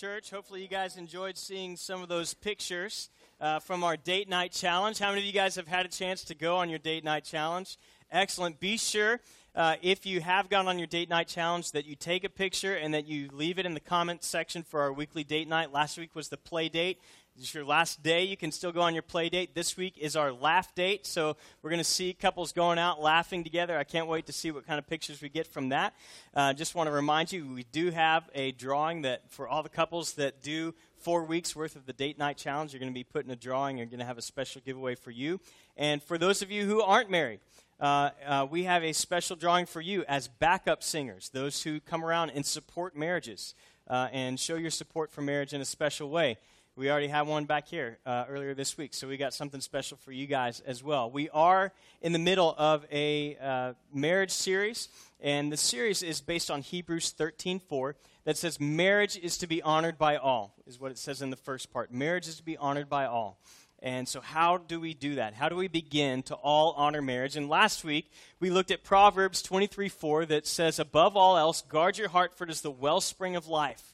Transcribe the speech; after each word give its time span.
Church. 0.00 0.30
Hopefully, 0.30 0.62
you 0.62 0.66
guys 0.66 0.96
enjoyed 0.96 1.36
seeing 1.36 1.76
some 1.76 2.00
of 2.02 2.08
those 2.08 2.32
pictures 2.32 3.10
uh, 3.38 3.58
from 3.58 3.84
our 3.84 3.98
date 3.98 4.30
night 4.30 4.50
challenge. 4.50 4.98
How 4.98 5.10
many 5.10 5.20
of 5.20 5.26
you 5.26 5.32
guys 5.32 5.56
have 5.56 5.68
had 5.68 5.84
a 5.84 5.90
chance 5.90 6.24
to 6.24 6.34
go 6.34 6.56
on 6.56 6.70
your 6.70 6.78
date 6.78 7.04
night 7.04 7.22
challenge? 7.22 7.76
Excellent. 8.10 8.58
Be 8.60 8.78
sure, 8.78 9.20
uh, 9.54 9.76
if 9.82 10.06
you 10.06 10.22
have 10.22 10.48
gone 10.48 10.68
on 10.68 10.78
your 10.78 10.86
date 10.86 11.10
night 11.10 11.28
challenge, 11.28 11.72
that 11.72 11.84
you 11.84 11.96
take 11.96 12.24
a 12.24 12.30
picture 12.30 12.74
and 12.74 12.94
that 12.94 13.08
you 13.08 13.28
leave 13.30 13.58
it 13.58 13.66
in 13.66 13.74
the 13.74 13.80
comment 13.80 14.24
section 14.24 14.62
for 14.62 14.80
our 14.80 14.90
weekly 14.90 15.22
date 15.22 15.48
night. 15.48 15.70
Last 15.70 15.98
week 15.98 16.14
was 16.14 16.30
the 16.30 16.38
play 16.38 16.70
date. 16.70 16.98
It's 17.38 17.54
your 17.54 17.64
last 17.64 18.02
day. 18.02 18.24
You 18.24 18.36
can 18.36 18.52
still 18.52 18.72
go 18.72 18.80
on 18.82 18.92
your 18.92 19.02
play 19.02 19.28
date. 19.28 19.54
This 19.54 19.76
week 19.76 19.96
is 19.96 20.16
our 20.16 20.32
laugh 20.32 20.74
date. 20.74 21.06
So 21.06 21.36
we're 21.62 21.70
going 21.70 21.78
to 21.78 21.84
see 21.84 22.12
couples 22.12 22.52
going 22.52 22.78
out 22.78 23.00
laughing 23.00 23.44
together. 23.44 23.78
I 23.78 23.84
can't 23.84 24.08
wait 24.08 24.26
to 24.26 24.32
see 24.32 24.50
what 24.50 24.66
kind 24.66 24.78
of 24.78 24.86
pictures 24.86 25.22
we 25.22 25.28
get 25.28 25.46
from 25.46 25.70
that. 25.70 25.94
Uh, 26.34 26.52
just 26.52 26.74
want 26.74 26.88
to 26.88 26.92
remind 26.92 27.32
you, 27.32 27.54
we 27.54 27.64
do 27.64 27.90
have 27.90 28.28
a 28.34 28.52
drawing 28.52 29.02
that 29.02 29.30
for 29.30 29.48
all 29.48 29.62
the 29.62 29.70
couples 29.70 30.14
that 30.14 30.42
do 30.42 30.74
four 30.98 31.24
weeks 31.24 31.56
worth 31.56 31.76
of 31.76 31.86
the 31.86 31.94
date 31.94 32.18
night 32.18 32.36
challenge, 32.36 32.72
you're 32.72 32.80
going 32.80 32.92
to 32.92 32.94
be 32.94 33.04
put 33.04 33.24
in 33.24 33.30
a 33.30 33.36
drawing. 33.36 33.78
You're 33.78 33.86
going 33.86 34.00
to 34.00 34.04
have 34.04 34.18
a 34.18 34.22
special 34.22 34.60
giveaway 34.64 34.94
for 34.94 35.10
you. 35.10 35.40
And 35.76 36.02
for 36.02 36.18
those 36.18 36.42
of 36.42 36.50
you 36.50 36.66
who 36.66 36.82
aren't 36.82 37.10
married, 37.10 37.40
uh, 37.80 38.10
uh, 38.26 38.46
we 38.50 38.64
have 38.64 38.82
a 38.84 38.92
special 38.92 39.36
drawing 39.36 39.64
for 39.64 39.80
you 39.80 40.04
as 40.08 40.28
backup 40.28 40.82
singers, 40.82 41.30
those 41.32 41.62
who 41.62 41.80
come 41.80 42.04
around 42.04 42.30
and 42.30 42.44
support 42.44 42.94
marriages 42.94 43.54
uh, 43.88 44.08
and 44.12 44.38
show 44.38 44.56
your 44.56 44.70
support 44.70 45.10
for 45.10 45.22
marriage 45.22 45.54
in 45.54 45.60
a 45.62 45.64
special 45.64 46.10
way. 46.10 46.36
We 46.80 46.90
already 46.90 47.08
had 47.08 47.26
one 47.26 47.44
back 47.44 47.68
here 47.68 47.98
uh, 48.06 48.24
earlier 48.26 48.54
this 48.54 48.78
week, 48.78 48.94
so 48.94 49.06
we 49.06 49.18
got 49.18 49.34
something 49.34 49.60
special 49.60 49.98
for 49.98 50.12
you 50.12 50.26
guys 50.26 50.60
as 50.60 50.82
well. 50.82 51.10
We 51.10 51.28
are 51.28 51.74
in 52.00 52.14
the 52.14 52.18
middle 52.18 52.54
of 52.56 52.86
a 52.90 53.36
uh, 53.36 53.72
marriage 53.92 54.30
series, 54.30 54.88
and 55.20 55.52
the 55.52 55.58
series 55.58 56.02
is 56.02 56.22
based 56.22 56.50
on 56.50 56.62
Hebrews 56.62 57.12
13:4 57.18 57.96
that 58.24 58.38
says 58.38 58.58
marriage 58.58 59.18
is 59.18 59.36
to 59.36 59.46
be 59.46 59.60
honored 59.60 59.98
by 59.98 60.16
all. 60.16 60.54
Is 60.66 60.80
what 60.80 60.90
it 60.90 60.96
says 60.96 61.20
in 61.20 61.28
the 61.28 61.36
first 61.36 61.70
part. 61.70 61.92
Marriage 61.92 62.26
is 62.26 62.36
to 62.36 62.42
be 62.42 62.56
honored 62.56 62.88
by 62.88 63.04
all. 63.04 63.38
And 63.82 64.08
so, 64.08 64.22
how 64.22 64.56
do 64.56 64.80
we 64.80 64.94
do 64.94 65.16
that? 65.16 65.34
How 65.34 65.50
do 65.50 65.56
we 65.56 65.68
begin 65.68 66.22
to 66.24 66.34
all 66.34 66.72
honor 66.78 67.02
marriage? 67.02 67.36
And 67.36 67.50
last 67.50 67.84
week, 67.84 68.10
we 68.40 68.48
looked 68.48 68.70
at 68.70 68.84
Proverbs 68.84 69.42
23 69.42 69.90
4 69.90 70.24
that 70.24 70.46
says, 70.46 70.78
Above 70.78 71.14
all 71.14 71.36
else, 71.36 71.60
guard 71.60 71.98
your 71.98 72.08
heart, 72.08 72.34
for 72.34 72.44
it 72.44 72.50
is 72.50 72.62
the 72.62 72.70
wellspring 72.70 73.36
of 73.36 73.48
life. 73.48 73.89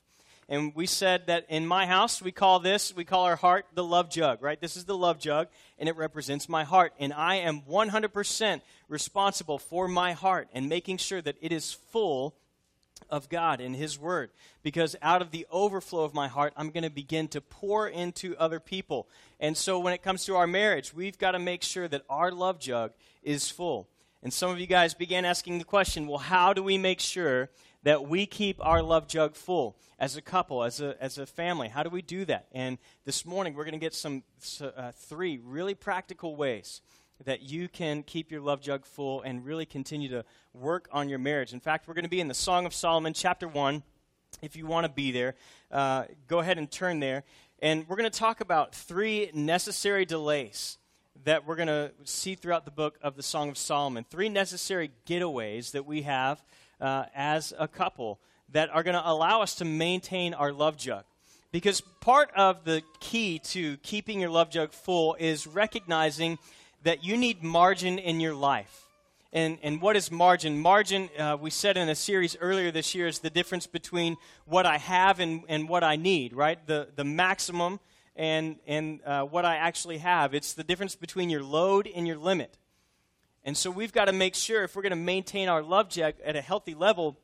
And 0.48 0.75
we 0.77 0.86
said 0.86 1.27
that 1.27 1.47
in 1.48 1.66
my 1.66 1.86
house, 1.86 2.22
we 2.22 2.30
call 2.30 2.61
this, 2.61 2.94
we 2.94 3.05
call 3.05 3.25
our 3.25 3.34
heart 3.34 3.66
the 3.75 3.83
love 3.83 4.08
jug, 4.11 4.42
right? 4.42 4.61
This 4.61 4.77
is 4.77 4.84
the 4.84 4.97
love 4.97 5.19
jug, 5.19 5.48
and 5.77 5.88
it 5.88 5.97
represents 5.97 6.48
my 6.48 6.62
heart. 6.62 6.92
And 7.00 7.12
I 7.12 7.36
am 7.36 7.62
100% 7.62 8.61
responsible 8.88 9.58
for 9.58 9.88
my 9.88 10.12
heart 10.12 10.48
and 10.53 10.69
making 10.69 10.98
sure 10.98 11.20
that 11.20 11.36
it 11.41 11.50
is 11.50 11.72
full 11.91 12.37
of 13.10 13.28
God 13.28 13.60
and 13.60 13.75
His 13.75 13.98
Word. 13.98 14.31
Because 14.62 14.94
out 15.03 15.21
of 15.21 15.32
the 15.32 15.47
overflow 15.50 16.04
of 16.04 16.15
my 16.15 16.28
heart, 16.28 16.53
I'm 16.56 16.71
going 16.71 16.84
to 16.84 16.91
begin 16.91 17.26
to 17.28 17.41
pour 17.41 17.88
into 17.88 18.37
other 18.37 18.60
people. 18.60 19.09
And 19.41 19.56
so 19.56 19.81
when 19.81 19.94
it 19.94 20.03
comes 20.03 20.25
to 20.26 20.37
our 20.37 20.47
marriage, 20.47 20.94
we've 20.94 21.19
got 21.19 21.32
to 21.32 21.41
make 21.41 21.65
sure 21.65 21.88
that 21.88 22.03
our 22.09 22.31
love 22.31 22.60
jug 22.60 22.92
is 23.22 23.50
full. 23.50 23.88
And 24.22 24.32
some 24.32 24.50
of 24.50 24.59
you 24.59 24.66
guys 24.66 24.94
began 24.94 25.25
asking 25.25 25.59
the 25.59 25.65
question 25.65 26.06
well, 26.06 26.19
how 26.19 26.53
do 26.53 26.62
we 26.62 26.78
make 26.78 27.00
sure 27.00 27.50
that 27.86 28.08
we 28.08 28.26
keep 28.26 28.58
our 28.66 28.82
love 28.82 29.06
jug 29.06 29.36
full 29.36 29.76
as 29.97 30.16
a 30.16 30.20
couple, 30.20 30.64
as 30.64 30.80
a, 30.80 31.00
as 31.00 31.19
a 31.19 31.24
family. 31.24 31.69
How 31.69 31.84
do 31.84 31.88
we 31.88 32.02
do 32.02 32.24
that? 32.24 32.48
And 32.50 32.78
this 33.04 33.24
morning, 33.24 33.54
we're 33.54 33.62
going 33.62 33.74
to 33.74 33.78
get 33.78 33.94
some 33.94 34.24
uh, 34.60 34.91
three 34.91 35.38
really 35.38 35.76
practical 35.76 36.34
ways 36.34 36.80
that 37.26 37.42
you 37.42 37.69
can 37.69 38.02
keep 38.02 38.32
your 38.32 38.41
love 38.41 38.60
jug 38.60 38.84
full 38.84 39.22
and 39.22 39.47
really 39.47 39.66
continue 39.66 40.08
to 40.08 40.24
work 40.52 40.88
on 40.91 41.08
your 41.08 41.20
marriage. 41.20 41.52
In 41.52 41.60
fact, 41.60 41.86
we're 41.86 41.94
going 41.94 42.02
to 42.02 42.10
be 42.10 42.19
in 42.19 42.26
the 42.26 42.34
Song 42.34 42.66
of 42.66 42.74
Solomon, 42.74 43.14
chapter 43.14 43.47
1. 43.47 43.84
If 44.42 44.56
you 44.56 44.66
want 44.66 44.84
to 44.84 44.92
be 44.92 45.12
there, 45.12 45.36
uh, 45.70 46.06
go 46.26 46.41
ahead 46.41 46.58
and 46.58 46.68
turn 46.68 46.98
there. 46.98 47.22
And 47.62 47.88
we're 47.88 47.97
going 47.97 48.10
to 48.10 48.18
talk 48.18 48.41
about 48.41 48.74
three 48.74 49.30
necessary 49.32 50.04
delays 50.04 50.78
that 51.22 51.47
we're 51.47 51.54
going 51.54 51.68
to 51.68 51.92
see 52.03 52.34
throughout 52.34 52.64
the 52.64 52.72
book 52.72 52.98
of 53.00 53.14
the 53.14 53.22
Song 53.22 53.48
of 53.48 53.56
Solomon. 53.56 54.04
Three 54.10 54.28
necessary 54.28 54.91
getaways 55.06 55.70
that 55.70 55.86
we 55.86 56.03
have 56.03 56.42
uh, 56.81 57.04
as 57.14 57.53
a 57.59 57.69
couple 57.69 58.19
that 58.53 58.70
are 58.70 58.82
going 58.82 58.94
to 58.94 59.09
allow 59.09 59.42
us 59.42 59.56
to 59.56 59.64
maintain 59.64 60.34
our 60.34 60.53
love 60.53 60.76
jug. 60.76 61.04
Because 61.53 61.81
part 62.00 62.31
of 62.37 62.64
the 62.64 62.82
key 63.00 63.38
to 63.38 63.76
keeping 63.78 64.20
your 64.20 64.31
love 64.31 64.50
jug 64.50 64.72
full 64.72 65.16
is 65.19 65.47
recognizing 65.47 66.38
that 66.82 67.04
you 67.04 67.16
need 67.16 67.42
margin 67.42 67.98
in 67.98 68.20
your 68.20 68.34
life. 68.34 68.84
And, 69.32 69.59
and 69.62 69.82
what 69.82 69.97
is 69.97 70.10
margin? 70.10 70.59
Margin, 70.59 71.10
uh, 71.19 71.36
we 71.41 71.50
said 71.50 71.76
in 71.76 71.88
a 71.88 71.94
series 71.94 72.36
earlier 72.41 72.70
this 72.70 72.94
year, 72.94 73.06
is 73.06 73.19
the 73.19 73.31
difference 73.31 73.66
between 73.66 74.16
what 74.44 74.66
I 74.66 74.78
have 74.78 75.20
and, 75.20 75.42
and 75.48 75.69
what 75.69 75.84
I 75.84 75.97
need, 75.97 76.32
right? 76.32 76.65
The, 76.66 76.88
the 76.94 77.04
maximum 77.04 77.81
and, 78.15 78.56
and 78.66 79.00
uh, 79.04 79.25
what 79.25 79.44
I 79.44 79.56
actually 79.56 79.98
have. 79.98 80.34
It's 80.34 80.54
the 80.54 80.65
difference 80.65 80.94
between 80.94 81.28
your 81.28 81.42
load 81.42 81.88
and 81.94 82.06
your 82.06 82.16
limit. 82.16 82.56
And 83.47 83.57
so 83.57 83.71
we've 83.71 83.93
got 83.93 84.07
to 84.07 84.12
make 84.12 84.34
sure 84.34 84.65
if 84.65 84.75
we're 84.75 84.83
going 84.83 84.91
to 84.91 84.97
maintain 84.97 85.49
our 85.49 85.62
love 85.62 85.89
jug 85.89 86.15
at 86.25 86.34
a 86.34 86.41
healthy 86.41 86.75
level, 86.75 87.17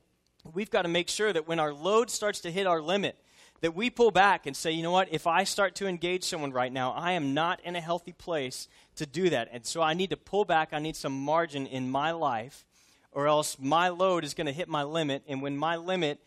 we've 0.55 0.71
got 0.71 0.83
to 0.83 0.88
make 0.88 1.09
sure 1.09 1.33
that 1.33 1.49
when 1.49 1.59
our 1.59 1.75
load 1.75 2.10
starts 2.10 2.41
to 2.43 2.50
hit 2.53 2.65
our 2.65 2.81
limit, 2.81 3.16
that 3.60 3.75
we 3.75 3.91
pull 3.91 4.12
back 4.12 4.47
and 4.47 4.56
say, 4.56 4.71
you 4.71 4.84
know 4.84 4.93
what, 4.93 5.09
if 5.12 5.27
I 5.27 5.43
start 5.43 5.75
to 5.77 5.88
engage 5.88 6.22
someone 6.22 6.53
right 6.53 6.72
now, 6.72 6.93
I 6.93 7.12
am 7.12 7.34
not 7.34 7.60
in 7.65 7.75
a 7.75 7.81
healthy 7.81 8.12
place 8.12 8.69
to 8.97 9.05
do 9.05 9.31
that. 9.31 9.49
And 9.50 9.66
so 9.66 9.83
I 9.83 9.94
need 9.94 10.10
to 10.10 10.16
pull 10.16 10.44
back. 10.44 10.69
I 10.72 10.78
need 10.78 10.94
some 10.94 11.12
margin 11.12 11.66
in 11.66 11.91
my 11.91 12.12
life, 12.12 12.65
or 13.10 13.27
else 13.27 13.56
my 13.59 13.89
load 13.89 14.25
is 14.25 14.33
going 14.33 14.47
to 14.47 14.53
hit 14.53 14.69
my 14.69 14.84
limit. 14.84 15.25
And 15.27 15.43
when 15.43 15.56
my 15.56 15.75
limit 15.75 16.21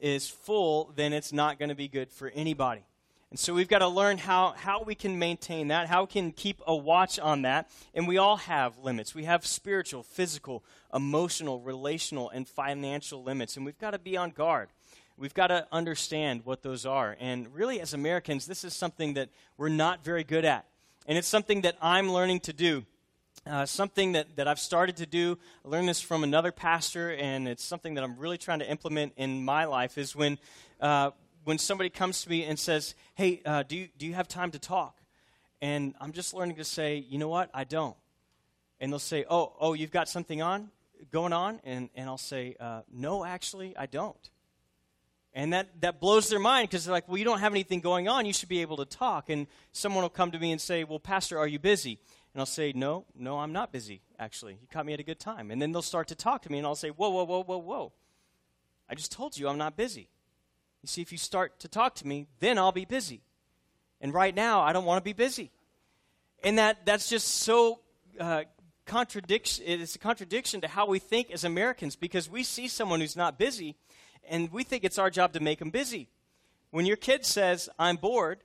is 0.00 0.28
full, 0.28 0.92
then 0.94 1.12
it's 1.12 1.32
not 1.32 1.58
going 1.58 1.68
to 1.68 1.74
be 1.74 1.88
good 1.88 2.12
for 2.12 2.30
anybody. 2.30 2.82
And 3.32 3.38
so 3.38 3.54
we've 3.54 3.66
got 3.66 3.78
to 3.78 3.88
learn 3.88 4.18
how, 4.18 4.52
how 4.58 4.82
we 4.82 4.94
can 4.94 5.18
maintain 5.18 5.68
that, 5.68 5.88
how 5.88 6.02
we 6.02 6.08
can 6.08 6.32
keep 6.32 6.60
a 6.66 6.76
watch 6.76 7.18
on 7.18 7.42
that. 7.42 7.70
And 7.94 8.06
we 8.06 8.18
all 8.18 8.36
have 8.36 8.76
limits. 8.76 9.14
We 9.14 9.24
have 9.24 9.46
spiritual, 9.46 10.02
physical, 10.02 10.62
emotional, 10.92 11.58
relational, 11.58 12.28
and 12.28 12.46
financial 12.46 13.22
limits. 13.22 13.56
And 13.56 13.64
we've 13.64 13.78
got 13.78 13.92
to 13.92 13.98
be 13.98 14.18
on 14.18 14.32
guard. 14.32 14.68
We've 15.16 15.32
got 15.32 15.46
to 15.46 15.66
understand 15.72 16.44
what 16.44 16.62
those 16.62 16.84
are. 16.84 17.16
And 17.18 17.54
really, 17.54 17.80
as 17.80 17.94
Americans, 17.94 18.44
this 18.44 18.64
is 18.64 18.74
something 18.74 19.14
that 19.14 19.30
we're 19.56 19.70
not 19.70 20.04
very 20.04 20.24
good 20.24 20.44
at. 20.44 20.66
And 21.06 21.16
it's 21.16 21.26
something 21.26 21.62
that 21.62 21.78
I'm 21.80 22.12
learning 22.12 22.40
to 22.40 22.52
do. 22.52 22.84
Uh, 23.46 23.64
something 23.64 24.12
that, 24.12 24.36
that 24.36 24.46
I've 24.46 24.60
started 24.60 24.98
to 24.98 25.06
do, 25.06 25.38
I 25.64 25.68
learned 25.68 25.88
this 25.88 26.02
from 26.02 26.22
another 26.22 26.52
pastor, 26.52 27.12
and 27.12 27.48
it's 27.48 27.64
something 27.64 27.94
that 27.94 28.04
I'm 28.04 28.18
really 28.18 28.36
trying 28.36 28.58
to 28.58 28.70
implement 28.70 29.14
in 29.16 29.42
my 29.42 29.64
life, 29.64 29.96
is 29.96 30.14
when 30.14 30.38
uh, 30.82 31.12
when 31.44 31.58
somebody 31.58 31.90
comes 31.90 32.22
to 32.22 32.30
me 32.30 32.44
and 32.44 32.58
says, 32.58 32.94
Hey, 33.14 33.42
uh, 33.44 33.62
do, 33.62 33.76
you, 33.76 33.88
do 33.98 34.06
you 34.06 34.14
have 34.14 34.28
time 34.28 34.50
to 34.52 34.58
talk? 34.58 34.98
And 35.60 35.94
I'm 36.00 36.12
just 36.12 36.34
learning 36.34 36.56
to 36.56 36.64
say, 36.64 36.96
You 37.08 37.18
know 37.18 37.28
what? 37.28 37.50
I 37.54 37.64
don't. 37.64 37.96
And 38.80 38.92
they'll 38.92 38.98
say, 38.98 39.24
Oh, 39.28 39.52
oh, 39.60 39.74
you've 39.74 39.90
got 39.90 40.08
something 40.08 40.42
on 40.42 40.70
going 41.10 41.32
on? 41.32 41.60
And, 41.64 41.90
and 41.94 42.08
I'll 42.08 42.18
say, 42.18 42.56
uh, 42.60 42.82
No, 42.92 43.24
actually, 43.24 43.76
I 43.76 43.86
don't. 43.86 44.30
And 45.34 45.54
that, 45.54 45.80
that 45.80 45.98
blows 45.98 46.28
their 46.28 46.38
mind 46.38 46.68
because 46.68 46.84
they're 46.84 46.92
like, 46.92 47.08
Well, 47.08 47.18
you 47.18 47.24
don't 47.24 47.40
have 47.40 47.52
anything 47.52 47.80
going 47.80 48.08
on. 48.08 48.26
You 48.26 48.32
should 48.32 48.48
be 48.48 48.60
able 48.60 48.76
to 48.78 48.84
talk. 48.84 49.30
And 49.30 49.46
someone 49.72 50.02
will 50.02 50.10
come 50.10 50.30
to 50.32 50.38
me 50.38 50.52
and 50.52 50.60
say, 50.60 50.84
Well, 50.84 51.00
Pastor, 51.00 51.38
are 51.38 51.46
you 51.46 51.58
busy? 51.58 51.98
And 52.34 52.40
I'll 52.40 52.46
say, 52.46 52.72
No, 52.74 53.06
no, 53.16 53.38
I'm 53.38 53.52
not 53.52 53.72
busy, 53.72 54.02
actually. 54.18 54.54
You 54.54 54.68
caught 54.70 54.86
me 54.86 54.92
at 54.92 55.00
a 55.00 55.04
good 55.04 55.20
time. 55.20 55.50
And 55.50 55.60
then 55.60 55.72
they'll 55.72 55.82
start 55.82 56.08
to 56.08 56.14
talk 56.14 56.42
to 56.42 56.52
me, 56.52 56.58
and 56.58 56.66
I'll 56.66 56.74
say, 56.74 56.90
Whoa, 56.90 57.10
whoa, 57.10 57.24
whoa, 57.24 57.42
whoa, 57.42 57.58
whoa. 57.58 57.92
I 58.88 58.94
just 58.94 59.12
told 59.12 59.38
you 59.38 59.48
I'm 59.48 59.58
not 59.58 59.76
busy. 59.76 60.10
You 60.82 60.88
see, 60.88 61.00
if 61.00 61.12
you 61.12 61.18
start 61.18 61.60
to 61.60 61.68
talk 61.68 61.94
to 61.96 62.06
me, 62.06 62.26
then 62.40 62.58
I'll 62.58 62.72
be 62.72 62.84
busy. 62.84 63.22
And 64.00 64.12
right 64.12 64.34
now, 64.34 64.60
I 64.62 64.72
don't 64.72 64.84
want 64.84 64.98
to 64.98 65.04
be 65.04 65.12
busy. 65.12 65.52
And 66.42 66.58
that, 66.58 66.84
that's 66.84 67.08
just 67.08 67.28
so 67.28 67.78
uh, 68.18 68.42
contradiction. 68.84 69.64
It's 69.66 69.94
a 69.94 69.98
contradiction 69.98 70.60
to 70.62 70.68
how 70.68 70.86
we 70.86 70.98
think 70.98 71.30
as 71.30 71.44
Americans 71.44 71.94
because 71.94 72.28
we 72.28 72.42
see 72.42 72.66
someone 72.66 73.00
who's 73.00 73.16
not 73.16 73.38
busy 73.38 73.76
and 74.28 74.52
we 74.52 74.64
think 74.64 74.82
it's 74.82 74.98
our 74.98 75.08
job 75.08 75.32
to 75.34 75.40
make 75.40 75.60
them 75.60 75.70
busy. 75.70 76.08
When 76.70 76.84
your 76.84 76.96
kid 76.96 77.24
says, 77.24 77.68
I'm 77.78 77.96
bored, 77.96 78.42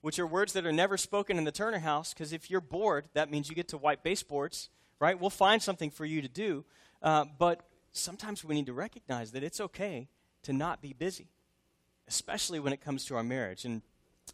which 0.00 0.18
are 0.18 0.26
words 0.26 0.54
that 0.54 0.66
are 0.66 0.72
never 0.72 0.96
spoken 0.96 1.38
in 1.38 1.44
the 1.44 1.52
Turner 1.52 1.78
house, 1.78 2.12
because 2.12 2.32
if 2.32 2.50
you're 2.50 2.60
bored, 2.60 3.04
that 3.14 3.30
means 3.30 3.48
you 3.48 3.54
get 3.54 3.68
to 3.68 3.78
wipe 3.78 4.02
baseboards, 4.02 4.70
right? 4.98 5.20
We'll 5.20 5.30
find 5.30 5.62
something 5.62 5.90
for 5.90 6.04
you 6.04 6.22
to 6.22 6.28
do. 6.28 6.64
Uh, 7.02 7.26
but 7.38 7.60
sometimes 7.92 8.44
we 8.44 8.56
need 8.56 8.66
to 8.66 8.72
recognize 8.72 9.32
that 9.32 9.44
it's 9.44 9.60
okay 9.60 10.08
to 10.42 10.52
not 10.52 10.80
be 10.80 10.92
busy 10.92 11.28
especially 12.10 12.58
when 12.58 12.72
it 12.72 12.80
comes 12.80 13.04
to 13.04 13.14
our 13.14 13.22
marriage. 13.22 13.64
And 13.64 13.82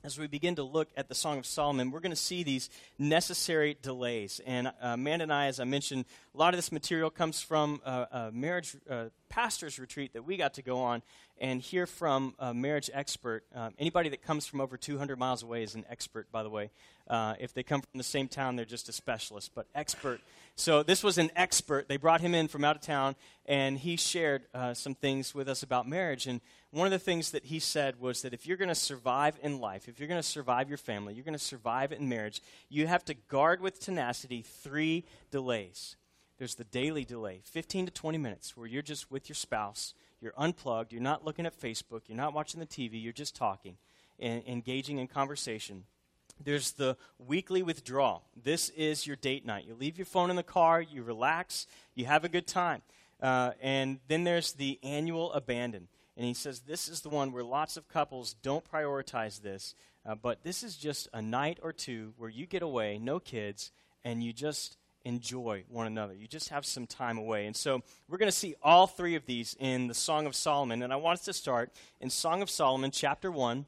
as 0.03 0.19
we 0.19 0.27
begin 0.27 0.57
to 0.57 0.63
look 0.63 0.89
at 0.97 1.09
the 1.09 1.15
Song 1.15 1.37
of 1.39 1.45
Solomon, 1.45 1.91
we're 1.91 2.01
going 2.01 2.11
to 2.11 2.17
see 2.17 2.43
these 2.43 2.71
necessary 2.99 3.77
delays. 3.83 4.41
And 4.47 4.69
uh, 4.69 4.71
Amanda 4.81 5.25
and 5.25 5.33
I, 5.33 5.47
as 5.47 5.61
I 5.61 5.65
mentioned, 5.65 6.07
a 6.35 6.39
lot 6.39 6.55
of 6.55 6.59
this 6.59 6.73
material 6.73 7.11
comes 7.11 7.43
from 7.43 7.83
uh, 7.85 8.07
a 8.11 8.33
marriage 8.33 8.77
uh, 8.89 9.07
pastor's 9.29 9.79
retreat 9.79 10.15
that 10.15 10.23
we 10.23 10.39
got 10.39 10.55
to 10.55 10.63
go 10.63 10.79
on 10.79 11.03
and 11.39 11.61
hear 11.61 11.87
from 11.87 12.35
a 12.39 12.55
marriage 12.55 12.89
expert. 12.95 13.45
Um, 13.55 13.75
anybody 13.79 14.09
that 14.09 14.23
comes 14.23 14.47
from 14.47 14.63
over 14.63 14.79
200 14.79 15.19
miles 15.19 15.43
away 15.43 15.63
is 15.63 15.75
an 15.75 15.85
expert, 15.91 16.33
by 16.33 16.43
the 16.43 16.51
way. 16.51 16.71
Uh, 17.07 17.35
if 17.39 17.53
they 17.53 17.63
come 17.63 17.83
from 17.83 17.99
the 17.99 18.05
same 18.05 18.27
town, 18.27 18.57
they're 18.57 18.65
just 18.65 18.89
a 18.89 18.93
specialist, 18.93 19.53
but 19.55 19.67
expert. 19.75 20.21
So 20.59 20.83
this 20.83 21.05
was 21.05 21.19
an 21.19 21.31
expert. 21.37 21.87
They 21.87 21.99
brought 21.99 22.23
him 22.23 22.35
in 22.35 22.49
from 22.49 22.65
out 22.65 22.77
of 22.77 22.83
town, 22.83 23.15
and 23.45 23.79
he 23.79 23.97
shared 23.97 24.47
uh, 24.55 24.73
some 24.73 24.95
things 24.95 25.35
with 25.35 25.51
us 25.51 25.63
about 25.63 25.87
marriage. 25.87 26.27
And 26.27 26.41
one 26.71 26.87
of 26.87 26.93
the 26.93 26.99
things 26.99 27.33
that 27.33 27.45
he 27.45 27.59
said 27.59 28.01
was 28.01 28.23
that 28.23 28.33
if 28.33 28.47
you're 28.47 28.57
going 28.57 28.71
to 28.71 28.75
survive 28.75 29.39
in 29.43 29.61
life, 29.61 29.87
if 29.87 30.01
you're 30.01 30.09
going 30.09 30.21
to 30.21 30.27
survive 30.27 30.71
your 30.71 30.79
family, 30.79 31.13
you're 31.13 31.25
going 31.25 31.35
to 31.35 31.39
survive 31.39 31.93
in 31.93 32.09
marriage, 32.09 32.41
you 32.71 32.87
have 32.87 33.05
to 33.05 33.15
guard 33.15 33.61
with 33.61 33.81
tenacity 33.81 34.41
three 34.41 35.05
delays. 35.31 35.97
There's 36.39 36.55
the 36.55 36.65
daily 36.65 37.05
delay, 37.05 37.43
15 37.45 37.87
to 37.87 37.93
20 37.93 38.17
minutes, 38.17 38.57
where 38.57 38.67
you're 38.67 38.83
just 38.83 39.11
with 39.11 39.29
your 39.29 39.37
spouse, 39.37 39.93
you're 40.23 40.35
unplugged, 40.39 40.91
you're 40.91 41.03
not 41.03 41.25
looking 41.25 41.45
at 41.45 41.59
Facebook, 41.59 42.03
you're 42.07 42.17
not 42.17 42.33
watching 42.33 42.61
the 42.61 42.67
TV, 42.67 43.03
you're 43.03 43.13
just 43.13 43.37
talking 43.37 43.77
and 44.19 44.43
engaging 44.47 44.99
in 44.99 45.07
conversation. 45.07 45.85
There's 46.43 46.73
the 46.73 46.97
weekly 47.19 47.63
withdrawal. 47.63 48.25
This 48.41 48.69
is 48.71 49.07
your 49.07 49.17
date 49.17 49.45
night. 49.45 49.65
You 49.67 49.75
leave 49.75 49.99
your 49.99 50.07
phone 50.07 50.31
in 50.31 50.37
the 50.37 50.43
car, 50.43 50.81
you 50.81 51.03
relax, 51.03 51.67
you 51.95 52.07
have 52.07 52.25
a 52.25 52.29
good 52.29 52.47
time. 52.47 52.83
Uh, 53.21 53.53
and 53.61 53.99
then 54.09 54.25
there's 54.25 54.53
the 54.53 54.79
annual 54.83 55.33
abandon. 55.33 55.89
And 56.17 56.27
he 56.27 56.35
says 56.35 56.61
this 56.61 56.89
is 56.89 57.01
the 57.01 57.09
one 57.09 57.33
where 57.33 57.45
lots 57.45 57.77
of 57.77 57.89
couples 57.89 58.35
don't 58.43 58.65
prioritize 58.71 59.41
this, 59.41 59.75
uh, 60.05 60.15
but 60.15 60.43
this 60.43 60.63
is 60.63 60.77
just 60.77 61.09
a 61.13 61.21
night 61.21 61.59
or 61.63 61.73
two 61.73 62.15
where 62.17 62.31
you 62.31 62.47
get 62.47 62.63
away, 62.63 62.99
no 62.99 63.19
kids, 63.19 63.71
and 64.05 64.23
you 64.23 64.33
just 64.33 64.77
enjoy 65.05 65.63
one 65.69 65.87
another. 65.87 66.15
You 66.15 66.27
just 66.27 66.49
have 66.49 66.67
some 66.67 66.87
time 66.87 67.17
away. 67.17 67.47
And 67.47 67.55
so 67.55 67.83
we're 68.09 68.19
going 68.19 68.31
to 68.31 68.37
see 68.37 68.57
all 68.63 68.87
three 68.87 69.15
of 69.15 69.25
these 69.25 69.57
in 69.61 69.87
the 69.87 69.95
Song 69.95 70.27
of 70.27 70.35
Solomon. 70.35 70.83
And 70.83 70.93
I 70.93 70.97
want 70.97 71.21
us 71.21 71.25
to 71.27 71.33
start 71.33 71.71
in 72.01 72.11
Song 72.11 72.43
of 72.43 72.51
Solomon, 72.51 72.91
chapter 72.91 73.31
1, 73.31 73.67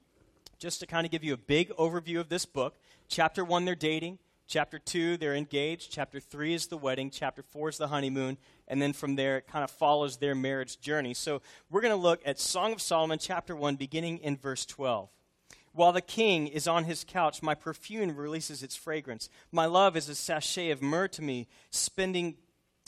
just 0.59 0.81
to 0.81 0.87
kind 0.87 1.05
of 1.05 1.11
give 1.11 1.25
you 1.25 1.35
a 1.35 1.39
big 1.39 1.71
overview 1.71 2.21
of 2.21 2.29
this 2.29 2.45
book. 2.45 2.77
Chapter 3.09 3.45
1, 3.45 3.65
they're 3.65 3.75
dating. 3.75 4.19
Chapter 4.49 4.79
2, 4.79 5.19
they're 5.19 5.35
engaged. 5.35 5.93
Chapter 5.93 6.21
3 6.21 6.55
is 6.55 6.67
the 6.69 6.79
wedding. 6.79 7.11
Chapter 7.11 7.43
4 7.43 7.69
is 7.69 7.79
the 7.79 7.89
honeymoon. 7.89 8.39
And 8.67 8.81
then 8.81 8.93
from 8.93 9.15
there, 9.17 9.39
it 9.39 9.47
kind 9.47 9.63
of 9.63 9.71
follows 9.71 10.17
their 10.17 10.35
marriage 10.35 10.81
journey. 10.81 11.15
So 11.15 11.43
we're 11.71 11.83
going 11.83 11.93
to 11.93 11.97
look 11.97 12.21
at 12.25 12.39
Song 12.39 12.73
of 12.73 12.81
Solomon, 12.81 13.19
chapter 13.19 13.55
1, 13.55 13.77
beginning 13.77 14.19
in 14.19 14.37
verse 14.37 14.65
12. 14.65 15.11
While 15.73 15.93
the 15.93 16.01
king 16.01 16.49
is 16.49 16.67
on 16.67 16.85
his 16.85 17.05
couch, 17.05 17.43
my 17.43 17.55
perfume 17.55 18.17
releases 18.17 18.63
its 18.63 18.75
fragrance. 18.75 19.29
My 19.53 19.67
love 19.67 19.97
is 19.97 20.09
a 20.09 20.15
sachet 20.15 20.71
of 20.71 20.83
myrrh 20.83 21.09
to 21.09 21.23
me, 21.23 21.47
spending, 21.71 22.37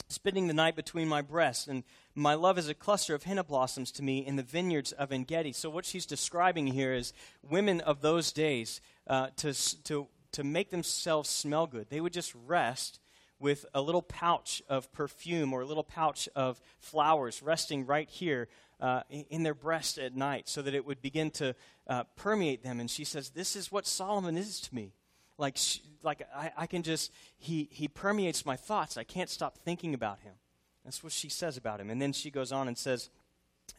spending 0.09 0.47
the 0.47 0.53
night 0.53 0.75
between 0.75 1.07
my 1.07 1.21
breasts. 1.21 1.67
And 1.67 1.83
my 2.15 2.33
love 2.33 2.57
is 2.57 2.67
a 2.67 2.73
cluster 2.73 3.15
of 3.15 3.23
henna 3.23 3.43
blossoms 3.43 3.91
to 3.93 4.03
me 4.03 4.25
in 4.25 4.35
the 4.35 4.43
vineyards 4.43 4.91
of 4.91 5.11
Engedi. 5.11 5.53
So, 5.53 5.69
what 5.69 5.85
she's 5.85 6.05
describing 6.05 6.67
here 6.67 6.93
is 6.93 7.13
women 7.41 7.81
of 7.81 8.01
those 8.01 8.31
days 8.31 8.81
uh, 9.07 9.27
to, 9.37 9.53
to, 9.83 10.07
to 10.33 10.43
make 10.43 10.69
themselves 10.69 11.29
smell 11.29 11.67
good. 11.67 11.89
They 11.89 12.01
would 12.01 12.13
just 12.13 12.33
rest 12.45 12.99
with 13.39 13.65
a 13.73 13.81
little 13.81 14.01
pouch 14.01 14.61
of 14.69 14.91
perfume 14.91 15.51
or 15.51 15.61
a 15.61 15.65
little 15.65 15.83
pouch 15.83 16.29
of 16.35 16.61
flowers 16.79 17.41
resting 17.41 17.85
right 17.85 18.09
here 18.09 18.47
uh, 18.79 19.01
in 19.09 19.43
their 19.43 19.53
breast 19.53 19.97
at 19.97 20.15
night 20.15 20.47
so 20.47 20.61
that 20.61 20.73
it 20.73 20.85
would 20.85 21.01
begin 21.01 21.31
to 21.31 21.55
uh, 21.87 22.03
permeate 22.15 22.63
them. 22.63 22.79
And 22.79 22.89
she 22.89 23.03
says, 23.03 23.29
This 23.29 23.55
is 23.55 23.71
what 23.71 23.87
Solomon 23.87 24.37
is 24.37 24.59
to 24.61 24.75
me. 24.75 24.93
Like, 25.37 25.57
she, 25.57 25.81
like 26.03 26.27
I, 26.35 26.51
I 26.55 26.67
can 26.67 26.83
just, 26.83 27.11
he, 27.37 27.67
he 27.71 27.87
permeates 27.87 28.45
my 28.45 28.55
thoughts. 28.55 28.97
I 28.97 29.03
can't 29.03 29.29
stop 29.29 29.57
thinking 29.57 29.93
about 29.93 30.19
him. 30.19 30.33
That's 30.83 31.03
what 31.03 31.13
she 31.13 31.29
says 31.29 31.57
about 31.57 31.79
him. 31.79 31.89
And 31.89 32.01
then 32.01 32.13
she 32.13 32.31
goes 32.31 32.51
on 32.51 32.67
and 32.67 32.77
says, 32.77 33.09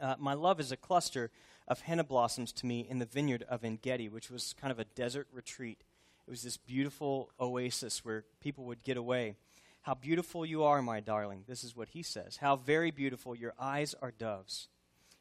uh, 0.00 0.14
My 0.18 0.34
love 0.34 0.60
is 0.60 0.72
a 0.72 0.76
cluster 0.76 1.30
of 1.68 1.80
henna 1.80 2.04
blossoms 2.04 2.52
to 2.52 2.66
me 2.66 2.86
in 2.88 2.98
the 2.98 3.06
vineyard 3.06 3.44
of 3.48 3.64
Engedi, 3.64 4.08
which 4.08 4.30
was 4.30 4.54
kind 4.60 4.70
of 4.70 4.78
a 4.78 4.84
desert 4.84 5.26
retreat. 5.32 5.82
It 6.26 6.30
was 6.30 6.42
this 6.42 6.56
beautiful 6.56 7.30
oasis 7.40 8.04
where 8.04 8.24
people 8.40 8.64
would 8.64 8.84
get 8.84 8.96
away. 8.96 9.34
How 9.82 9.94
beautiful 9.94 10.46
you 10.46 10.62
are, 10.62 10.80
my 10.80 11.00
darling. 11.00 11.44
This 11.48 11.64
is 11.64 11.76
what 11.76 11.88
he 11.88 12.02
says. 12.02 12.36
How 12.36 12.54
very 12.54 12.92
beautiful. 12.92 13.34
Your 13.34 13.54
eyes 13.58 13.94
are 14.00 14.12
doves. 14.12 14.68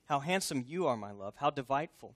How 0.05 0.19
handsome 0.19 0.63
you 0.67 0.85
are, 0.85 0.97
my 0.97 1.11
love. 1.11 1.35
How 1.37 1.49
delightful. 1.49 2.15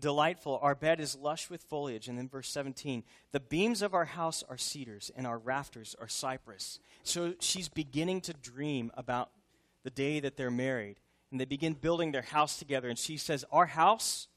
Delightful. 0.00 0.58
Our 0.62 0.74
bed 0.74 1.00
is 1.00 1.16
lush 1.16 1.50
with 1.50 1.62
foliage. 1.62 2.08
And 2.08 2.18
then 2.18 2.28
verse 2.28 2.48
17 2.48 3.04
the 3.32 3.40
beams 3.40 3.82
of 3.82 3.94
our 3.94 4.06
house 4.06 4.42
are 4.48 4.58
cedars, 4.58 5.10
and 5.16 5.26
our 5.26 5.38
rafters 5.38 5.94
are 6.00 6.08
cypress. 6.08 6.80
So 7.02 7.34
she's 7.40 7.68
beginning 7.68 8.22
to 8.22 8.32
dream 8.32 8.90
about 8.96 9.30
the 9.84 9.90
day 9.90 10.20
that 10.20 10.36
they're 10.36 10.50
married. 10.50 10.96
And 11.30 11.38
they 11.40 11.44
begin 11.44 11.74
building 11.74 12.12
their 12.12 12.22
house 12.22 12.58
together. 12.58 12.88
And 12.88 12.98
she 12.98 13.16
says, 13.16 13.44
Our 13.52 13.66
house, 13.66 14.28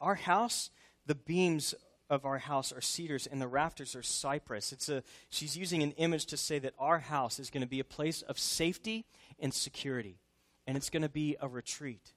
our 0.00 0.14
house, 0.14 0.70
the 1.06 1.14
beams 1.14 1.74
of 2.10 2.24
our 2.24 2.38
house 2.38 2.72
are 2.72 2.80
cedars 2.80 3.26
and 3.26 3.40
the 3.40 3.48
rafters 3.48 3.96
are 3.96 4.02
cypress. 4.02 4.72
It's 4.72 4.88
a, 4.88 5.02
she's 5.30 5.56
using 5.56 5.82
an 5.82 5.92
image 5.92 6.26
to 6.26 6.36
say 6.36 6.58
that 6.60 6.74
our 6.78 6.98
house 6.98 7.38
is 7.38 7.50
going 7.50 7.62
to 7.62 7.68
be 7.68 7.80
a 7.80 7.84
place 7.84 8.22
of 8.22 8.38
safety 8.38 9.04
and 9.38 9.52
security 9.52 10.18
and 10.66 10.76
it's 10.76 10.90
going 10.90 11.02
to 11.02 11.08
be 11.08 11.36
a 11.40 11.48
retreat. 11.48 12.13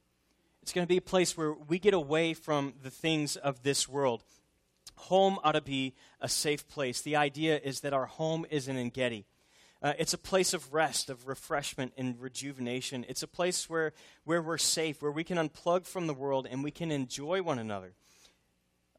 It's 0.67 0.73
going 0.73 0.85
to 0.85 0.89
be 0.89 0.97
a 0.97 1.01
place 1.01 1.37
where 1.37 1.53
we 1.53 1.79
get 1.79 1.93
away 1.93 2.33
from 2.33 2.73
the 2.83 2.89
things 2.89 3.37
of 3.37 3.63
this 3.63 3.87
world. 3.87 4.25
Home 4.97 5.39
ought 5.41 5.53
to 5.53 5.61
be 5.61 5.93
a 6.19 6.27
safe 6.27 6.67
place. 6.67 6.99
The 6.99 7.15
idea 7.15 7.57
is 7.57 7.79
that 7.79 7.93
our 7.93 8.05
home 8.05 8.45
is 8.49 8.67
an 8.67 8.75
Engedi. 8.75 9.25
Uh, 9.81 9.93
it's 9.97 10.13
a 10.13 10.17
place 10.17 10.53
of 10.53 10.73
rest, 10.73 11.09
of 11.09 11.25
refreshment, 11.25 11.93
and 11.97 12.19
rejuvenation. 12.19 13.05
It's 13.07 13.23
a 13.23 13.29
place 13.29 13.69
where, 13.69 13.93
where 14.25 14.41
we're 14.41 14.57
safe, 14.57 15.01
where 15.01 15.09
we 15.09 15.23
can 15.23 15.37
unplug 15.37 15.85
from 15.85 16.05
the 16.05 16.13
world 16.13 16.45
and 16.51 16.65
we 16.65 16.71
can 16.71 16.91
enjoy 16.91 17.41
one 17.41 17.59
another. 17.59 17.93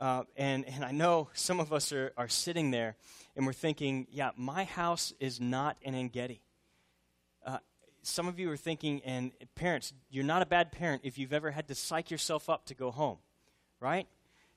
Uh, 0.01 0.23
and, 0.39 0.65
and 0.65 0.87
I 0.87 0.93
know 0.93 1.29
some 1.35 1.61
of 1.61 1.71
us 1.71 1.93
are, 1.93 2.15
are 2.17 2.29
sitting 2.29 2.71
there 2.71 2.97
and 3.37 3.45
we're 3.45 3.53
thinking, 3.53 4.07
yeah, 4.11 4.31
my 4.39 4.65
house 4.65 5.13
is 5.21 5.39
not 5.39 5.77
an 5.85 5.95
Engedi 5.95 6.41
some 8.09 8.29
of 8.29 8.39
you 8.39 8.51
are 8.51 8.57
thinking, 8.57 9.03
and 9.05 9.33
parents, 9.55 9.93
you're 10.11 10.25
not 10.25 10.43
a 10.43 10.47
bad 10.47 10.73
parent 10.73 11.03
if 11.05 11.19
you've 11.19 11.33
ever 11.33 11.51
had 11.51 11.69
to 11.69 11.75
psych 11.75 12.11
yourself 12.11 12.49
up 12.49 12.67
to 12.67 12.75
go 12.75 12.91
home, 12.91 13.19
right? 13.81 14.07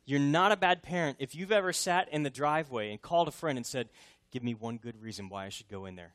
You're 0.06 0.20
not 0.20 0.52
a 0.52 0.58
bad 0.58 0.82
parent 0.82 1.18
if 1.20 1.36
you've 1.36 1.52
ever 1.52 1.74
sat 1.74 2.10
in 2.10 2.24
the 2.24 2.30
driveway 2.30 2.92
and 2.92 3.02
called 3.02 3.28
a 3.28 3.32
friend 3.32 3.58
and 3.58 3.66
said, 3.66 3.90
Give 4.32 4.44
me 4.44 4.54
one 4.54 4.78
good 4.78 5.02
reason 5.02 5.28
why 5.28 5.46
I 5.46 5.50
should 5.50 5.68
go 5.68 5.86
in 5.86 5.96
there. 5.96 6.14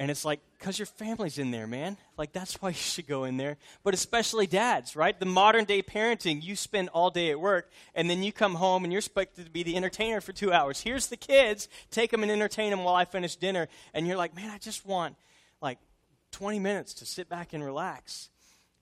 And 0.00 0.12
it's 0.12 0.24
like, 0.24 0.40
because 0.56 0.78
your 0.78 0.86
family's 0.86 1.38
in 1.38 1.50
there, 1.50 1.66
man. 1.66 1.96
Like, 2.16 2.32
that's 2.32 2.62
why 2.62 2.68
you 2.68 2.74
should 2.74 3.08
go 3.08 3.24
in 3.24 3.36
there. 3.36 3.56
But 3.82 3.94
especially 3.94 4.46
dads, 4.46 4.94
right? 4.94 5.18
The 5.18 5.26
modern 5.26 5.64
day 5.64 5.82
parenting, 5.82 6.42
you 6.42 6.54
spend 6.54 6.88
all 6.90 7.10
day 7.10 7.30
at 7.30 7.40
work, 7.40 7.70
and 7.96 8.08
then 8.08 8.22
you 8.22 8.30
come 8.30 8.54
home 8.54 8.84
and 8.84 8.92
you're 8.92 9.00
expected 9.00 9.46
to 9.46 9.50
be 9.50 9.64
the 9.64 9.76
entertainer 9.76 10.20
for 10.20 10.32
two 10.32 10.52
hours. 10.52 10.80
Here's 10.80 11.08
the 11.08 11.16
kids, 11.16 11.68
take 11.90 12.12
them 12.12 12.22
and 12.22 12.30
entertain 12.30 12.70
them 12.70 12.84
while 12.84 12.94
I 12.94 13.06
finish 13.06 13.34
dinner. 13.34 13.66
And 13.92 14.06
you're 14.06 14.16
like, 14.16 14.36
man, 14.36 14.50
I 14.50 14.58
just 14.58 14.86
want, 14.86 15.16
like, 15.60 15.78
20 16.32 16.58
minutes 16.58 16.94
to 16.94 17.06
sit 17.06 17.28
back 17.28 17.52
and 17.52 17.64
relax. 17.64 18.30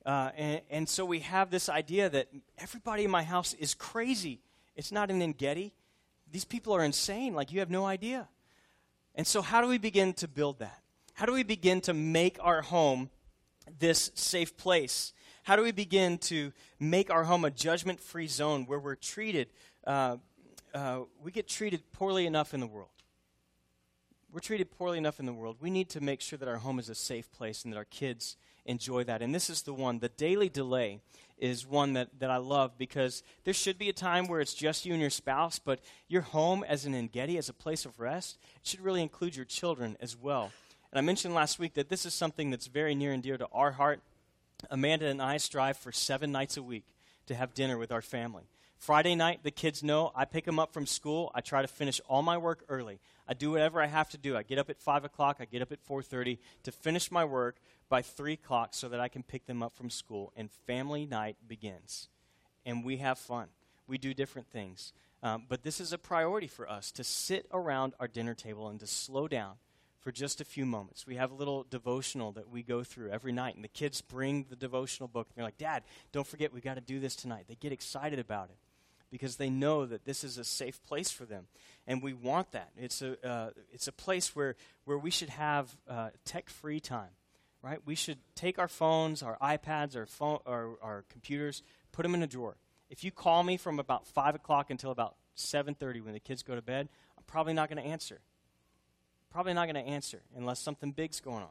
Uh, 0.05 0.31
and, 0.37 0.61
and, 0.71 0.89
so 0.89 1.05
we 1.05 1.21
have 1.21 1.51
this 1.51 1.69
idea 1.69 2.09
that 2.09 2.29
everybody 2.59 3.05
in 3.05 3.11
my 3.11 3.25
house 3.25 3.55
is 3.55 3.75
crazy. 3.75 4.41
It's 4.77 4.93
not 4.93 5.11
an 5.11 5.21
Engedi. 5.21 5.73
These 6.31 6.45
people 6.45 6.73
are 6.75 6.85
insane, 6.85 7.35
like 7.35 7.53
you 7.53 7.59
have 7.59 7.71
no 7.71 7.85
idea. 7.87 8.29
And 9.17 9.27
so, 9.27 9.43
how 9.43 9.61
do 9.61 9.67
we 9.67 9.79
begin 9.79 10.13
to 10.15 10.29
build 10.29 10.61
that? 10.61 10.81
How 11.15 11.27
do 11.27 11.33
we 11.33 11.43
begin 11.43 11.81
to 11.83 11.95
make 11.95 12.37
our 12.41 12.63
home 12.63 13.11
this 13.79 14.13
safe 14.15 14.57
place? 14.57 15.13
How 15.43 15.57
do 15.57 15.63
we 15.63 15.73
begin 15.73 16.19
to 16.19 16.53
make 16.79 17.11
our 17.11 17.25
home 17.25 17.45
a 17.45 17.51
judgment 17.51 18.01
free 18.01 18.27
zone 18.27 18.67
where 18.67 18.79
we're 18.79 18.97
treated, 18.97 19.49
uh, 19.87 20.19
uh, 20.75 21.01
we 21.23 21.33
get 21.33 21.49
treated 21.49 21.91
poorly 21.93 22.27
enough 22.27 22.53
in 22.53 22.61
the 22.61 22.67
world? 22.67 22.91
We're 24.37 24.41
treated 24.41 24.71
poorly 24.71 24.99
enough 24.99 25.19
in 25.19 25.25
the 25.25 25.33
world. 25.33 25.57
We 25.63 25.71
need 25.71 25.89
to 25.89 26.03
make 26.03 26.21
sure 26.21 26.39
that 26.39 26.47
our 26.47 26.59
home 26.59 26.79
is 26.79 26.91
a 26.91 26.95
safe 26.95 27.33
place 27.33 27.65
and 27.65 27.73
that 27.73 27.79
our 27.79 27.87
kids 27.87 28.37
enjoy 28.67 29.03
that. 29.05 29.23
And 29.23 29.35
this 29.35 29.49
is 29.49 29.63
the 29.63 29.73
one. 29.73 30.01
The 30.01 30.11
daily 30.11 30.51
delay 30.51 31.01
is 31.39 31.67
one 31.67 31.95
that, 31.95 32.11
that 32.19 32.31
I 32.31 32.37
love 32.37 32.77
because 32.77 33.23
there 33.45 33.55
should 33.55 33.79
be 33.79 33.89
a 33.89 33.95
time 33.95 34.27
where 34.27 34.43
it's 34.43 34.53
just 34.53 34.85
you 34.85 34.93
and 34.93 35.01
your 35.01 35.09
spouse, 35.09 35.59
but 35.59 35.81
your 36.07 36.21
home 36.21 36.63
as 36.69 36.85
an 36.85 36.95
Engedi, 36.95 37.39
as 37.39 37.49
a 37.49 37.55
place 37.55 37.87
of 37.87 37.99
rest, 37.99 38.37
should 38.63 38.81
really 38.81 39.01
include 39.01 39.37
your 39.37 39.47
children 39.47 39.97
as 40.03 40.15
well. 40.15 40.53
And 40.93 40.99
I 40.99 41.01
mentioned 41.01 41.33
last 41.33 41.59
week 41.59 41.73
that 41.73 41.89
this 41.89 42.05
is 42.05 42.13
something 42.13 42.51
that's 42.51 42.67
very 42.67 42.95
near 42.95 43.15
and 43.15 43.23
dear 43.23 43.39
to 43.39 43.49
our 43.53 43.73
heart. 43.73 44.01
Amanda 44.71 45.07
and 45.07 45.23
I 45.23 45.39
strive 45.39 45.79
for 45.79 45.93
seven 45.93 46.31
nights 46.31 46.59
a 46.59 46.63
week 46.63 46.85
to 47.25 47.35
have 47.35 47.55
dinner 47.55 47.79
with 47.79 47.91
our 47.91 48.03
family. 48.03 48.45
Friday 48.79 49.15
night, 49.15 49.41
the 49.43 49.51
kids 49.51 49.83
know 49.83 50.13
I 50.15 50.25
pick 50.25 50.45
them 50.45 50.59
up 50.59 50.73
from 50.73 50.87
school. 50.87 51.33
I 51.35 51.41
try 51.41 51.63
to 51.63 51.69
finish 51.69 52.01
all 52.09 52.23
my 52.23 52.37
work 52.37 52.65
early. 52.69 53.01
I 53.27 53.35
do 53.35 53.51
whatever 53.51 53.81
I 53.83 53.87
have 53.87 54.09
to 54.11 54.19
do. 54.19 54.37
I 54.37 54.43
get 54.43 54.59
up 54.59 54.71
at 54.71 54.79
5 54.79 55.05
o'clock. 55.05 55.39
I 55.41 55.45
get 55.45 55.63
up 55.63 55.73
at 55.73 55.85
4.30 55.85 56.39
to 56.65 56.73
finish 56.73 57.11
my 57.11 57.25
work 57.25 57.57
by 57.89 58.03
3 58.03 58.35
o'clock 58.35 58.71
so 58.73 58.89
that 58.89 59.01
I 59.01 59.09
can 59.09 59.23
pick 59.23 59.47
them 59.47 59.63
up 59.63 59.75
from 59.75 59.91
school. 59.91 60.33
And 60.37 60.51
family 60.67 61.07
night 61.07 61.37
begins. 61.49 62.09
And 62.65 62.85
we 62.85 62.99
have 62.99 63.19
fun. 63.19 63.49
We 63.89 63.99
do 63.99 64.15
different 64.15 64.49
things. 64.49 64.93
Um, 65.23 65.45
but 65.49 65.63
this 65.63 65.81
is 65.81 65.93
a 65.93 65.99
priority 65.99 66.47
for 66.47 66.69
us 66.69 66.93
to 66.93 67.05
sit 67.05 67.47
around 67.53 67.95
our 67.99 68.09
dinner 68.09 68.35
table 68.35 68.69
and 68.69 68.79
to 68.81 68.87
slow 68.87 69.27
down 69.27 69.55
for 70.01 70.13
just 70.13 70.41
a 70.41 70.45
few 70.45 70.67
moments. 70.67 71.07
We 71.07 71.17
have 71.17 71.33
a 71.33 71.35
little 71.35 71.67
devotional 71.69 72.31
that 72.33 72.49
we 72.49 72.63
go 72.63 72.85
through 72.85 73.11
every 73.11 73.33
night, 73.33 73.57
and 73.57 73.65
the 73.65 73.69
kids 73.69 74.01
bring 74.01 74.47
the 74.49 74.55
devotional 74.55 75.09
book. 75.09 75.27
And 75.29 75.37
they're 75.37 75.45
like, 75.45 75.59
Dad, 75.59 75.83
don't 76.13 76.27
forget, 76.27 76.53
we 76.53 76.61
got 76.61 76.75
to 76.75 76.81
do 76.81 77.01
this 77.01 77.17
tonight. 77.17 77.47
They 77.49 77.57
get 77.57 77.73
excited 77.73 78.21
about 78.21 78.51
it 78.51 78.57
because 79.11 79.37
they 79.37 79.51
know 79.51 79.87
that 79.87 80.05
this 80.05 80.25
is 80.25 80.39
a 80.39 80.45
safe 80.45 80.83
place 80.83 81.11
for 81.11 81.25
them. 81.25 81.47
And 81.87 82.03
we 82.03 82.13
want 82.13 82.53
that. 82.53 82.71
It's 82.77 83.03
a, 83.03 83.27
uh, 83.27 83.51
it's 83.73 83.89
a 83.89 83.93
place 83.93 84.35
where, 84.35 84.57
where 84.85 84.99
we 84.99 85.11
should 85.11 85.31
have 85.31 85.77
uh, 85.89 86.11
tech 86.25 86.51
free 86.51 86.81
time, 86.81 87.11
right? 87.63 87.79
We 87.85 87.95
should 87.95 88.19
take 88.35 88.59
our 88.59 88.69
phones, 88.69 89.23
our 89.23 89.39
iPads, 89.41 89.97
our, 89.97 90.07
phone, 90.07 90.39
our, 90.47 90.71
our 90.83 91.05
computers, 91.09 91.63
put 91.93 92.03
them 92.03 92.15
in 92.15 92.23
a 92.23 92.27
drawer. 92.27 92.57
If 92.91 93.05
you 93.05 93.11
call 93.11 93.43
me 93.43 93.57
from 93.57 93.79
about 93.79 94.07
5 94.07 94.35
o'clock 94.35 94.71
until 94.71 94.91
about 94.91 95.17
7.30 95.37 96.05
when 96.05 96.15
the 96.15 96.21
kids 96.21 96.43
go 96.43 96.55
to 96.55 96.63
bed, 96.63 96.89
I'm 97.17 97.25
probably 97.27 97.53
not 97.53 97.69
going 97.69 97.83
to 97.83 97.89
answer 97.89 98.21
probably 99.37 99.53
not 99.53 99.71
going 99.71 99.85
to 99.85 99.91
answer 99.91 100.23
unless 100.35 100.59
something 100.59 100.93
big's 100.93 101.21
going 101.21 101.45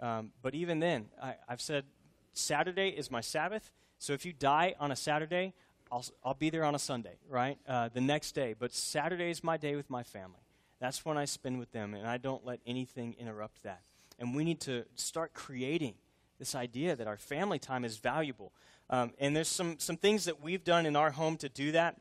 on. 0.00 0.08
Um, 0.18 0.32
but 0.42 0.52
even 0.56 0.80
then, 0.80 1.06
I, 1.22 1.36
I've 1.48 1.60
said 1.60 1.84
Saturday 2.32 2.88
is 2.88 3.08
my 3.08 3.20
Sabbath. 3.20 3.70
So 4.00 4.14
if 4.14 4.26
you 4.26 4.32
die 4.32 4.74
on 4.80 4.90
a 4.90 4.96
Saturday, 4.96 5.54
I'll, 5.94 6.04
I'll 6.24 6.34
be 6.34 6.50
there 6.50 6.64
on 6.64 6.74
a 6.74 6.78
Sunday, 6.78 7.18
right? 7.28 7.56
Uh, 7.68 7.88
the 7.88 8.00
next 8.00 8.32
day. 8.32 8.56
But 8.58 8.74
Saturday 8.74 9.30
is 9.30 9.44
my 9.44 9.56
day 9.56 9.76
with 9.76 9.88
my 9.88 10.02
family. 10.02 10.40
That's 10.80 11.04
when 11.04 11.16
I 11.16 11.24
spend 11.24 11.60
with 11.60 11.70
them, 11.70 11.94
and 11.94 12.04
I 12.04 12.16
don't 12.18 12.44
let 12.44 12.58
anything 12.66 13.14
interrupt 13.16 13.62
that. 13.62 13.80
And 14.18 14.34
we 14.34 14.42
need 14.42 14.58
to 14.62 14.86
start 14.96 15.34
creating 15.34 15.94
this 16.40 16.56
idea 16.56 16.96
that 16.96 17.06
our 17.06 17.16
family 17.16 17.60
time 17.60 17.84
is 17.84 17.98
valuable. 17.98 18.50
Um, 18.90 19.12
and 19.20 19.36
there's 19.36 19.46
some, 19.46 19.76
some 19.78 19.96
things 19.96 20.24
that 20.24 20.42
we've 20.42 20.64
done 20.64 20.84
in 20.84 20.96
our 20.96 21.12
home 21.12 21.36
to 21.36 21.48
do 21.48 21.70
that. 21.70 22.00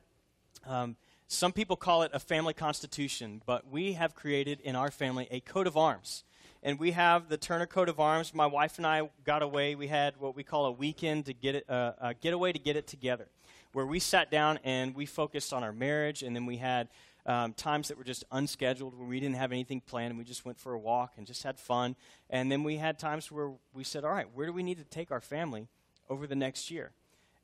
Um, 0.66 0.96
some 1.28 1.52
people 1.52 1.76
call 1.76 2.02
it 2.02 2.10
a 2.16 2.20
family 2.20 2.56
constitution, 2.56 3.44
but 3.46 3.70
we 3.70 3.94
have 3.94 4.16
created 4.16 4.60
in 4.62 4.76
our 4.76 4.90
family 4.90 5.28
a 5.30 5.40
coat 5.40 5.68
of 5.68 5.78
arms. 5.78 6.24
And 6.64 6.80
we 6.80 6.92
have 6.92 7.28
the 7.28 7.38
Turner 7.38 7.66
coat 7.66 7.90
of 7.90 8.00
arms. 8.00 8.34
My 8.34 8.46
wife 8.46 8.78
and 8.78 8.88
I 8.88 9.10
got 9.26 9.44
away. 9.44 9.76
We 9.76 9.88
had 9.88 10.16
what 10.18 10.36
we 10.36 10.44
call 10.44 10.66
a 10.66 10.72
weekend 10.72 11.26
to 11.26 11.34
get 11.34 11.56
it, 11.56 11.70
uh, 11.70 11.92
a 12.00 12.14
getaway 12.14 12.54
to 12.54 12.60
get 12.60 12.78
it 12.78 12.88
together, 12.88 13.28
where 13.74 13.86
we 13.86 14.00
sat 14.00 14.32
down 14.32 14.60
and 14.64 14.96
we 14.96 15.06
focused 15.06 15.52
on 15.52 15.64
our 15.64 15.74
marriage, 15.74 16.24
and 16.24 16.36
then 16.36 16.46
we 16.46 16.58
had 16.58 16.88
um, 17.26 17.54
times 17.54 17.88
that 17.88 17.98
were 17.98 18.04
just 18.04 18.24
unscheduled 18.32 18.98
where 18.98 19.08
we 19.08 19.20
didn't 19.20 19.36
have 19.36 19.52
anything 19.52 19.82
planned 19.82 20.12
and 20.12 20.18
we 20.18 20.26
just 20.26 20.46
went 20.46 20.60
for 20.60 20.74
a 20.74 20.80
walk 20.80 21.14
and 21.18 21.26
just 21.26 21.44
had 21.44 21.58
fun. 21.58 21.96
And 22.30 22.52
then 22.52 22.64
we 22.64 22.78
had 22.78 23.00
times 23.00 23.32
where 23.32 23.52
we 23.74 23.84
said, 23.84 24.04
all 24.04 24.12
right, 24.12 24.28
where 24.34 24.46
do 24.46 24.54
we 24.54 24.64
need 24.64 24.78
to 24.78 24.84
take 24.84 25.12
our 25.12 25.22
family 25.22 25.68
over 26.10 26.28
the 26.28 26.36
next 26.36 26.70
year? 26.70 26.92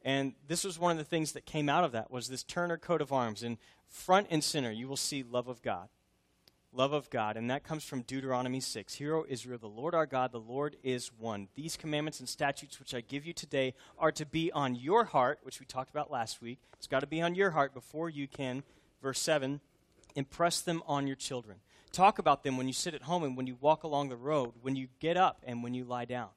And 0.04 0.34
this 0.48 0.64
was 0.64 0.80
one 0.80 0.92
of 0.92 0.98
the 0.98 1.04
things 1.04 1.34
that 1.34 1.46
came 1.46 1.70
out 1.70 1.84
of 1.84 1.92
that 1.92 2.12
was 2.12 2.28
this 2.28 2.44
Turner 2.44 2.78
coat 2.78 3.02
of 3.02 3.12
arms. 3.12 3.44
And 3.44 3.58
front 3.88 4.28
and 4.30 4.44
center, 4.44 4.72
you 4.72 4.88
will 4.88 4.98
see 4.98 5.24
love 5.24 5.48
of 5.48 5.62
God. 5.62 5.90
Love 6.72 6.94
of 6.94 7.10
God. 7.10 7.36
And 7.36 7.50
that 7.50 7.64
comes 7.64 7.84
from 7.84 8.04
Deuteronomy 8.04 8.60
6. 8.60 8.94
Hear, 8.94 9.16
O 9.16 9.26
Israel, 9.28 9.58
the 9.58 9.68
Lord 9.68 9.96
our 9.96 10.06
God, 10.06 10.32
the 10.32 10.40
Lord 10.40 10.76
is 10.84 11.12
one. 11.18 11.48
These 11.56 11.76
commandments 11.76 12.20
and 12.20 12.30
statutes 12.30 12.80
which 12.80 12.94
I 12.94 13.02
give 13.02 13.26
you 13.26 13.34
today 13.34 13.74
are 13.98 14.12
to 14.12 14.26
be 14.26 14.52
on 14.52 14.76
your 14.76 15.06
heart, 15.06 15.40
which 15.42 15.60
we 15.60 15.66
talked 15.66 15.90
about 15.90 16.12
last 16.12 16.42
week. 16.42 16.60
It's 16.78 16.88
got 16.88 17.00
to 17.00 17.08
be 17.08 17.22
on 17.22 17.34
your 17.34 17.52
heart 17.52 17.74
before 17.74 18.10
you 18.10 18.28
can, 18.28 18.64
verse 19.02 19.20
7, 19.20 19.62
impress 20.16 20.62
them 20.62 20.84
on 20.86 21.08
your 21.08 21.16
children. 21.16 21.58
Talk 21.92 22.20
about 22.20 22.44
them 22.44 22.56
when 22.56 22.68
you 22.68 22.74
sit 22.74 22.94
at 22.94 23.04
home 23.04 23.24
and 23.24 23.36
when 23.36 23.48
you 23.48 23.58
walk 23.60 23.84
along 23.84 24.10
the 24.10 24.16
road, 24.16 24.54
when 24.62 24.76
you 24.76 24.90
get 25.00 25.18
up 25.18 25.44
and 25.48 25.64
when 25.64 25.74
you 25.74 25.86
lie 25.86 26.06
down. 26.06 26.30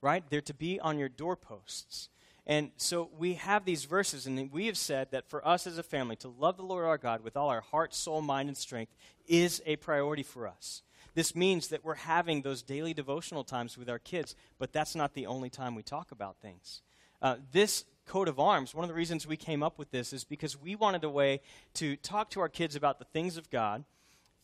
Right? 0.00 0.24
They're 0.30 0.40
to 0.40 0.54
be 0.54 0.80
on 0.80 0.98
your 0.98 1.10
doorposts. 1.10 2.08
And 2.46 2.70
so 2.76 3.10
we 3.16 3.34
have 3.34 3.64
these 3.64 3.84
verses, 3.84 4.26
and 4.26 4.50
we 4.50 4.66
have 4.66 4.76
said 4.76 5.10
that 5.10 5.28
for 5.28 5.46
us 5.46 5.66
as 5.66 5.78
a 5.78 5.82
family 5.82 6.16
to 6.16 6.28
love 6.28 6.56
the 6.56 6.62
Lord 6.62 6.84
our 6.84 6.98
God 6.98 7.22
with 7.22 7.36
all 7.36 7.48
our 7.48 7.60
heart, 7.60 7.94
soul, 7.94 8.22
mind, 8.22 8.48
and 8.48 8.56
strength 8.56 8.92
is 9.26 9.62
a 9.66 9.76
priority 9.76 10.22
for 10.22 10.48
us. 10.48 10.82
This 11.14 11.34
means 11.34 11.68
that 11.68 11.84
we're 11.84 11.94
having 11.94 12.42
those 12.42 12.62
daily 12.62 12.94
devotional 12.94 13.44
times 13.44 13.76
with 13.76 13.90
our 13.90 13.98
kids, 13.98 14.34
but 14.58 14.72
that's 14.72 14.94
not 14.94 15.14
the 15.14 15.26
only 15.26 15.50
time 15.50 15.74
we 15.74 15.82
talk 15.82 16.12
about 16.12 16.36
things. 16.40 16.82
Uh, 17.20 17.36
this 17.52 17.84
coat 18.06 18.28
of 18.28 18.40
arms, 18.40 18.74
one 18.74 18.84
of 18.84 18.88
the 18.88 18.94
reasons 18.94 19.26
we 19.26 19.36
came 19.36 19.62
up 19.62 19.78
with 19.78 19.90
this 19.90 20.12
is 20.12 20.24
because 20.24 20.60
we 20.60 20.74
wanted 20.74 21.04
a 21.04 21.10
way 21.10 21.40
to 21.74 21.96
talk 21.96 22.30
to 22.30 22.40
our 22.40 22.48
kids 22.48 22.74
about 22.74 22.98
the 22.98 23.04
things 23.06 23.36
of 23.36 23.50
God 23.50 23.84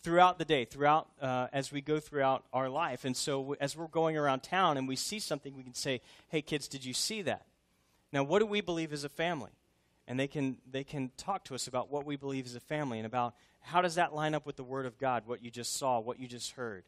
throughout 0.02 0.38
the 0.38 0.44
day, 0.44 0.64
throughout 0.64 1.08
uh, 1.20 1.48
as 1.52 1.72
we 1.72 1.80
go 1.80 1.98
throughout 1.98 2.44
our 2.52 2.68
life. 2.68 3.04
And 3.04 3.16
so, 3.16 3.56
as 3.60 3.76
we're 3.76 3.88
going 3.88 4.16
around 4.16 4.44
town 4.44 4.76
and 4.76 4.86
we 4.86 4.94
see 4.94 5.18
something, 5.18 5.56
we 5.56 5.64
can 5.64 5.74
say, 5.74 6.00
"Hey, 6.28 6.42
kids, 6.42 6.68
did 6.68 6.84
you 6.84 6.92
see 6.92 7.22
that?" 7.22 7.46
Now, 8.16 8.22
what 8.22 8.38
do 8.38 8.46
we 8.46 8.62
believe 8.62 8.94
as 8.94 9.04
a 9.04 9.10
family? 9.10 9.50
And 10.08 10.18
they 10.18 10.26
can, 10.26 10.56
they 10.70 10.84
can 10.84 11.10
talk 11.18 11.44
to 11.44 11.54
us 11.54 11.66
about 11.66 11.90
what 11.90 12.06
we 12.06 12.16
believe 12.16 12.46
as 12.46 12.54
a 12.54 12.60
family 12.60 12.98
and 12.98 13.04
about 13.04 13.34
how 13.60 13.82
does 13.82 13.96
that 13.96 14.14
line 14.14 14.34
up 14.34 14.46
with 14.46 14.56
the 14.56 14.64
Word 14.64 14.86
of 14.86 14.96
God, 14.96 15.24
what 15.26 15.44
you 15.44 15.50
just 15.50 15.76
saw, 15.76 16.00
what 16.00 16.18
you 16.18 16.26
just 16.26 16.52
heard. 16.52 16.84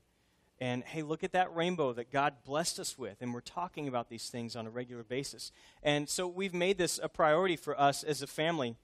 And 0.58 0.82
hey, 0.84 1.02
look 1.02 1.22
at 1.22 1.32
that 1.32 1.54
rainbow 1.54 1.92
that 1.92 2.10
God 2.10 2.32
blessed 2.46 2.80
us 2.80 2.96
with. 2.96 3.20
And 3.20 3.34
we're 3.34 3.40
talking 3.40 3.88
about 3.88 4.08
these 4.08 4.30
things 4.30 4.56
on 4.56 4.66
a 4.66 4.70
regular 4.70 5.02
basis. 5.02 5.52
And 5.82 6.08
so 6.08 6.26
we've 6.26 6.54
made 6.54 6.78
this 6.78 6.98
a 7.02 7.10
priority 7.10 7.56
for 7.56 7.78
us 7.78 8.04
as 8.04 8.22
a 8.22 8.26
family. 8.26 8.74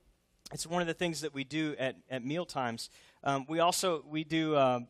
It's 0.52 0.66
one 0.66 0.82
of 0.82 0.86
the 0.86 0.92
things 0.92 1.22
that 1.22 1.32
we 1.32 1.44
do 1.44 1.74
at, 1.78 1.96
at 2.10 2.26
meal 2.26 2.44
times. 2.44 2.90
Um, 3.22 3.46
we 3.48 3.60
also 3.60 4.04
we 4.06 4.22
do 4.22 4.54
uh, 4.54 4.80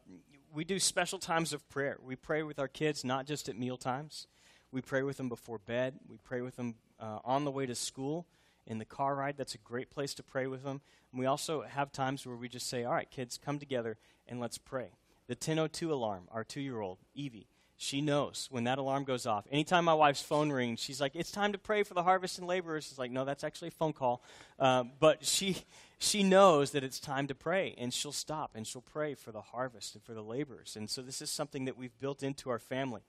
we 0.52 0.64
do 0.64 0.80
special 0.80 1.20
times 1.20 1.52
of 1.52 1.68
prayer. 1.68 1.98
We 2.04 2.16
pray 2.16 2.42
with 2.42 2.58
our 2.58 2.66
kids 2.66 3.04
not 3.04 3.26
just 3.26 3.48
at 3.48 3.56
meal 3.56 3.76
times. 3.76 4.26
We 4.74 4.82
pray 4.82 5.04
with 5.04 5.18
them 5.18 5.28
before 5.28 5.58
bed. 5.58 5.94
We 6.08 6.16
pray 6.16 6.40
with 6.40 6.56
them 6.56 6.74
uh, 6.98 7.20
on 7.24 7.44
the 7.44 7.52
way 7.52 7.64
to 7.64 7.76
school, 7.76 8.26
in 8.66 8.78
the 8.78 8.84
car 8.84 9.14
ride. 9.14 9.36
That's 9.36 9.54
a 9.54 9.58
great 9.58 9.88
place 9.88 10.14
to 10.14 10.24
pray 10.24 10.48
with 10.48 10.64
them. 10.64 10.80
And 11.12 11.20
we 11.20 11.26
also 11.26 11.62
have 11.62 11.92
times 11.92 12.26
where 12.26 12.34
we 12.34 12.48
just 12.48 12.68
say, 12.68 12.82
all 12.82 12.92
right, 12.92 13.08
kids, 13.08 13.38
come 13.38 13.60
together 13.60 13.98
and 14.26 14.40
let's 14.40 14.58
pray. 14.58 14.88
The 15.28 15.34
1002 15.34 15.92
alarm, 15.92 16.24
our 16.32 16.42
two 16.42 16.60
year 16.60 16.80
old, 16.80 16.98
Evie, 17.14 17.46
she 17.76 18.00
knows 18.00 18.48
when 18.50 18.64
that 18.64 18.78
alarm 18.78 19.04
goes 19.04 19.26
off. 19.26 19.46
Anytime 19.48 19.84
my 19.84 19.94
wife's 19.94 20.22
phone 20.22 20.50
rings, 20.50 20.80
she's 20.80 21.00
like, 21.00 21.12
it's 21.14 21.30
time 21.30 21.52
to 21.52 21.58
pray 21.58 21.84
for 21.84 21.94
the 21.94 22.02
harvest 22.02 22.38
and 22.38 22.48
laborers. 22.48 22.84
She's 22.88 22.98
like, 22.98 23.12
no, 23.12 23.24
that's 23.24 23.44
actually 23.44 23.68
a 23.68 23.72
phone 23.72 23.92
call. 23.92 24.24
Uh, 24.58 24.82
but 24.98 25.24
she, 25.24 25.56
she 25.98 26.24
knows 26.24 26.72
that 26.72 26.82
it's 26.82 26.98
time 26.98 27.28
to 27.28 27.34
pray, 27.34 27.76
and 27.78 27.94
she'll 27.94 28.10
stop 28.10 28.52
and 28.56 28.66
she'll 28.66 28.82
pray 28.82 29.14
for 29.14 29.30
the 29.30 29.40
harvest 29.40 29.94
and 29.94 30.02
for 30.02 30.14
the 30.14 30.22
laborers. 30.22 30.74
And 30.76 30.90
so 30.90 31.00
this 31.00 31.22
is 31.22 31.30
something 31.30 31.66
that 31.66 31.76
we've 31.76 31.96
built 32.00 32.24
into 32.24 32.50
our 32.50 32.58
family. 32.58 33.02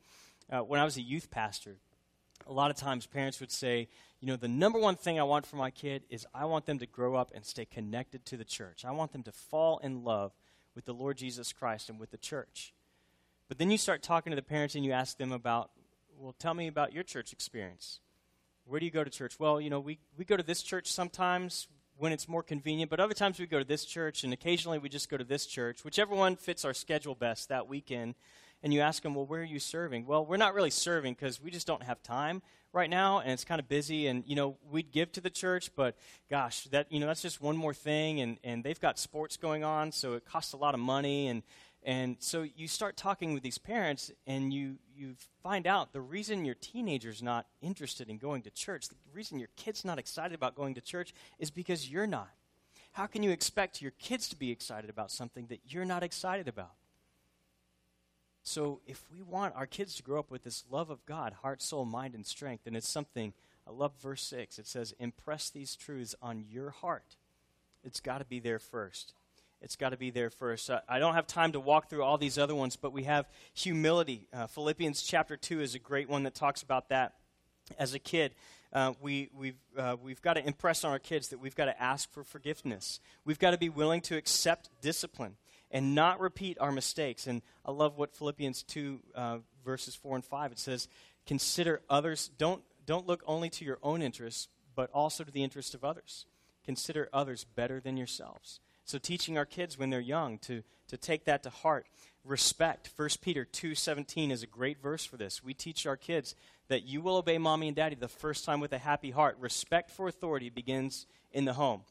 Uh, 0.52 0.60
when 0.60 0.80
I 0.80 0.84
was 0.84 0.98
a 0.98 1.02
youth 1.02 1.32
pastor, 1.32 1.78
a 2.48 2.54
lot 2.54 2.70
of 2.70 2.78
times 2.78 3.08
parents 3.08 3.40
would 3.40 3.52
say, 3.52 3.88
you 4.20 4.28
know, 4.28 4.36
the 4.36 4.48
number 4.48 4.80
one 4.80 4.96
thing 4.96 5.20
I 5.20 5.24
want 5.24 5.46
for 5.46 5.56
my 5.56 5.72
kid 5.72 6.04
is 6.10 6.28
I 6.34 6.46
want 6.46 6.66
them 6.66 6.80
to 6.80 6.86
grow 6.86 7.16
up 7.16 7.32
and 7.34 7.46
stay 7.46 7.66
connected 7.66 8.26
to 8.28 8.38
the 8.38 8.44
church. 8.44 8.86
I 8.86 8.92
want 8.92 9.12
them 9.12 9.24
to 9.24 9.32
fall 9.32 9.80
in 9.80 10.04
love 10.04 10.34
with 10.76 10.86
the 10.86 10.94
Lord 10.94 11.18
Jesus 11.18 11.54
Christ 11.54 11.90
and 11.90 12.00
with 12.00 12.12
the 12.12 12.18
church. 12.18 12.74
But 13.48 13.58
then 13.58 13.72
you 13.72 13.78
start 13.78 14.04
talking 14.04 14.32
to 14.32 14.36
the 14.36 14.42
parents 14.42 14.76
and 14.76 14.86
you 14.86 14.92
ask 14.92 15.18
them 15.18 15.32
about, 15.32 15.72
well, 16.18 16.36
tell 16.38 16.54
me 16.54 16.68
about 16.68 16.94
your 16.94 17.04
church 17.04 17.34
experience. 17.34 18.00
Where 18.66 18.80
do 18.80 18.86
you 18.86 18.92
go 18.92 19.04
to 19.04 19.10
church? 19.10 19.40
Well, 19.40 19.62
you 19.62 19.70
know, 19.70 19.80
we, 19.80 20.00
we 20.18 20.26
go 20.26 20.38
to 20.38 20.44
this 20.44 20.64
church 20.64 20.92
sometimes 20.92 21.68
when 21.98 22.12
it's 22.12 22.28
more 22.28 22.44
convenient, 22.44 22.90
but 22.90 23.00
other 23.00 23.14
times 23.14 23.40
we 23.40 23.46
go 23.46 23.60
to 23.60 23.66
this 23.66 23.86
church, 23.86 24.24
and 24.24 24.34
occasionally 24.34 24.80
we 24.80 24.90
just 24.90 25.10
go 25.10 25.18
to 25.18 25.24
this 25.24 25.46
church, 25.46 25.86
whichever 25.86 26.14
one 26.14 26.36
fits 26.36 26.66
our 26.66 26.74
schedule 26.74 27.16
best 27.16 27.50
that 27.50 27.68
weekend 27.68 28.16
and 28.64 28.74
you 28.74 28.82
ask 28.82 29.04
them, 29.04 29.16
well, 29.16 29.26
where 29.26 29.42
are 29.42 29.44
you 29.44 29.60
serving? 29.60 30.06
Well, 30.06 30.26
we're 30.26 30.38
not 30.38 30.54
really 30.54 30.70
serving 30.70 31.14
because 31.14 31.42
we 31.42 31.52
just 31.52 31.68
don't 31.68 31.84
have 31.84 32.02
time 32.02 32.42
right 32.74 32.90
now, 32.90 33.20
and 33.20 33.32
it's 33.32 33.46
kind 33.46 33.60
of 33.60 33.68
busy. 33.68 34.08
And 34.08 34.24
you 34.28 34.36
know, 34.36 34.58
we'd 34.70 34.92
give 34.92 35.12
to 35.14 35.22
the 35.22 35.30
church, 35.30 35.72
but 35.76 35.96
gosh, 36.30 36.66
that 36.66 36.92
you 36.92 37.00
know, 37.00 37.08
that's 37.08 37.22
just 37.22 37.42
one 37.42 37.56
more 37.58 37.74
thing. 37.74 38.22
And 38.22 38.38
and 38.44 38.64
they've 38.64 38.80
got 38.80 39.00
sports 39.00 39.38
going 39.38 39.64
on, 39.64 39.92
so 39.92 40.14
it 40.14 40.26
costs 40.26 40.54
a 40.54 40.58
lot 40.58 40.74
of 40.74 40.80
money. 40.80 41.28
And 41.28 41.44
and 41.84 42.18
so 42.20 42.44
you 42.56 42.68
start 42.68 42.98
talking 42.98 43.34
with 43.34 43.44
these 43.44 43.58
parents, 43.58 44.12
and 44.28 44.54
you 44.54 44.78
you 44.96 45.16
find 45.44 45.68
out 45.68 45.94
the 45.94 46.02
reason 46.02 46.46
your 46.46 46.56
teenager's 46.56 47.24
not 47.24 47.48
interested 47.62 48.10
in 48.10 48.18
going 48.18 48.42
to 48.44 48.50
church, 48.50 48.90
the 48.90 48.96
reason 49.14 49.40
your 49.40 49.50
kid's 49.56 49.86
not 49.86 50.00
excited 50.00 50.34
about 50.34 50.56
going 50.56 50.74
to 50.76 50.82
church, 50.82 51.14
is 51.40 51.50
because 51.50 51.90
you're 51.90 52.08
not. 52.08 52.30
How 52.94 53.08
can 53.08 53.24
you 53.24 53.32
expect 53.32 53.82
your 53.82 53.92
kids 54.00 54.30
to 54.30 54.36
be 54.36 54.52
excited 54.52 54.90
about 54.90 55.12
something 55.12 55.48
that 55.48 55.60
you're 55.68 55.86
not 55.86 56.02
excited 56.02 56.48
about? 56.48 56.72
So 58.48 58.80
if 58.86 59.04
we 59.12 59.24
want 59.24 59.56
our 59.56 59.66
kids 59.66 59.96
to 59.96 60.04
grow 60.04 60.20
up 60.20 60.30
with 60.30 60.44
this 60.44 60.66
love 60.70 60.92
of 60.92 61.04
God, 61.08 61.34
heart, 61.42 61.64
soul, 61.64 61.84
mind, 61.84 62.14
and 62.14 62.24
strength, 62.24 62.68
and 62.68 62.78
it's 62.78 62.88
something, 62.88 63.34
I 63.68 63.72
love 63.72 63.92
verse 64.00 64.22
6. 64.22 64.60
It 64.60 64.68
says, 64.68 64.94
impress 65.00 65.50
these 65.50 65.76
truths 65.76 66.14
on 66.22 66.46
your 66.52 66.70
heart. 66.70 67.18
It's 67.84 68.00
got 68.00 68.20
to 68.20 68.26
be 68.26 68.40
there 68.40 68.60
first. 68.60 69.14
It's 69.64 69.76
got 69.76 69.90
to 69.90 69.98
be 69.98 70.12
there 70.12 70.30
first. 70.30 70.70
Uh, 70.70 70.82
I 70.88 71.00
don't 71.00 71.16
have 71.16 71.26
time 71.26 71.54
to 71.54 71.60
walk 71.60 71.90
through 71.90 72.04
all 72.04 72.20
these 72.20 72.38
other 72.38 72.54
ones, 72.54 72.76
but 72.76 72.94
we 72.94 73.06
have 73.06 73.26
humility. 73.56 74.28
Uh, 74.32 74.46
Philippians 74.46 75.02
chapter 75.02 75.36
2 75.36 75.62
is 75.62 75.74
a 75.74 75.80
great 75.80 76.08
one 76.08 76.22
that 76.24 76.36
talks 76.36 76.62
about 76.62 76.90
that. 76.90 77.16
As 77.80 77.96
a 77.96 78.00
kid, 78.00 78.36
uh, 78.74 78.94
we, 79.02 79.30
we've, 79.36 79.58
uh, 79.76 79.96
we've 80.04 80.22
got 80.22 80.36
to 80.36 80.46
impress 80.46 80.84
on 80.84 80.92
our 80.92 81.00
kids 81.00 81.30
that 81.30 81.40
we've 81.40 81.56
got 81.56 81.66
to 81.66 81.82
ask 81.82 82.12
for 82.14 82.24
forgiveness. 82.24 83.00
We've 83.26 83.40
got 83.40 83.52
to 83.52 83.58
be 83.58 83.70
willing 83.70 84.02
to 84.02 84.18
accept 84.18 84.70
discipline 84.84 85.38
and 85.72 85.96
not 85.96 86.20
repeat 86.20 86.58
our 86.60 86.72
mistakes. 86.72 87.28
And 87.28 87.42
I 87.66 87.72
love 87.72 87.98
what 87.98 88.16
Philippians 88.16 88.64
2, 88.64 89.00
uh, 89.16 89.38
verses 89.64 89.96
4 89.96 90.16
and 90.16 90.26
5, 90.26 90.52
it 90.54 90.60
says, 90.60 90.88
Consider 91.26 91.82
others, 91.90 92.30
don't, 92.38 92.62
don't 92.86 93.08
look 93.08 93.24
only 93.26 93.50
to 93.50 93.66
your 93.66 93.80
own 93.82 94.02
interests, 94.02 94.48
but 94.76 94.92
also 94.92 95.24
to 95.24 95.32
the 95.32 95.44
interest 95.44 95.74
of 95.74 95.84
others. 95.84 96.26
Consider 96.64 97.10
others 97.14 97.44
better 97.44 97.80
than 97.80 97.98
yourselves. 97.98 98.60
So 98.86 99.00
teaching 99.00 99.38
our 99.38 99.46
kids 99.46 99.78
when 99.78 99.90
they're 99.90 100.00
young 100.00 100.38
to, 100.40 100.64
to 100.88 100.98
take 100.98 101.26
that 101.26 101.44
to 101.44 101.50
heart. 101.50 101.88
Respect. 102.24 102.90
1 102.96 103.10
Peter 103.22 103.48
2.17 103.52 104.32
is 104.32 104.44
a 104.44 104.48
great 104.48 104.82
verse 104.82 105.06
for 105.06 105.18
this. 105.18 105.44
We 105.44 105.54
teach 105.54 105.86
our 105.86 105.98
kids 105.98 106.36
that 106.68 106.84
you 106.84 107.02
will 107.02 107.18
obey 107.18 107.38
mommy 107.38 107.68
and 107.68 107.76
daddy 107.76 107.96
the 107.96 108.08
first 108.08 108.46
time 108.46 108.60
with 108.60 108.74
a 108.74 108.78
happy 108.78 109.12
heart. 109.12 109.38
Respect 109.40 109.92
for 109.92 110.08
authority 110.08 110.50
begins 110.50 111.06
in 111.32 111.46
the 111.46 111.54
home. 111.54 111.82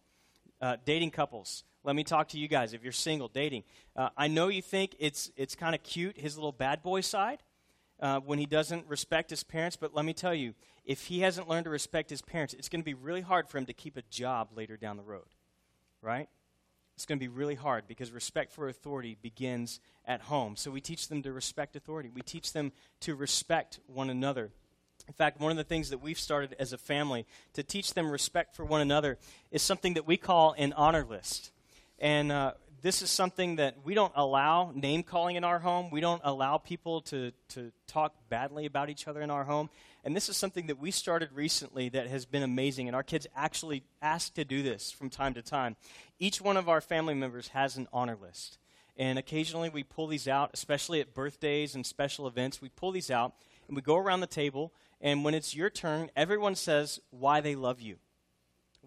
Uh, 0.60 0.76
dating 0.84 1.10
couples. 1.10 1.64
Let 1.84 1.94
me 1.94 2.02
talk 2.02 2.28
to 2.28 2.38
you 2.38 2.48
guys 2.48 2.72
if 2.72 2.82
you're 2.82 2.92
single, 2.92 3.28
dating. 3.28 3.62
Uh, 3.94 4.08
I 4.16 4.28
know 4.28 4.48
you 4.48 4.62
think 4.62 4.96
it's, 4.98 5.30
it's 5.36 5.54
kind 5.54 5.74
of 5.74 5.82
cute, 5.82 6.18
his 6.18 6.36
little 6.36 6.50
bad 6.50 6.82
boy 6.82 7.02
side, 7.02 7.42
uh, 8.00 8.20
when 8.20 8.38
he 8.38 8.46
doesn't 8.46 8.86
respect 8.88 9.28
his 9.28 9.44
parents, 9.44 9.76
but 9.76 9.94
let 9.94 10.06
me 10.06 10.14
tell 10.14 10.34
you, 10.34 10.54
if 10.86 11.06
he 11.06 11.20
hasn't 11.20 11.48
learned 11.48 11.64
to 11.64 11.70
respect 11.70 12.08
his 12.08 12.22
parents, 12.22 12.54
it's 12.54 12.70
going 12.70 12.80
to 12.80 12.84
be 12.84 12.94
really 12.94 13.20
hard 13.20 13.48
for 13.48 13.58
him 13.58 13.66
to 13.66 13.74
keep 13.74 13.98
a 13.98 14.02
job 14.10 14.48
later 14.56 14.78
down 14.78 14.96
the 14.96 15.02
road, 15.02 15.26
right? 16.00 16.28
It's 16.96 17.06
going 17.06 17.18
to 17.18 17.22
be 17.22 17.28
really 17.28 17.54
hard 17.54 17.86
because 17.86 18.12
respect 18.12 18.52
for 18.52 18.68
authority 18.68 19.16
begins 19.20 19.80
at 20.06 20.22
home. 20.22 20.56
So 20.56 20.70
we 20.70 20.80
teach 20.80 21.08
them 21.08 21.22
to 21.22 21.32
respect 21.32 21.76
authority. 21.76 22.08
We 22.08 22.22
teach 22.22 22.52
them 22.52 22.72
to 23.00 23.14
respect 23.14 23.80
one 23.86 24.10
another. 24.10 24.52
In 25.06 25.14
fact, 25.14 25.40
one 25.40 25.50
of 25.50 25.56
the 25.58 25.64
things 25.64 25.90
that 25.90 25.98
we've 25.98 26.18
started 26.18 26.56
as 26.58 26.72
a 26.72 26.78
family 26.78 27.26
to 27.52 27.62
teach 27.62 27.92
them 27.92 28.10
respect 28.10 28.56
for 28.56 28.64
one 28.64 28.80
another 28.80 29.18
is 29.50 29.60
something 29.60 29.94
that 29.94 30.06
we 30.06 30.16
call 30.16 30.54
an 30.56 30.72
honor 30.72 31.04
list. 31.04 31.50
And 31.98 32.32
uh, 32.32 32.52
this 32.82 33.00
is 33.00 33.08
something 33.08 33.56
that 33.56 33.76
we 33.82 33.94
don't 33.94 34.12
allow 34.14 34.70
name 34.74 35.02
calling 35.02 35.36
in 35.36 35.44
our 35.44 35.58
home. 35.58 35.90
We 35.90 36.02
don't 36.02 36.20
allow 36.22 36.58
people 36.58 37.00
to, 37.02 37.32
to 37.50 37.72
talk 37.86 38.14
badly 38.28 38.66
about 38.66 38.90
each 38.90 39.08
other 39.08 39.22
in 39.22 39.30
our 39.30 39.44
home. 39.44 39.70
And 40.04 40.14
this 40.14 40.28
is 40.28 40.36
something 40.36 40.66
that 40.66 40.78
we 40.78 40.90
started 40.90 41.30
recently 41.32 41.88
that 41.88 42.08
has 42.08 42.26
been 42.26 42.42
amazing. 42.42 42.88
And 42.88 42.94
our 42.94 43.02
kids 43.02 43.26
actually 43.34 43.84
ask 44.02 44.34
to 44.34 44.44
do 44.44 44.62
this 44.62 44.90
from 44.90 45.08
time 45.08 45.32
to 45.32 45.42
time. 45.42 45.76
Each 46.18 46.42
one 46.42 46.58
of 46.58 46.68
our 46.68 46.82
family 46.82 47.14
members 47.14 47.48
has 47.48 47.78
an 47.78 47.88
honor 47.90 48.18
list. 48.20 48.58
And 48.96 49.18
occasionally 49.18 49.70
we 49.70 49.82
pull 49.82 50.06
these 50.06 50.28
out, 50.28 50.50
especially 50.52 51.00
at 51.00 51.14
birthdays 51.14 51.74
and 51.74 51.86
special 51.86 52.26
events. 52.26 52.60
We 52.60 52.68
pull 52.68 52.92
these 52.92 53.10
out 53.10 53.32
and 53.66 53.76
we 53.76 53.82
go 53.82 53.96
around 53.96 54.20
the 54.20 54.26
table. 54.26 54.74
And 55.00 55.24
when 55.24 55.34
it's 55.34 55.56
your 55.56 55.70
turn, 55.70 56.10
everyone 56.14 56.54
says 56.54 57.00
why 57.10 57.40
they 57.40 57.54
love 57.54 57.80
you, 57.80 57.96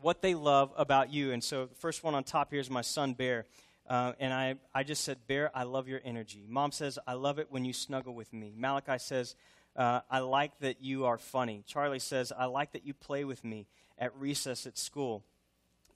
what 0.02 0.22
they 0.22 0.36
love 0.36 0.72
about 0.78 1.12
you. 1.12 1.32
And 1.32 1.44
so 1.44 1.66
the 1.66 1.76
first 1.76 2.04
one 2.04 2.16
on 2.16 2.24
top 2.24 2.52
here 2.52 2.60
is 2.60 2.70
my 2.70 2.82
son, 2.82 3.14
Bear. 3.14 3.46
Uh, 3.88 4.14
and 4.20 4.34
I, 4.34 4.56
I 4.74 4.84
just 4.84 5.04
said, 5.04 5.20
Bear, 5.28 5.52
I 5.56 5.64
love 5.64 5.88
your 5.88 6.02
energy. 6.04 6.46
Mom 6.48 6.72
says, 6.72 7.00
I 7.08 7.14
love 7.14 7.40
it 7.40 7.48
when 7.50 7.66
you 7.66 7.74
snuggle 7.74 8.14
with 8.14 8.34
me. 8.34 8.54
Malachi 8.56 8.98
says, 8.98 9.36
uh, 9.76 10.02
I 10.10 10.20
like 10.20 10.60
that 10.60 10.82
you 10.82 11.06
are 11.06 11.18
funny. 11.18 11.64
Charlie 11.68 12.00
says, 12.00 12.34
I 12.38 12.46
like 12.46 12.74
that 12.74 12.86
you 12.86 12.94
play 12.94 13.24
with 13.24 13.44
me 13.44 13.68
at 13.98 14.16
recess 14.18 14.66
at 14.66 14.78
school. 14.78 15.24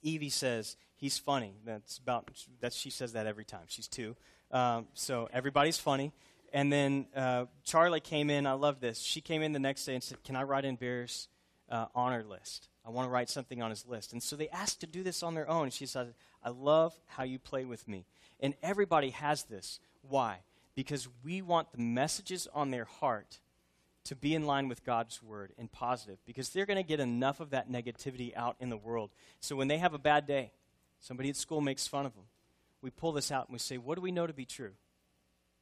Evie 0.03 0.29
says, 0.29 0.77
he's 0.95 1.17
funny. 1.17 1.55
That's 1.65 1.97
about, 1.97 2.29
that, 2.61 2.73
she 2.73 2.91
says 2.91 3.13
that 3.13 3.25
every 3.25 3.45
time. 3.45 3.65
She's 3.67 3.87
two. 3.87 4.15
Um, 4.51 4.87
so 4.93 5.29
everybody's 5.33 5.77
funny. 5.77 6.13
And 6.53 6.71
then 6.71 7.07
uh, 7.15 7.45
Charlie 7.63 8.01
came 8.01 8.29
in. 8.29 8.45
I 8.45 8.53
love 8.53 8.81
this. 8.81 8.99
She 8.99 9.21
came 9.21 9.41
in 9.41 9.51
the 9.51 9.59
next 9.59 9.85
day 9.85 9.95
and 9.95 10.03
said, 10.03 10.23
Can 10.23 10.35
I 10.35 10.43
write 10.43 10.65
in 10.65 10.75
Bear's 10.75 11.27
uh, 11.69 11.85
honor 11.95 12.23
list? 12.23 12.67
I 12.85 12.89
want 12.89 13.07
to 13.07 13.11
write 13.11 13.29
something 13.29 13.61
on 13.61 13.69
his 13.69 13.85
list. 13.85 14.13
And 14.13 14.23
so 14.23 14.35
they 14.35 14.49
asked 14.49 14.81
to 14.81 14.87
do 14.87 15.03
this 15.03 15.21
on 15.21 15.35
their 15.35 15.49
own. 15.49 15.69
She 15.69 15.85
said, 15.85 16.13
I 16.43 16.49
love 16.49 16.93
how 17.07 17.23
you 17.23 17.37
play 17.37 17.65
with 17.65 17.87
me. 17.87 18.05
And 18.39 18.55
everybody 18.63 19.11
has 19.11 19.43
this. 19.43 19.79
Why? 20.01 20.39
Because 20.73 21.07
we 21.23 21.41
want 21.41 21.71
the 21.71 21.81
messages 21.81 22.47
on 22.53 22.71
their 22.71 22.85
heart 22.85 23.39
to 24.05 24.15
be 24.15 24.33
in 24.33 24.47
line 24.47 24.67
with 24.67 24.83
God's 24.83 25.21
word 25.21 25.53
and 25.57 25.71
positive 25.71 26.17
because 26.25 26.49
they're 26.49 26.65
going 26.65 26.81
to 26.81 26.87
get 26.87 26.99
enough 26.99 27.39
of 27.39 27.51
that 27.51 27.71
negativity 27.71 28.35
out 28.35 28.55
in 28.59 28.69
the 28.69 28.77
world. 28.77 29.11
So 29.41 29.55
when 29.55 29.67
they 29.67 29.77
have 29.77 29.93
a 29.93 29.99
bad 29.99 30.25
day, 30.25 30.51
somebody 30.99 31.29
at 31.29 31.35
school 31.35 31.61
makes 31.61 31.87
fun 31.87 32.05
of 32.05 32.15
them, 32.15 32.23
we 32.81 32.89
pull 32.89 33.11
this 33.11 33.31
out 33.31 33.47
and 33.47 33.53
we 33.53 33.59
say, 33.59 33.77
What 33.77 33.95
do 33.95 34.01
we 34.01 34.11
know 34.11 34.25
to 34.25 34.33
be 34.33 34.45
true? 34.45 34.71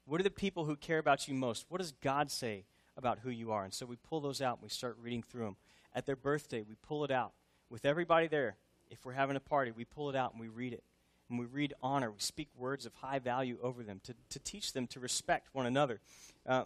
What 0.05 0.21
are 0.21 0.23
the 0.23 0.32
people 0.32 0.65
who 0.65 0.75
care 0.75 0.99
about 0.99 1.27
you 1.27 1.34
most? 1.34 1.65
What 1.69 1.79
does 1.79 1.91
God 1.91 2.32
say 2.32 2.63
about 2.95 3.19
who 3.19 3.29
you 3.29 3.51
are? 3.51 3.63
And 3.63 3.73
so 3.73 3.86
we 3.86 3.97
pull 3.97 4.21
those 4.21 4.41
out 4.41 4.58
and 4.58 4.63
we 4.63 4.69
start 4.69 4.97
reading 5.01 5.21
through 5.21 5.43
them. 5.43 5.55
At 5.93 6.06
their 6.06 6.15
birthday, 6.15 6.62
we 6.62 6.75
pull 6.82 7.04
it 7.04 7.12
out 7.12 7.34
with 7.69 7.86
everybody 7.86 8.28
there 8.28 8.58
if 8.89 9.06
we're 9.06 9.13
having 9.13 9.36
a 9.36 9.41
party, 9.41 9.71
we 9.71 9.86
pull 9.86 10.10
it 10.10 10.15
out 10.15 10.32
and 10.34 10.41
we 10.41 10.47
read 10.47 10.73
it. 10.73 10.84
And 11.30 11.38
we 11.38 11.45
read 11.45 11.73
honor. 11.82 12.10
We 12.10 12.19
speak 12.19 12.49
words 12.58 12.86
of 12.86 12.95
high 12.95 13.19
value 13.19 13.60
over 13.62 13.84
them 13.84 14.02
to, 14.04 14.15
to 14.30 14.39
teach 14.39 14.73
them 14.73 14.88
to 14.88 14.99
respect 14.99 15.49
one 15.54 15.67
another. 15.67 15.99
Uh, 16.45 16.63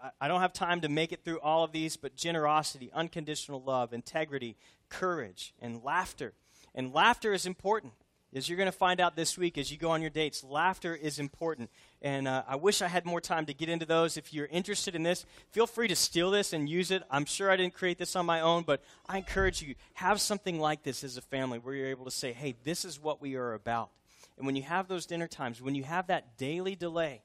I, 0.00 0.10
I 0.20 0.28
don't 0.28 0.40
have 0.40 0.52
time 0.52 0.80
to 0.82 0.88
make 0.88 1.10
it 1.10 1.24
through 1.24 1.40
all 1.40 1.64
of 1.64 1.72
these, 1.72 1.96
but 1.96 2.14
generosity, 2.14 2.90
unconditional 2.94 3.60
love, 3.60 3.92
integrity, 3.92 4.56
courage, 4.88 5.52
and 5.60 5.82
laughter. 5.82 6.32
And 6.76 6.94
laughter 6.94 7.32
is 7.32 7.44
important 7.44 7.92
as 8.34 8.48
you're 8.48 8.58
going 8.58 8.66
to 8.66 8.72
find 8.72 9.00
out 9.00 9.14
this 9.14 9.38
week 9.38 9.56
as 9.56 9.70
you 9.70 9.78
go 9.78 9.90
on 9.90 10.00
your 10.00 10.10
dates, 10.10 10.42
laughter 10.42 10.94
is 10.94 11.18
important. 11.18 11.70
And 12.02 12.26
uh, 12.26 12.42
I 12.48 12.56
wish 12.56 12.82
I 12.82 12.88
had 12.88 13.06
more 13.06 13.20
time 13.20 13.46
to 13.46 13.54
get 13.54 13.68
into 13.68 13.86
those. 13.86 14.16
If 14.16 14.32
you're 14.34 14.46
interested 14.46 14.96
in 14.96 15.04
this, 15.04 15.24
feel 15.52 15.68
free 15.68 15.86
to 15.88 15.94
steal 15.96 16.30
this 16.32 16.52
and 16.52 16.68
use 16.68 16.90
it. 16.90 17.04
I'm 17.10 17.26
sure 17.26 17.50
I 17.50 17.56
didn't 17.56 17.74
create 17.74 17.96
this 17.96 18.16
on 18.16 18.26
my 18.26 18.40
own, 18.40 18.64
but 18.64 18.82
I 19.08 19.18
encourage 19.18 19.62
you, 19.62 19.76
have 19.94 20.20
something 20.20 20.58
like 20.58 20.82
this 20.82 21.04
as 21.04 21.16
a 21.16 21.22
family 21.22 21.58
where 21.58 21.74
you're 21.74 21.86
able 21.86 22.06
to 22.06 22.10
say, 22.10 22.32
hey, 22.32 22.56
this 22.64 22.84
is 22.84 23.00
what 23.00 23.22
we 23.22 23.36
are 23.36 23.54
about. 23.54 23.90
And 24.36 24.46
when 24.46 24.56
you 24.56 24.62
have 24.62 24.88
those 24.88 25.06
dinner 25.06 25.28
times, 25.28 25.62
when 25.62 25.76
you 25.76 25.84
have 25.84 26.08
that 26.08 26.36
daily 26.36 26.74
delay, 26.74 27.22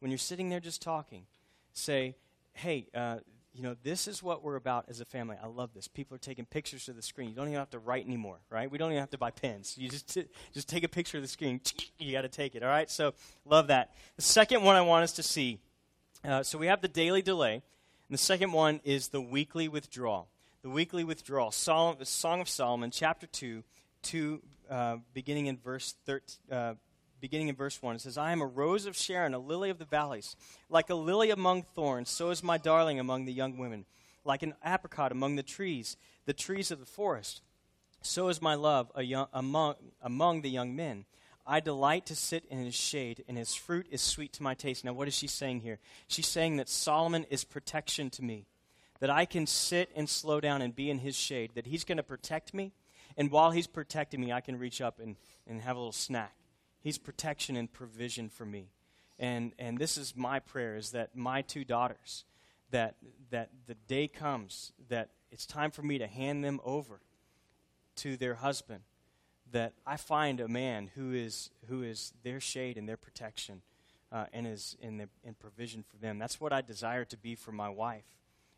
when 0.00 0.10
you're 0.10 0.18
sitting 0.18 0.48
there 0.48 0.60
just 0.60 0.82
talking, 0.82 1.22
say, 1.72 2.16
hey, 2.54 2.88
uh, 2.94 3.18
you 3.58 3.64
know, 3.64 3.74
this 3.82 4.06
is 4.06 4.22
what 4.22 4.44
we're 4.44 4.54
about 4.54 4.84
as 4.88 5.00
a 5.00 5.04
family. 5.04 5.36
I 5.42 5.48
love 5.48 5.70
this. 5.74 5.88
People 5.88 6.14
are 6.14 6.20
taking 6.20 6.44
pictures 6.44 6.88
of 6.88 6.94
the 6.94 7.02
screen. 7.02 7.28
You 7.28 7.34
don't 7.34 7.48
even 7.48 7.58
have 7.58 7.70
to 7.70 7.80
write 7.80 8.06
anymore, 8.06 8.38
right? 8.50 8.70
We 8.70 8.78
don't 8.78 8.92
even 8.92 9.00
have 9.00 9.10
to 9.10 9.18
buy 9.18 9.32
pens. 9.32 9.74
You 9.76 9.88
just 9.88 10.14
t- 10.14 10.26
just 10.54 10.68
take 10.68 10.84
a 10.84 10.88
picture 10.88 11.18
of 11.18 11.22
the 11.22 11.28
screen. 11.28 11.60
You 11.98 12.12
got 12.12 12.22
to 12.22 12.28
take 12.28 12.54
it, 12.54 12.62
all 12.62 12.68
right? 12.68 12.88
So 12.88 13.12
love 13.44 13.66
that. 13.66 13.92
The 14.14 14.22
second 14.22 14.62
one 14.62 14.76
I 14.76 14.82
want 14.82 15.02
us 15.02 15.12
to 15.14 15.24
see. 15.24 15.58
Uh, 16.24 16.44
so 16.44 16.56
we 16.56 16.68
have 16.68 16.80
the 16.80 16.86
daily 16.86 17.22
delay, 17.22 17.54
and 17.54 17.62
the 18.08 18.18
second 18.18 18.52
one 18.52 18.80
is 18.84 19.08
the 19.08 19.20
weekly 19.20 19.66
withdrawal. 19.66 20.28
The 20.62 20.70
weekly 20.70 21.02
withdrawal. 21.02 21.50
Sol- 21.50 21.98
Song 22.04 22.40
of 22.40 22.48
Solomon, 22.48 22.92
chapter 22.92 23.26
two, 23.26 23.64
two, 24.02 24.40
uh, 24.70 24.98
beginning 25.12 25.46
in 25.46 25.56
verse 25.56 25.96
13, 26.06 26.36
uh, 26.52 26.74
beginning 27.20 27.48
in 27.48 27.54
verse 27.54 27.82
1. 27.82 27.96
It 27.96 28.00
says, 28.00 28.18
I 28.18 28.32
am 28.32 28.40
a 28.40 28.46
rose 28.46 28.86
of 28.86 28.96
Sharon, 28.96 29.34
a 29.34 29.38
lily 29.38 29.70
of 29.70 29.78
the 29.78 29.84
valleys. 29.84 30.36
Like 30.68 30.90
a 30.90 30.94
lily 30.94 31.30
among 31.30 31.62
thorns, 31.62 32.10
so 32.10 32.30
is 32.30 32.42
my 32.42 32.58
darling 32.58 32.98
among 33.00 33.24
the 33.24 33.32
young 33.32 33.58
women. 33.58 33.84
Like 34.24 34.42
an 34.42 34.54
apricot 34.64 35.12
among 35.12 35.36
the 35.36 35.42
trees, 35.42 35.96
the 36.26 36.32
trees 36.32 36.70
of 36.70 36.80
the 36.80 36.86
forest, 36.86 37.42
so 38.02 38.28
is 38.28 38.42
my 38.42 38.54
love 38.54 38.90
young, 38.98 39.26
among, 39.32 39.74
among 40.02 40.42
the 40.42 40.50
young 40.50 40.76
men. 40.76 41.04
I 41.46 41.60
delight 41.60 42.06
to 42.06 42.16
sit 42.16 42.44
in 42.50 42.62
his 42.62 42.74
shade, 42.74 43.24
and 43.26 43.38
his 43.38 43.54
fruit 43.54 43.86
is 43.90 44.02
sweet 44.02 44.34
to 44.34 44.42
my 44.42 44.54
taste. 44.54 44.84
Now, 44.84 44.92
what 44.92 45.08
is 45.08 45.14
she 45.14 45.26
saying 45.26 45.60
here? 45.60 45.78
She's 46.06 46.26
saying 46.26 46.56
that 46.58 46.68
Solomon 46.68 47.24
is 47.30 47.44
protection 47.44 48.10
to 48.10 48.22
me, 48.22 48.46
that 49.00 49.08
I 49.08 49.24
can 49.24 49.46
sit 49.46 49.90
and 49.96 50.08
slow 50.08 50.40
down 50.40 50.60
and 50.60 50.76
be 50.76 50.90
in 50.90 50.98
his 50.98 51.16
shade, 51.16 51.52
that 51.54 51.66
he's 51.66 51.84
going 51.84 51.96
to 51.96 52.02
protect 52.02 52.52
me, 52.52 52.72
and 53.16 53.30
while 53.30 53.50
he's 53.50 53.66
protecting 53.66 54.20
me, 54.20 54.32
I 54.32 54.40
can 54.42 54.58
reach 54.58 54.80
up 54.80 55.00
and, 55.00 55.16
and 55.46 55.60
have 55.62 55.76
a 55.76 55.78
little 55.78 55.92
snack. 55.92 56.34
He's 56.80 56.98
protection 56.98 57.56
and 57.56 57.72
provision 57.72 58.28
for 58.28 58.46
me. 58.46 58.68
And, 59.18 59.52
and 59.58 59.78
this 59.78 59.98
is 59.98 60.14
my 60.16 60.38
prayer 60.38 60.76
is 60.76 60.92
that 60.92 61.16
my 61.16 61.42
two 61.42 61.64
daughters, 61.64 62.24
that, 62.70 62.94
that 63.30 63.50
the 63.66 63.74
day 63.74 64.06
comes 64.06 64.72
that 64.88 65.10
it's 65.30 65.46
time 65.46 65.70
for 65.70 65.82
me 65.82 65.98
to 65.98 66.06
hand 66.06 66.44
them 66.44 66.60
over 66.64 67.00
to 67.96 68.16
their 68.16 68.34
husband, 68.34 68.80
that 69.50 69.72
I 69.86 69.96
find 69.96 70.40
a 70.40 70.48
man 70.48 70.90
who 70.94 71.12
is, 71.12 71.50
who 71.68 71.82
is 71.82 72.12
their 72.22 72.40
shade 72.40 72.78
and 72.78 72.88
their 72.88 72.96
protection 72.96 73.62
uh, 74.12 74.26
and 74.32 74.46
is 74.46 74.76
in, 74.80 74.98
the, 74.98 75.08
in 75.24 75.34
provision 75.34 75.82
for 75.82 75.96
them. 75.96 76.18
That's 76.18 76.40
what 76.40 76.52
I 76.52 76.60
desire 76.60 77.04
to 77.06 77.16
be 77.16 77.34
for 77.34 77.52
my 77.52 77.68
wife. 77.68 78.04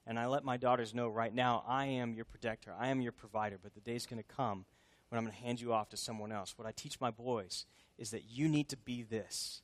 And 0.07 0.19
I 0.19 0.27
let 0.27 0.45
my 0.45 0.57
daughters 0.57 0.95
know 0.95 1.09
right 1.09 1.35
now, 1.35 1.65
I 1.67 1.87
am 1.87 2.15
your 2.15 2.25
protector, 2.25 2.75
I 2.79 2.89
am 2.89 3.01
your 3.01 3.13
provider, 3.13 3.59
but 3.63 3.75
the 3.75 3.81
day's 3.81 4.07
going 4.07 4.23
to 4.23 4.35
come 4.35 4.65
when 5.09 5.19
I'm 5.19 5.25
going 5.25 5.37
to 5.37 5.43
hand 5.43 5.61
you 5.61 5.73
off 5.73 5.89
to 5.91 5.97
someone 5.97 6.33
else. 6.33 6.55
What 6.57 6.67
I 6.67 6.73
teach 6.73 7.01
my 7.01 7.11
boys 7.11 7.67
is 8.01 8.11
that 8.11 8.25
you 8.29 8.49
need 8.49 8.71
to 8.71 8.77
be 8.77 9.03
this. 9.03 9.61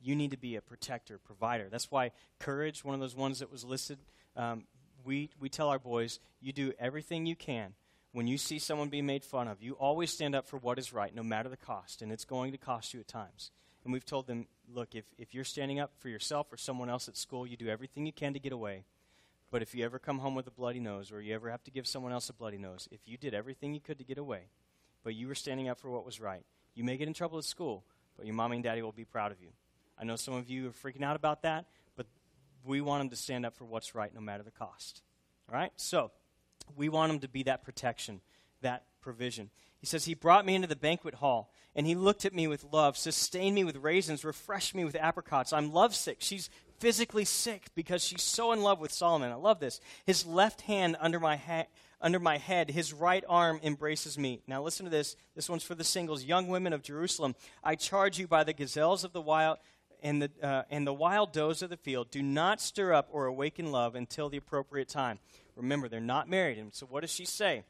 You 0.00 0.16
need 0.16 0.32
to 0.32 0.36
be 0.36 0.56
a 0.56 0.60
protector, 0.60 1.18
provider. 1.18 1.68
That's 1.70 1.90
why 1.90 2.12
courage, 2.40 2.84
one 2.84 2.94
of 2.94 3.00
those 3.00 3.14
ones 3.14 3.38
that 3.38 3.52
was 3.52 3.64
listed, 3.64 3.98
um, 4.36 4.64
we, 5.04 5.30
we 5.38 5.48
tell 5.48 5.68
our 5.68 5.78
boys, 5.78 6.18
you 6.40 6.52
do 6.52 6.72
everything 6.78 7.26
you 7.26 7.36
can. 7.36 7.74
When 8.12 8.26
you 8.26 8.38
see 8.38 8.58
someone 8.58 8.88
being 8.88 9.06
made 9.06 9.24
fun 9.24 9.48
of, 9.48 9.62
you 9.62 9.74
always 9.74 10.10
stand 10.10 10.34
up 10.34 10.48
for 10.48 10.56
what 10.56 10.78
is 10.78 10.92
right, 10.92 11.14
no 11.14 11.22
matter 11.22 11.48
the 11.48 11.56
cost, 11.56 12.00
and 12.00 12.10
it's 12.10 12.24
going 12.24 12.52
to 12.52 12.58
cost 12.58 12.94
you 12.94 13.00
at 13.00 13.08
times. 13.08 13.50
And 13.84 13.92
we've 13.92 14.04
told 14.04 14.26
them, 14.26 14.46
look, 14.72 14.94
if, 14.94 15.04
if 15.18 15.34
you're 15.34 15.44
standing 15.44 15.78
up 15.78 15.92
for 15.98 16.08
yourself 16.08 16.52
or 16.52 16.56
someone 16.56 16.88
else 16.88 17.08
at 17.08 17.16
school, 17.16 17.46
you 17.46 17.56
do 17.56 17.68
everything 17.68 18.06
you 18.06 18.12
can 18.12 18.32
to 18.32 18.40
get 18.40 18.52
away. 18.52 18.84
But 19.50 19.62
if 19.62 19.74
you 19.74 19.84
ever 19.84 19.98
come 19.98 20.18
home 20.18 20.34
with 20.34 20.46
a 20.46 20.50
bloody 20.50 20.80
nose, 20.80 21.12
or 21.12 21.20
you 21.20 21.34
ever 21.34 21.50
have 21.50 21.64
to 21.64 21.70
give 21.70 21.86
someone 21.86 22.12
else 22.12 22.28
a 22.28 22.34
bloody 22.34 22.58
nose, 22.58 22.88
if 22.90 23.00
you 23.06 23.16
did 23.16 23.34
everything 23.34 23.74
you 23.74 23.80
could 23.80 23.98
to 23.98 24.04
get 24.04 24.18
away, 24.18 24.42
but 25.04 25.14
you 25.14 25.28
were 25.28 25.34
standing 25.34 25.68
up 25.68 25.80
for 25.80 25.90
what 25.90 26.04
was 26.04 26.20
right, 26.20 26.44
you 26.74 26.84
may 26.84 26.96
get 26.96 27.08
in 27.08 27.14
trouble 27.14 27.38
at 27.38 27.44
school, 27.44 27.84
but 28.16 28.26
your 28.26 28.34
mommy 28.34 28.56
and 28.56 28.64
daddy 28.64 28.82
will 28.82 28.92
be 28.92 29.04
proud 29.04 29.32
of 29.32 29.40
you. 29.40 29.48
I 29.98 30.04
know 30.04 30.16
some 30.16 30.34
of 30.34 30.48
you 30.48 30.68
are 30.68 30.70
freaking 30.70 31.02
out 31.02 31.16
about 31.16 31.42
that, 31.42 31.66
but 31.96 32.06
we 32.64 32.80
want 32.80 33.00
them 33.00 33.10
to 33.10 33.16
stand 33.16 33.44
up 33.44 33.56
for 33.56 33.64
what's 33.64 33.94
right 33.94 34.14
no 34.14 34.20
matter 34.20 34.42
the 34.42 34.50
cost. 34.50 35.02
All 35.48 35.58
right? 35.58 35.72
So, 35.76 36.10
we 36.76 36.88
want 36.88 37.10
them 37.10 37.20
to 37.20 37.28
be 37.28 37.44
that 37.44 37.64
protection, 37.64 38.20
that 38.62 38.84
provision. 39.00 39.50
He 39.80 39.86
says, 39.86 40.04
He 40.04 40.14
brought 40.14 40.44
me 40.44 40.54
into 40.54 40.68
the 40.68 40.76
banquet 40.76 41.14
hall, 41.14 41.52
and 41.74 41.86
He 41.86 41.94
looked 41.94 42.24
at 42.24 42.34
me 42.34 42.46
with 42.46 42.64
love, 42.64 42.96
sustained 42.96 43.54
me 43.54 43.64
with 43.64 43.76
raisins, 43.76 44.24
refreshed 44.24 44.74
me 44.74 44.84
with 44.84 44.96
apricots. 44.96 45.52
I'm 45.52 45.72
lovesick. 45.72 46.18
She's 46.20 46.50
physically 46.78 47.24
sick 47.24 47.66
because 47.74 48.04
she's 48.04 48.22
so 48.22 48.52
in 48.52 48.62
love 48.62 48.80
with 48.80 48.92
Solomon. 48.92 49.32
I 49.32 49.36
love 49.36 49.60
this. 49.60 49.80
His 50.04 50.26
left 50.26 50.62
hand 50.62 50.96
under 51.00 51.20
my, 51.20 51.36
ha- 51.36 51.66
under 52.00 52.18
my 52.18 52.38
head, 52.38 52.70
his 52.70 52.92
right 52.92 53.24
arm 53.28 53.60
embraces 53.62 54.18
me. 54.18 54.40
Now, 54.46 54.62
listen 54.62 54.84
to 54.84 54.90
this. 54.90 55.16
This 55.34 55.48
one's 55.48 55.62
for 55.62 55.74
the 55.74 55.84
singles. 55.84 56.24
Young 56.24 56.48
women 56.48 56.72
of 56.72 56.82
Jerusalem, 56.82 57.34
I 57.62 57.74
charge 57.74 58.18
you 58.18 58.26
by 58.26 58.44
the 58.44 58.52
gazelles 58.52 59.04
of 59.04 59.12
the 59.12 59.20
wild 59.20 59.58
and 60.02 60.22
the, 60.22 60.30
uh, 60.42 60.62
and 60.70 60.86
the 60.86 60.94
wild 60.94 61.32
does 61.32 61.62
of 61.62 61.70
the 61.70 61.76
field, 61.76 62.10
do 62.10 62.22
not 62.22 62.60
stir 62.60 62.92
up 62.92 63.08
or 63.10 63.26
awaken 63.26 63.72
love 63.72 63.94
until 63.94 64.28
the 64.28 64.36
appropriate 64.36 64.88
time. 64.88 65.18
Remember, 65.56 65.88
they're 65.88 66.00
not 66.00 66.28
married. 66.28 66.58
And 66.58 66.72
so, 66.72 66.86
what 66.86 67.00
does 67.00 67.10
she 67.10 67.24
say? 67.24 67.64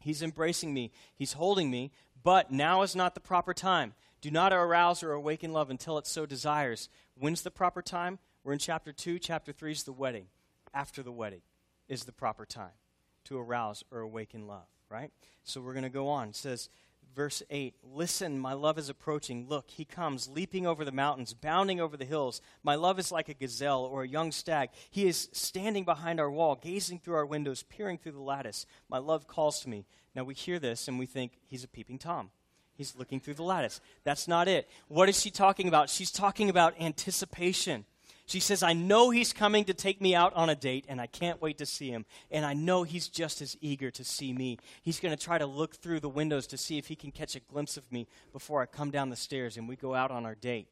He's 0.00 0.22
embracing 0.22 0.72
me, 0.72 0.92
he's 1.14 1.34
holding 1.34 1.70
me, 1.70 1.90
but 2.22 2.50
now 2.50 2.82
is 2.82 2.96
not 2.96 3.14
the 3.14 3.20
proper 3.20 3.54
time. 3.54 3.94
Do 4.20 4.30
not 4.30 4.52
arouse 4.52 5.02
or 5.02 5.12
awaken 5.12 5.52
love 5.52 5.70
until 5.70 5.98
it 5.98 6.06
so 6.06 6.26
desires. 6.26 6.88
When's 7.18 7.42
the 7.42 7.50
proper 7.50 7.82
time? 7.82 8.18
We're 8.46 8.52
in 8.52 8.60
chapter 8.60 8.92
2. 8.92 9.18
Chapter 9.18 9.50
3 9.50 9.72
is 9.72 9.82
the 9.82 9.92
wedding. 9.92 10.26
After 10.72 11.02
the 11.02 11.10
wedding 11.10 11.40
is 11.88 12.04
the 12.04 12.12
proper 12.12 12.46
time 12.46 12.78
to 13.24 13.40
arouse 13.40 13.82
or 13.90 13.98
awaken 13.98 14.46
love, 14.46 14.68
right? 14.88 15.10
So 15.42 15.60
we're 15.60 15.72
going 15.72 15.82
to 15.82 15.88
go 15.88 16.06
on. 16.06 16.28
It 16.28 16.36
says, 16.36 16.68
verse 17.16 17.42
8 17.50 17.74
Listen, 17.82 18.38
my 18.38 18.52
love 18.52 18.78
is 18.78 18.88
approaching. 18.88 19.48
Look, 19.48 19.72
he 19.72 19.84
comes, 19.84 20.28
leaping 20.28 20.64
over 20.64 20.84
the 20.84 20.92
mountains, 20.92 21.34
bounding 21.34 21.80
over 21.80 21.96
the 21.96 22.04
hills. 22.04 22.40
My 22.62 22.76
love 22.76 23.00
is 23.00 23.10
like 23.10 23.28
a 23.28 23.34
gazelle 23.34 23.82
or 23.82 24.04
a 24.04 24.08
young 24.08 24.30
stag. 24.30 24.68
He 24.90 25.08
is 25.08 25.28
standing 25.32 25.84
behind 25.84 26.20
our 26.20 26.30
wall, 26.30 26.54
gazing 26.54 27.00
through 27.00 27.16
our 27.16 27.26
windows, 27.26 27.64
peering 27.64 27.98
through 27.98 28.12
the 28.12 28.20
lattice. 28.20 28.64
My 28.88 28.98
love 28.98 29.26
calls 29.26 29.58
to 29.62 29.68
me. 29.68 29.86
Now 30.14 30.22
we 30.22 30.34
hear 30.34 30.60
this 30.60 30.86
and 30.86 31.00
we 31.00 31.06
think 31.06 31.32
he's 31.48 31.64
a 31.64 31.68
peeping 31.68 31.98
Tom. 31.98 32.30
He's 32.76 32.94
looking 32.94 33.18
through 33.18 33.34
the 33.34 33.42
lattice. 33.42 33.80
That's 34.04 34.28
not 34.28 34.46
it. 34.46 34.68
What 34.86 35.08
is 35.08 35.20
she 35.20 35.32
talking 35.32 35.66
about? 35.66 35.90
She's 35.90 36.12
talking 36.12 36.48
about 36.48 36.80
anticipation. 36.80 37.86
She 38.26 38.40
says, 38.40 38.64
I 38.64 38.72
know 38.72 39.10
he's 39.10 39.32
coming 39.32 39.64
to 39.66 39.74
take 39.74 40.00
me 40.00 40.14
out 40.14 40.34
on 40.34 40.50
a 40.50 40.56
date, 40.56 40.84
and 40.88 41.00
I 41.00 41.06
can't 41.06 41.40
wait 41.40 41.58
to 41.58 41.66
see 41.66 41.90
him. 41.90 42.04
And 42.30 42.44
I 42.44 42.54
know 42.54 42.82
he's 42.82 43.08
just 43.08 43.40
as 43.40 43.56
eager 43.60 43.90
to 43.92 44.04
see 44.04 44.32
me. 44.32 44.58
He's 44.82 44.98
going 44.98 45.16
to 45.16 45.22
try 45.22 45.38
to 45.38 45.46
look 45.46 45.76
through 45.76 46.00
the 46.00 46.08
windows 46.08 46.48
to 46.48 46.58
see 46.58 46.76
if 46.76 46.88
he 46.88 46.96
can 46.96 47.12
catch 47.12 47.36
a 47.36 47.40
glimpse 47.40 47.76
of 47.76 47.90
me 47.92 48.08
before 48.32 48.60
I 48.60 48.66
come 48.66 48.90
down 48.90 49.10
the 49.10 49.16
stairs 49.16 49.56
and 49.56 49.68
we 49.68 49.76
go 49.76 49.94
out 49.94 50.10
on 50.10 50.26
our 50.26 50.34
date. 50.34 50.66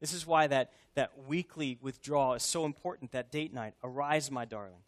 This 0.00 0.14
is 0.14 0.26
why 0.26 0.46
that, 0.46 0.72
that 0.94 1.12
weekly 1.26 1.78
withdrawal 1.82 2.34
is 2.34 2.42
so 2.42 2.64
important, 2.64 3.12
that 3.12 3.30
date 3.30 3.52
night. 3.52 3.74
Arise, 3.84 4.30
my 4.30 4.46
darling. 4.46 4.80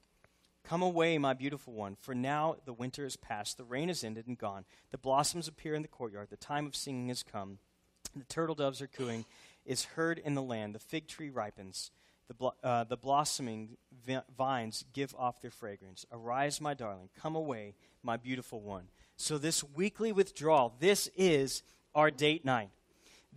Come 0.65 0.83
away, 0.83 1.17
my 1.17 1.33
beautiful 1.33 1.73
one, 1.73 1.97
for 2.01 2.15
now 2.15 2.57
the 2.67 2.75
winter 2.75 3.07
is 3.07 3.17
past, 3.17 3.57
the 3.57 3.65
rain 3.65 3.89
is 3.89 4.05
ended 4.05 4.27
and 4.27 4.37
gone. 4.37 4.67
The 4.91 4.99
blossoms 4.99 5.49
appear 5.49 5.75
in 5.75 5.81
the 5.81 5.89
courtyard, 5.89 6.29
the 6.29 6.37
time 6.37 6.67
of 6.67 6.77
singing 6.77 7.09
has 7.09 7.23
come. 7.23 7.59
The 8.15 8.25
turtle 8.25 8.55
doves 8.55 8.83
are 8.83 8.87
cooing, 8.87 9.25
is 9.69 9.85
heard 9.85 10.19
in 10.19 10.35
the 10.35 10.43
land. 10.43 10.75
The 10.75 10.81
fig 10.81 11.07
tree 11.07 11.31
ripens. 11.31 11.93
The, 12.29 12.51
uh, 12.63 12.85
the 12.85 12.97
blossoming 12.97 13.77
vi- 14.07 14.23
vines 14.37 14.85
give 14.93 15.15
off 15.17 15.41
their 15.41 15.51
fragrance. 15.51 16.05
Arise, 16.13 16.61
my 16.61 16.75
darling. 16.75 17.09
Come 17.19 17.37
away, 17.37 17.75
my 18.03 18.17
beautiful 18.17 18.61
one. 18.61 18.89
So, 19.17 19.39
this 19.39 19.65
weekly 19.65 20.13
withdrawal, 20.13 20.75
this 20.79 21.09
is 21.17 21.63
our 21.95 22.11
date 22.11 22.45
night. 22.45 22.71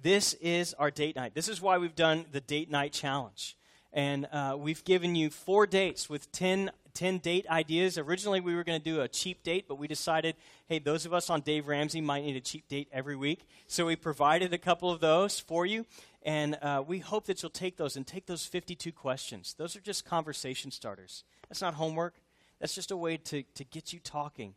This 0.02 0.34
is 0.36 0.74
our 0.76 0.92
date 0.92 1.16
night. 1.16 1.36
This 1.36 1.48
is 1.48 1.62
why 1.62 1.78
we've 1.78 1.96
done 1.96 2.26
the 2.32 2.42
date 2.42 2.70
night 2.70 2.92
challenge. 2.92 3.56
And 3.94 4.28
uh, 4.32 4.56
we've 4.58 4.84
given 4.84 5.16
you 5.16 5.30
four 5.30 5.68
dates 5.68 6.10
with 6.10 6.32
10 6.32 6.72
10 6.94 7.20
date 7.20 7.48
ideas. 7.50 7.98
Originally, 7.98 8.40
we 8.40 8.56
were 8.56 8.64
going 8.64 8.80
to 8.80 8.84
do 8.84 9.02
a 9.02 9.08
cheap 9.08 9.44
date, 9.44 9.66
but 9.68 9.76
we 9.76 9.88
decided, 9.88 10.36
hey, 10.68 10.80
those 10.80 11.06
of 11.06 11.14
us 11.14 11.30
on 11.30 11.42
Dave 11.42 11.68
Ramsey 11.68 12.02
might 12.02 12.24
need 12.24 12.36
a 12.36 12.42
cheap 12.42 12.68
date 12.68 12.88
every 12.92 13.16
week. 13.16 13.48
So 13.68 13.86
we 13.86 13.96
provided 13.96 14.54
a 14.54 14.58
couple 14.58 14.92
of 14.92 15.00
those 15.00 15.40
for 15.40 15.66
you. 15.66 15.86
And 16.24 16.58
uh, 16.62 16.84
we 16.86 17.00
hope 17.00 17.26
that 17.26 17.42
you'll 17.42 17.50
take 17.50 17.78
those 17.78 17.96
and 17.96 18.06
take 18.06 18.28
those 18.28 18.46
52 18.46 18.92
questions. 18.92 19.56
Those 19.58 19.76
are 19.76 19.82
just 19.82 20.06
conversation 20.06 20.70
starters. 20.72 21.24
That's 21.50 21.62
not 21.62 21.74
homework, 21.74 22.16
that's 22.60 22.76
just 22.76 22.92
a 22.92 22.98
way 22.98 23.18
to, 23.18 23.44
to 23.56 23.64
get 23.64 23.92
you 23.92 24.00
talking, 24.00 24.54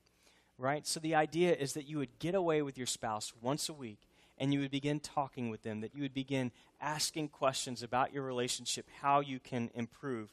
right? 0.58 0.86
So 0.86 1.00
the 1.00 1.14
idea 1.14 1.54
is 1.54 1.72
that 1.72 1.88
you 1.88 1.98
would 1.98 2.18
get 2.18 2.34
away 2.34 2.60
with 2.60 2.76
your 2.76 2.86
spouse 2.86 3.32
once 3.40 3.68
a 3.68 3.72
week 3.72 3.98
and 4.38 4.52
you 4.52 4.60
would 4.60 4.70
begin 4.70 5.00
talking 5.00 5.48
with 5.48 5.62
them, 5.62 5.80
that 5.80 5.94
you 5.94 6.02
would 6.02 6.14
begin 6.14 6.52
asking 6.80 7.28
questions 7.28 7.82
about 7.82 8.12
your 8.12 8.22
relationship, 8.22 8.86
how 9.00 9.20
you 9.20 9.40
can 9.40 9.70
improve. 9.74 10.32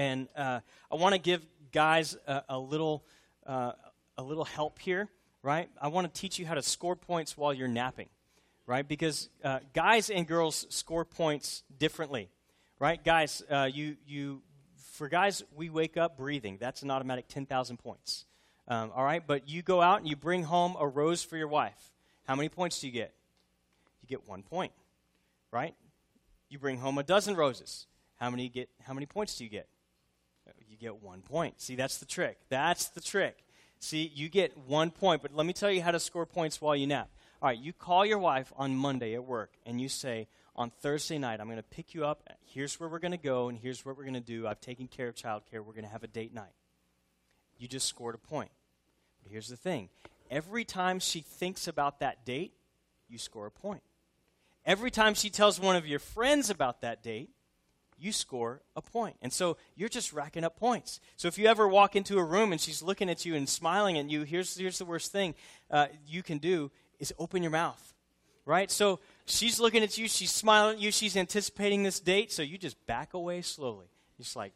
And 0.00 0.28
uh, 0.34 0.60
I 0.90 0.94
want 0.94 1.14
to 1.14 1.20
give 1.20 1.42
guys 1.72 2.16
a, 2.26 2.42
a 2.48 2.58
little, 2.58 3.04
uh, 3.46 3.72
a 4.16 4.22
little 4.22 4.44
help 4.44 4.78
here, 4.78 5.08
right? 5.42 5.68
I 5.80 5.88
want 5.88 6.12
to 6.12 6.20
teach 6.20 6.38
you 6.38 6.46
how 6.46 6.54
to 6.54 6.62
score 6.62 6.96
points 6.96 7.36
while 7.36 7.52
you're 7.52 7.68
napping 7.68 8.08
right? 8.70 8.86
Because 8.86 9.28
uh, 9.42 9.58
guys 9.74 10.10
and 10.10 10.28
girls 10.28 10.64
score 10.68 11.04
points 11.04 11.64
differently, 11.76 12.30
right? 12.78 13.02
Guys, 13.02 13.42
uh, 13.50 13.68
you, 13.70 13.96
you, 14.06 14.42
for 14.92 15.08
guys, 15.08 15.42
we 15.56 15.68
wake 15.68 15.96
up 15.96 16.16
breathing. 16.16 16.56
That's 16.60 16.82
an 16.82 16.90
automatic 16.92 17.26
10,000 17.26 17.78
points. 17.78 18.26
Um, 18.68 18.92
all 18.94 19.02
right? 19.02 19.26
But 19.26 19.48
you 19.48 19.62
go 19.62 19.82
out 19.82 19.98
and 19.98 20.08
you 20.08 20.14
bring 20.14 20.44
home 20.44 20.76
a 20.78 20.86
rose 20.86 21.24
for 21.24 21.36
your 21.36 21.48
wife. 21.48 21.90
How 22.28 22.36
many 22.36 22.48
points 22.48 22.80
do 22.80 22.86
you 22.86 22.92
get? 22.92 23.12
You 24.02 24.08
get 24.08 24.28
one 24.28 24.44
point, 24.44 24.70
right? 25.50 25.74
You 26.48 26.60
bring 26.60 26.78
home 26.78 26.96
a 26.98 27.02
dozen 27.02 27.34
roses. 27.34 27.88
How 28.20 28.30
many 28.30 28.48
get? 28.48 28.68
How 28.82 28.94
many 28.94 29.06
points 29.06 29.36
do 29.36 29.42
you 29.42 29.50
get? 29.50 29.66
Get 30.80 31.02
one 31.02 31.20
point. 31.20 31.60
See, 31.60 31.76
that's 31.76 31.98
the 31.98 32.06
trick. 32.06 32.38
That's 32.48 32.88
the 32.88 33.00
trick. 33.00 33.44
See, 33.78 34.10
you 34.14 34.28
get 34.28 34.56
one 34.66 34.90
point, 34.90 35.22
but 35.22 35.34
let 35.34 35.46
me 35.46 35.52
tell 35.52 35.70
you 35.70 35.82
how 35.82 35.90
to 35.90 36.00
score 36.00 36.26
points 36.26 36.60
while 36.60 36.74
you 36.74 36.86
nap. 36.86 37.08
All 37.42 37.48
right, 37.48 37.58
you 37.58 37.72
call 37.72 38.04
your 38.04 38.18
wife 38.18 38.52
on 38.56 38.74
Monday 38.74 39.14
at 39.14 39.24
work 39.24 39.52
and 39.64 39.80
you 39.80 39.88
say, 39.88 40.28
on 40.56 40.70
Thursday 40.70 41.16
night, 41.16 41.40
I'm 41.40 41.46
going 41.46 41.56
to 41.56 41.62
pick 41.62 41.94
you 41.94 42.04
up. 42.04 42.22
Here's 42.44 42.78
where 42.78 42.88
we're 42.88 42.98
going 42.98 43.12
to 43.12 43.16
go, 43.16 43.48
and 43.48 43.56
here's 43.56 43.84
what 43.84 43.96
we're 43.96 44.04
going 44.04 44.12
to 44.14 44.20
do. 44.20 44.46
I've 44.46 44.60
taken 44.60 44.88
care 44.88 45.08
of 45.08 45.14
childcare. 45.14 45.64
We're 45.64 45.72
going 45.72 45.84
to 45.84 45.90
have 45.90 46.02
a 46.02 46.08
date 46.08 46.34
night. 46.34 46.52
You 47.58 47.66
just 47.66 47.86
scored 47.86 48.14
a 48.14 48.18
point. 48.18 48.50
But 49.22 49.32
here's 49.32 49.48
the 49.48 49.56
thing 49.56 49.88
every 50.30 50.64
time 50.64 50.98
she 50.98 51.20
thinks 51.20 51.66
about 51.66 52.00
that 52.00 52.24
date, 52.24 52.52
you 53.08 53.18
score 53.18 53.46
a 53.46 53.50
point. 53.50 53.82
Every 54.66 54.90
time 54.90 55.14
she 55.14 55.30
tells 55.30 55.58
one 55.58 55.76
of 55.76 55.86
your 55.86 55.98
friends 55.98 56.50
about 56.50 56.82
that 56.82 57.02
date, 57.02 57.30
you 58.00 58.12
score 58.12 58.62
a 58.74 58.82
point. 58.82 59.16
And 59.22 59.32
so 59.32 59.56
you're 59.76 59.88
just 59.88 60.12
racking 60.12 60.44
up 60.44 60.56
points. 60.56 61.00
So 61.16 61.28
if 61.28 61.38
you 61.38 61.46
ever 61.46 61.68
walk 61.68 61.96
into 61.96 62.18
a 62.18 62.24
room 62.24 62.52
and 62.52 62.60
she's 62.60 62.82
looking 62.82 63.10
at 63.10 63.24
you 63.24 63.34
and 63.34 63.48
smiling 63.48 63.98
at 63.98 64.10
you, 64.10 64.22
here's, 64.22 64.56
here's 64.56 64.78
the 64.78 64.84
worst 64.84 65.12
thing 65.12 65.34
uh, 65.70 65.86
you 66.06 66.22
can 66.22 66.38
do 66.38 66.70
is 66.98 67.12
open 67.18 67.42
your 67.42 67.50
mouth, 67.50 67.94
right? 68.44 68.70
So 68.70 69.00
she's 69.26 69.60
looking 69.60 69.82
at 69.82 69.98
you, 69.98 70.08
she's 70.08 70.30
smiling 70.30 70.76
at 70.76 70.82
you, 70.82 70.90
she's 70.90 71.16
anticipating 71.16 71.82
this 71.82 72.00
date, 72.00 72.32
so 72.32 72.42
you 72.42 72.58
just 72.58 72.84
back 72.86 73.14
away 73.14 73.42
slowly. 73.42 73.86
Just 74.18 74.36
like, 74.36 74.52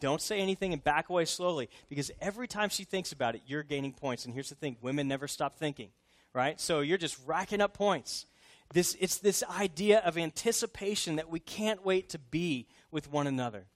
don't 0.00 0.22
say 0.22 0.38
anything 0.40 0.72
and 0.72 0.82
back 0.82 1.08
away 1.08 1.24
slowly 1.24 1.68
because 1.88 2.10
every 2.20 2.46
time 2.46 2.68
she 2.68 2.84
thinks 2.84 3.12
about 3.12 3.34
it, 3.34 3.42
you're 3.46 3.64
gaining 3.64 3.92
points. 3.92 4.24
And 4.24 4.32
here's 4.32 4.48
the 4.48 4.54
thing 4.54 4.76
women 4.80 5.08
never 5.08 5.26
stop 5.26 5.58
thinking, 5.58 5.88
right? 6.32 6.60
So 6.60 6.80
you're 6.80 6.98
just 6.98 7.18
racking 7.26 7.60
up 7.60 7.74
points. 7.74 8.26
This, 8.72 8.96
it's 9.00 9.18
this 9.18 9.42
idea 9.44 10.00
of 10.00 10.18
anticipation 10.18 11.16
that 11.16 11.30
we 11.30 11.40
can't 11.40 11.84
wait 11.84 12.10
to 12.10 12.18
be 12.18 12.66
with 12.90 13.10
one 13.10 13.26
another 13.26 13.66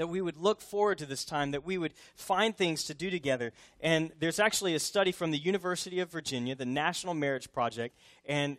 that 0.00 0.06
we 0.06 0.22
would 0.22 0.38
look 0.38 0.62
forward 0.62 0.96
to 0.96 1.04
this 1.04 1.26
time, 1.26 1.50
that 1.50 1.66
we 1.66 1.76
would 1.76 1.92
find 2.14 2.56
things 2.56 2.84
to 2.84 2.94
do 2.94 3.10
together. 3.10 3.52
And 3.82 4.10
there's 4.18 4.40
actually 4.40 4.74
a 4.74 4.78
study 4.78 5.12
from 5.12 5.30
the 5.30 5.36
University 5.36 6.00
of 6.00 6.10
Virginia, 6.10 6.54
the 6.54 6.64
National 6.64 7.12
Marriage 7.12 7.52
Project, 7.52 7.98
and 8.24 8.56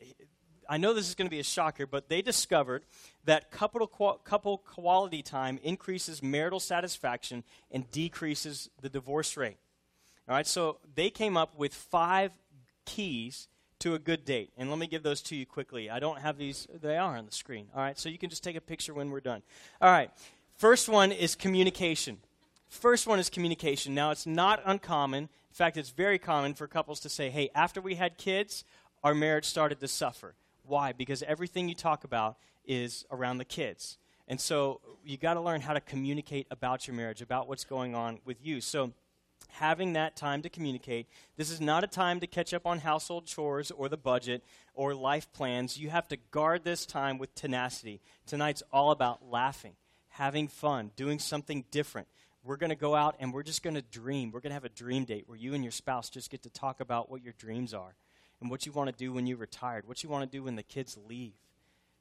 I 0.70 0.78
know 0.78 0.94
this 0.94 1.10
is 1.10 1.16
going 1.16 1.26
to 1.26 1.32
be 1.32 1.40
a 1.40 1.44
shocker, 1.44 1.88
but 1.88 2.10
they 2.10 2.22
discovered 2.22 2.86
that 3.26 3.50
couple, 3.50 3.88
couple 4.24 4.60
quality 4.60 5.24
time 5.24 5.60
increases 5.64 6.22
marital 6.22 6.60
satisfaction 6.60 7.44
and 7.72 7.90
decreases 7.90 8.70
the 8.80 8.88
divorce 8.88 9.36
rate. 9.36 9.58
All 10.30 10.36
right, 10.36 10.46
so 10.46 10.78
they 10.94 11.10
came 11.10 11.36
up 11.36 11.58
with 11.58 11.74
five 11.74 12.32
keys 12.86 13.48
to 13.82 13.94
a 13.94 14.00
good 14.00 14.26
date. 14.26 14.52
And 14.58 14.70
let 14.70 14.80
me 14.80 14.88
give 14.88 15.04
those 15.04 15.22
to 15.24 15.36
you 15.36 15.46
quickly. 15.46 15.90
I 15.90 16.00
don't 16.00 16.20
have 16.20 16.38
these, 16.38 16.68
they 16.82 16.98
are 16.98 17.18
on 17.18 17.26
the 17.26 17.32
screen. 17.32 17.68
All 17.76 17.82
right, 17.82 17.98
so 18.00 18.10
you 18.10 18.18
can 18.18 18.30
just 18.30 18.44
take 18.44 18.56
a 18.56 18.62
picture 18.62 18.94
when 18.94 19.12
we're 19.12 19.20
done. 19.20 19.44
All 19.82 19.92
right, 19.92 20.10
First 20.62 20.90
one 20.90 21.12
is 21.12 21.34
communication. 21.34 22.20
First 22.70 23.08
one 23.08 23.18
is 23.18 23.32
communication. 23.32 23.96
Now, 23.96 24.12
it's 24.12 24.28
not 24.28 24.62
uncommon. 24.64 25.24
In 25.24 25.30
fact, 25.54 25.76
it's 25.76 25.90
very 25.90 26.20
common 26.20 26.54
for 26.54 26.68
couples 26.68 27.00
to 27.00 27.10
say, 27.10 27.32
hey, 27.32 27.50
after 27.56 27.82
we 27.82 27.96
had 27.96 28.20
kids, 28.20 28.64
our 29.04 29.16
marriage 29.16 29.46
started 29.46 29.80
to 29.80 29.88
suffer. 29.88 30.36
Why? 30.64 30.92
Because 30.92 31.24
everything 31.24 31.68
you 31.68 31.74
talk 31.74 32.04
about 32.04 32.38
is 32.64 33.06
around 33.10 33.40
the 33.40 33.46
kids. 33.46 33.98
And 34.28 34.40
so 34.40 34.82
you 35.04 35.18
got 35.18 35.34
to 35.34 35.42
learn 35.42 35.62
how 35.62 35.74
to 35.74 35.82
communicate 35.82 36.46
about 36.52 36.86
your 36.86 36.96
marriage, 36.96 37.24
about 37.24 37.48
what's 37.48 37.64
going 37.66 37.96
on 37.96 38.20
with 38.24 38.38
you. 38.46 38.62
So 38.62 38.92
having 39.54 39.94
that 39.94 40.16
time 40.16 40.42
to 40.42 40.50
communicate. 40.50 41.08
This 41.38 41.52
is 41.52 41.62
not 41.62 41.84
a 41.84 41.88
time 41.88 42.20
to 42.20 42.28
catch 42.28 42.54
up 42.54 42.66
on 42.66 42.80
household 42.80 43.26
chores 43.26 43.72
or 43.72 43.90
the 43.90 43.98
budget 43.98 44.44
or 44.74 44.94
life 44.94 45.32
plans. 45.34 45.78
You 45.78 45.90
have 45.90 46.08
to 46.10 46.18
guard 46.32 46.64
this 46.64 46.86
time 46.86 47.18
with 47.18 47.36
tenacity. 47.36 48.02
Tonight's 48.26 48.64
all 48.72 48.92
about 48.92 49.30
laughing 49.30 49.74
having 50.12 50.48
fun, 50.48 50.92
doing 50.96 51.20
something 51.20 51.64
different, 51.72 52.08
we're 52.44 52.58
going 52.58 52.70
to 52.70 52.76
go 52.76 52.96
out 52.96 53.16
and 53.20 53.34
we're 53.34 53.44
just 53.44 53.64
going 53.64 53.76
to 53.76 53.82
dream. 53.82 54.32
We're 54.32 54.40
going 54.40 54.52
to 54.52 54.56
have 54.56 54.66
a 54.66 54.70
dream 54.70 55.06
date 55.06 55.24
where 55.28 55.38
you 55.38 55.54
and 55.54 55.64
your 55.64 55.72
spouse 55.72 56.10
just 56.10 56.30
get 56.30 56.42
to 56.44 56.50
talk 56.50 56.80
about 56.80 57.10
what 57.10 57.24
your 57.24 57.34
dreams 57.38 57.74
are 57.74 57.94
and 58.40 58.50
what 58.50 58.66
you 58.66 58.72
want 58.72 58.90
to 58.90 58.96
do 58.96 59.14
when 59.14 59.28
you're 59.28 59.38
retired, 59.38 59.88
what 59.88 60.04
you 60.04 60.10
want 60.10 60.30
to 60.30 60.38
do 60.38 60.44
when 60.44 60.56
the 60.56 60.64
kids 60.64 60.98
leave. 61.08 61.34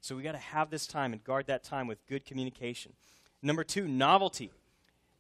So 0.00 0.16
we 0.16 0.22
got 0.22 0.32
to 0.32 0.38
have 0.38 0.70
this 0.70 0.86
time 0.86 1.12
and 1.12 1.22
guard 1.22 1.46
that 1.46 1.62
time 1.62 1.86
with 1.86 2.04
good 2.06 2.24
communication. 2.24 2.92
Number 3.42 3.64
two, 3.64 3.86
novelty. 3.86 4.50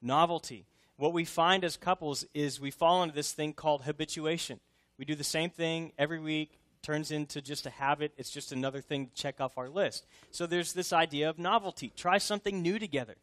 Novelty. 0.00 0.64
What 1.00 1.14
we 1.14 1.24
find 1.24 1.64
as 1.64 1.78
couples 1.78 2.26
is 2.34 2.60
we 2.60 2.70
fall 2.70 3.02
into 3.02 3.14
this 3.14 3.32
thing 3.32 3.54
called 3.54 3.84
habituation. 3.84 4.60
We 4.98 5.06
do 5.06 5.14
the 5.14 5.24
same 5.24 5.48
thing 5.48 5.92
every 5.96 6.20
week, 6.20 6.60
turns 6.82 7.10
into 7.10 7.40
just 7.40 7.64
a 7.64 7.70
habit. 7.70 8.12
It's 8.18 8.28
just 8.28 8.52
another 8.52 8.82
thing 8.82 9.06
to 9.06 9.14
check 9.14 9.40
off 9.40 9.56
our 9.56 9.70
list. 9.70 10.04
So 10.30 10.46
there's 10.46 10.74
this 10.74 10.92
idea 10.92 11.30
of 11.30 11.38
novelty. 11.38 11.90
Try 11.96 12.18
something 12.18 12.60
new 12.60 12.78
together. 12.78 13.14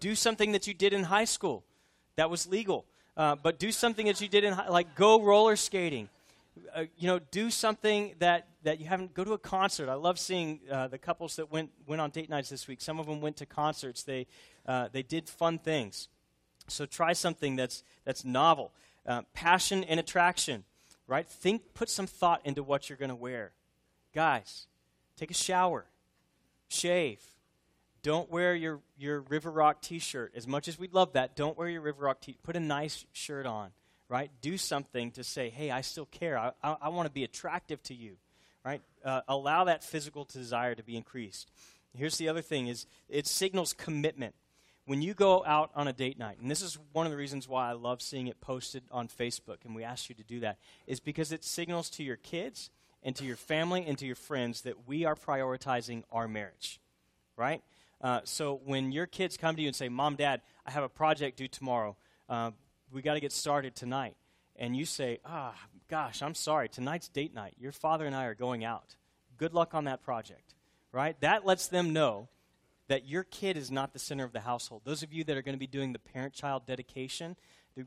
Do 0.00 0.14
something 0.14 0.52
that 0.52 0.66
you 0.66 0.72
did 0.72 0.94
in 0.94 1.02
high 1.02 1.26
school 1.26 1.62
that 2.16 2.30
was 2.30 2.46
legal, 2.46 2.86
uh, 3.18 3.36
but 3.36 3.58
do 3.58 3.70
something 3.70 4.06
that 4.06 4.22
you 4.22 4.28
did 4.28 4.42
in 4.42 4.54
high, 4.54 4.70
like 4.70 4.94
go 4.94 5.22
roller 5.22 5.56
skating. 5.56 6.08
Uh, 6.74 6.84
you 6.96 7.06
know, 7.06 7.18
do 7.30 7.50
something 7.50 8.14
that, 8.20 8.48
that 8.62 8.80
you 8.80 8.86
haven't. 8.86 9.12
Go 9.12 9.24
to 9.24 9.34
a 9.34 9.38
concert. 9.38 9.90
I 9.90 9.94
love 9.94 10.18
seeing 10.18 10.60
uh, 10.72 10.88
the 10.88 10.96
couples 10.96 11.36
that 11.36 11.52
went 11.52 11.70
went 11.86 12.00
on 12.00 12.08
date 12.08 12.30
nights 12.30 12.48
this 12.48 12.66
week. 12.66 12.80
Some 12.80 12.98
of 12.98 13.04
them 13.04 13.20
went 13.20 13.36
to 13.36 13.46
concerts. 13.46 14.04
They 14.04 14.26
uh, 14.64 14.88
they 14.90 15.02
did 15.02 15.28
fun 15.28 15.58
things. 15.58 16.08
So 16.68 16.86
try 16.86 17.12
something 17.12 17.56
that's 17.56 17.82
that's 18.04 18.24
novel. 18.24 18.72
Uh, 19.06 19.22
passion 19.34 19.84
and 19.84 20.00
attraction 20.00 20.64
right? 21.06 21.26
Think, 21.26 21.74
put 21.74 21.88
some 21.88 22.06
thought 22.06 22.40
into 22.44 22.62
what 22.62 22.88
you're 22.88 22.98
going 22.98 23.10
to 23.10 23.14
wear. 23.14 23.52
Guys, 24.14 24.66
take 25.16 25.30
a 25.30 25.34
shower, 25.34 25.86
shave. 26.68 27.20
Don't 28.02 28.30
wear 28.30 28.54
your, 28.54 28.80
your 28.98 29.20
River 29.20 29.50
Rock 29.50 29.80
t 29.80 29.98
shirt. 29.98 30.32
As 30.36 30.46
much 30.46 30.68
as 30.68 30.78
we'd 30.78 30.92
love 30.92 31.14
that, 31.14 31.36
don't 31.36 31.56
wear 31.56 31.68
your 31.68 31.80
River 31.80 32.04
Rock 32.04 32.20
t 32.20 32.36
Put 32.42 32.56
a 32.56 32.60
nice 32.60 33.06
shirt 33.12 33.46
on, 33.46 33.70
right? 34.08 34.30
Do 34.42 34.58
something 34.58 35.10
to 35.12 35.24
say, 35.24 35.48
hey, 35.50 35.70
I 35.70 35.80
still 35.80 36.06
care. 36.06 36.38
I, 36.38 36.52
I, 36.62 36.76
I 36.82 36.88
want 36.90 37.06
to 37.06 37.12
be 37.12 37.24
attractive 37.24 37.82
to 37.84 37.94
you, 37.94 38.16
right? 38.64 38.82
Uh, 39.04 39.22
allow 39.26 39.64
that 39.64 39.82
physical 39.82 40.24
desire 40.24 40.74
to 40.74 40.82
be 40.82 40.96
increased. 40.96 41.50
Here's 41.96 42.18
the 42.18 42.28
other 42.28 42.42
thing 42.42 42.66
is 42.66 42.86
it 43.08 43.26
signals 43.26 43.72
commitment 43.72 44.34
when 44.86 45.00
you 45.00 45.14
go 45.14 45.44
out 45.44 45.70
on 45.74 45.88
a 45.88 45.92
date 45.92 46.18
night, 46.18 46.38
and 46.40 46.50
this 46.50 46.60
is 46.60 46.78
one 46.92 47.06
of 47.06 47.12
the 47.12 47.18
reasons 47.18 47.48
why 47.48 47.70
I 47.70 47.72
love 47.72 48.02
seeing 48.02 48.26
it 48.26 48.40
posted 48.40 48.84
on 48.90 49.08
Facebook, 49.08 49.64
and 49.64 49.74
we 49.74 49.82
ask 49.82 50.08
you 50.08 50.14
to 50.16 50.22
do 50.22 50.40
that, 50.40 50.58
is 50.86 51.00
because 51.00 51.32
it 51.32 51.42
signals 51.42 51.88
to 51.90 52.02
your 52.02 52.16
kids 52.16 52.70
and 53.02 53.16
to 53.16 53.24
your 53.24 53.36
family 53.36 53.84
and 53.86 53.96
to 53.98 54.06
your 54.06 54.16
friends 54.16 54.62
that 54.62 54.86
we 54.86 55.04
are 55.04 55.14
prioritizing 55.14 56.04
our 56.12 56.28
marriage, 56.28 56.80
right? 57.36 57.62
Uh, 58.00 58.20
so 58.24 58.60
when 58.64 58.92
your 58.92 59.06
kids 59.06 59.36
come 59.36 59.56
to 59.56 59.62
you 59.62 59.68
and 59.68 59.76
say, 59.76 59.88
Mom, 59.88 60.16
Dad, 60.16 60.42
I 60.66 60.70
have 60.70 60.84
a 60.84 60.88
project 60.88 61.38
due 61.38 61.48
tomorrow, 61.48 61.96
uh, 62.28 62.50
we 62.92 63.00
got 63.00 63.14
to 63.14 63.20
get 63.20 63.32
started 63.32 63.74
tonight, 63.74 64.16
and 64.56 64.76
you 64.76 64.84
say, 64.84 65.18
Ah, 65.24 65.54
gosh, 65.88 66.22
I'm 66.22 66.34
sorry, 66.34 66.68
tonight's 66.68 67.08
date 67.08 67.34
night. 67.34 67.54
Your 67.58 67.72
father 67.72 68.04
and 68.04 68.14
I 68.14 68.24
are 68.26 68.34
going 68.34 68.64
out. 68.64 68.96
Good 69.38 69.54
luck 69.54 69.74
on 69.74 69.84
that 69.84 70.02
project, 70.02 70.54
right? 70.92 71.18
That 71.20 71.46
lets 71.46 71.68
them 71.68 71.92
know 71.92 72.28
that 72.88 73.06
your 73.06 73.24
kid 73.24 73.56
is 73.56 73.70
not 73.70 73.92
the 73.92 73.98
center 73.98 74.24
of 74.24 74.32
the 74.32 74.40
household. 74.40 74.82
Those 74.84 75.02
of 75.02 75.12
you 75.12 75.24
that 75.24 75.36
are 75.36 75.42
going 75.42 75.54
to 75.54 75.58
be 75.58 75.66
doing 75.66 75.92
the 75.92 75.98
parent 75.98 76.34
child 76.34 76.66
dedication, 76.66 77.36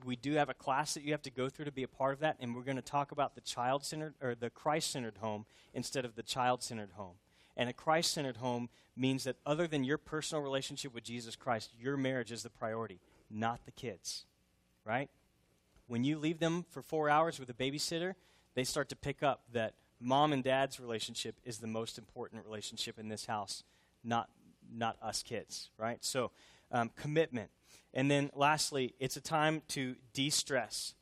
we 0.04 0.16
do 0.16 0.34
have 0.34 0.50
a 0.50 0.54
class 0.54 0.94
that 0.94 1.04
you 1.04 1.12
have 1.12 1.22
to 1.22 1.32
go 1.32 1.50
through 1.50 1.66
to 1.66 1.72
be 1.72 1.84
a 1.84 1.88
part 1.88 2.14
of 2.14 2.20
that, 2.20 2.38
and 2.40 2.56
we're 2.56 2.64
going 2.64 2.78
to 2.78 2.82
talk 2.82 3.12
about 3.12 3.36
the 3.36 3.42
child 3.42 3.86
centered 3.86 4.16
or 4.22 4.36
the 4.36 4.50
Christ 4.50 4.92
centered 4.92 5.20
home 5.20 5.46
instead 5.74 6.04
of 6.04 6.16
the 6.16 6.24
child 6.24 6.64
centered 6.64 6.92
home. 6.96 7.16
And 7.56 7.70
a 7.70 7.74
Christ 7.74 8.12
centered 8.12 8.38
home 8.38 8.70
means 8.96 9.24
that 9.24 9.38
other 9.46 9.68
than 9.68 9.84
your 9.84 9.98
personal 9.98 10.44
relationship 10.44 10.94
with 10.94 11.04
Jesus 11.04 11.36
Christ, 11.36 11.72
your 11.80 11.98
marriage 11.98 12.32
is 12.32 12.44
the 12.44 12.50
priority, 12.50 13.00
not 13.30 13.66
the 13.66 13.72
kids. 13.72 14.26
Right? 14.86 15.10
When 15.88 16.04
you 16.04 16.18
leave 16.18 16.40
them 16.40 16.66
for 16.70 16.82
four 16.82 17.10
hours 17.10 17.40
with 17.40 17.50
a 17.50 17.54
babysitter, 17.54 18.16
they 18.56 18.64
start 18.64 18.90
to 18.90 18.96
pick 18.96 19.24
up 19.24 19.44
that 19.54 19.74
mom 20.00 20.34
and 20.34 20.44
dad's 20.44 20.80
relationship 20.80 21.36
is 21.44 21.58
the 21.58 21.68
most 21.68 21.98
important 21.98 22.46
relationship 22.46 23.00
in 23.00 23.08
this 23.08 23.26
house, 23.26 23.64
not 24.04 24.30
not 24.74 24.98
us 25.02 25.24
kids, 25.24 25.70
right? 25.78 26.04
So, 26.04 26.32
um, 26.72 26.92
commitment. 26.96 27.50
And 27.94 28.12
then 28.12 28.30
lastly, 28.36 28.94
it's 29.00 29.18
a 29.18 29.22
time 29.22 29.62
to 29.70 29.96
de 30.14 30.30
stress, 30.30 30.94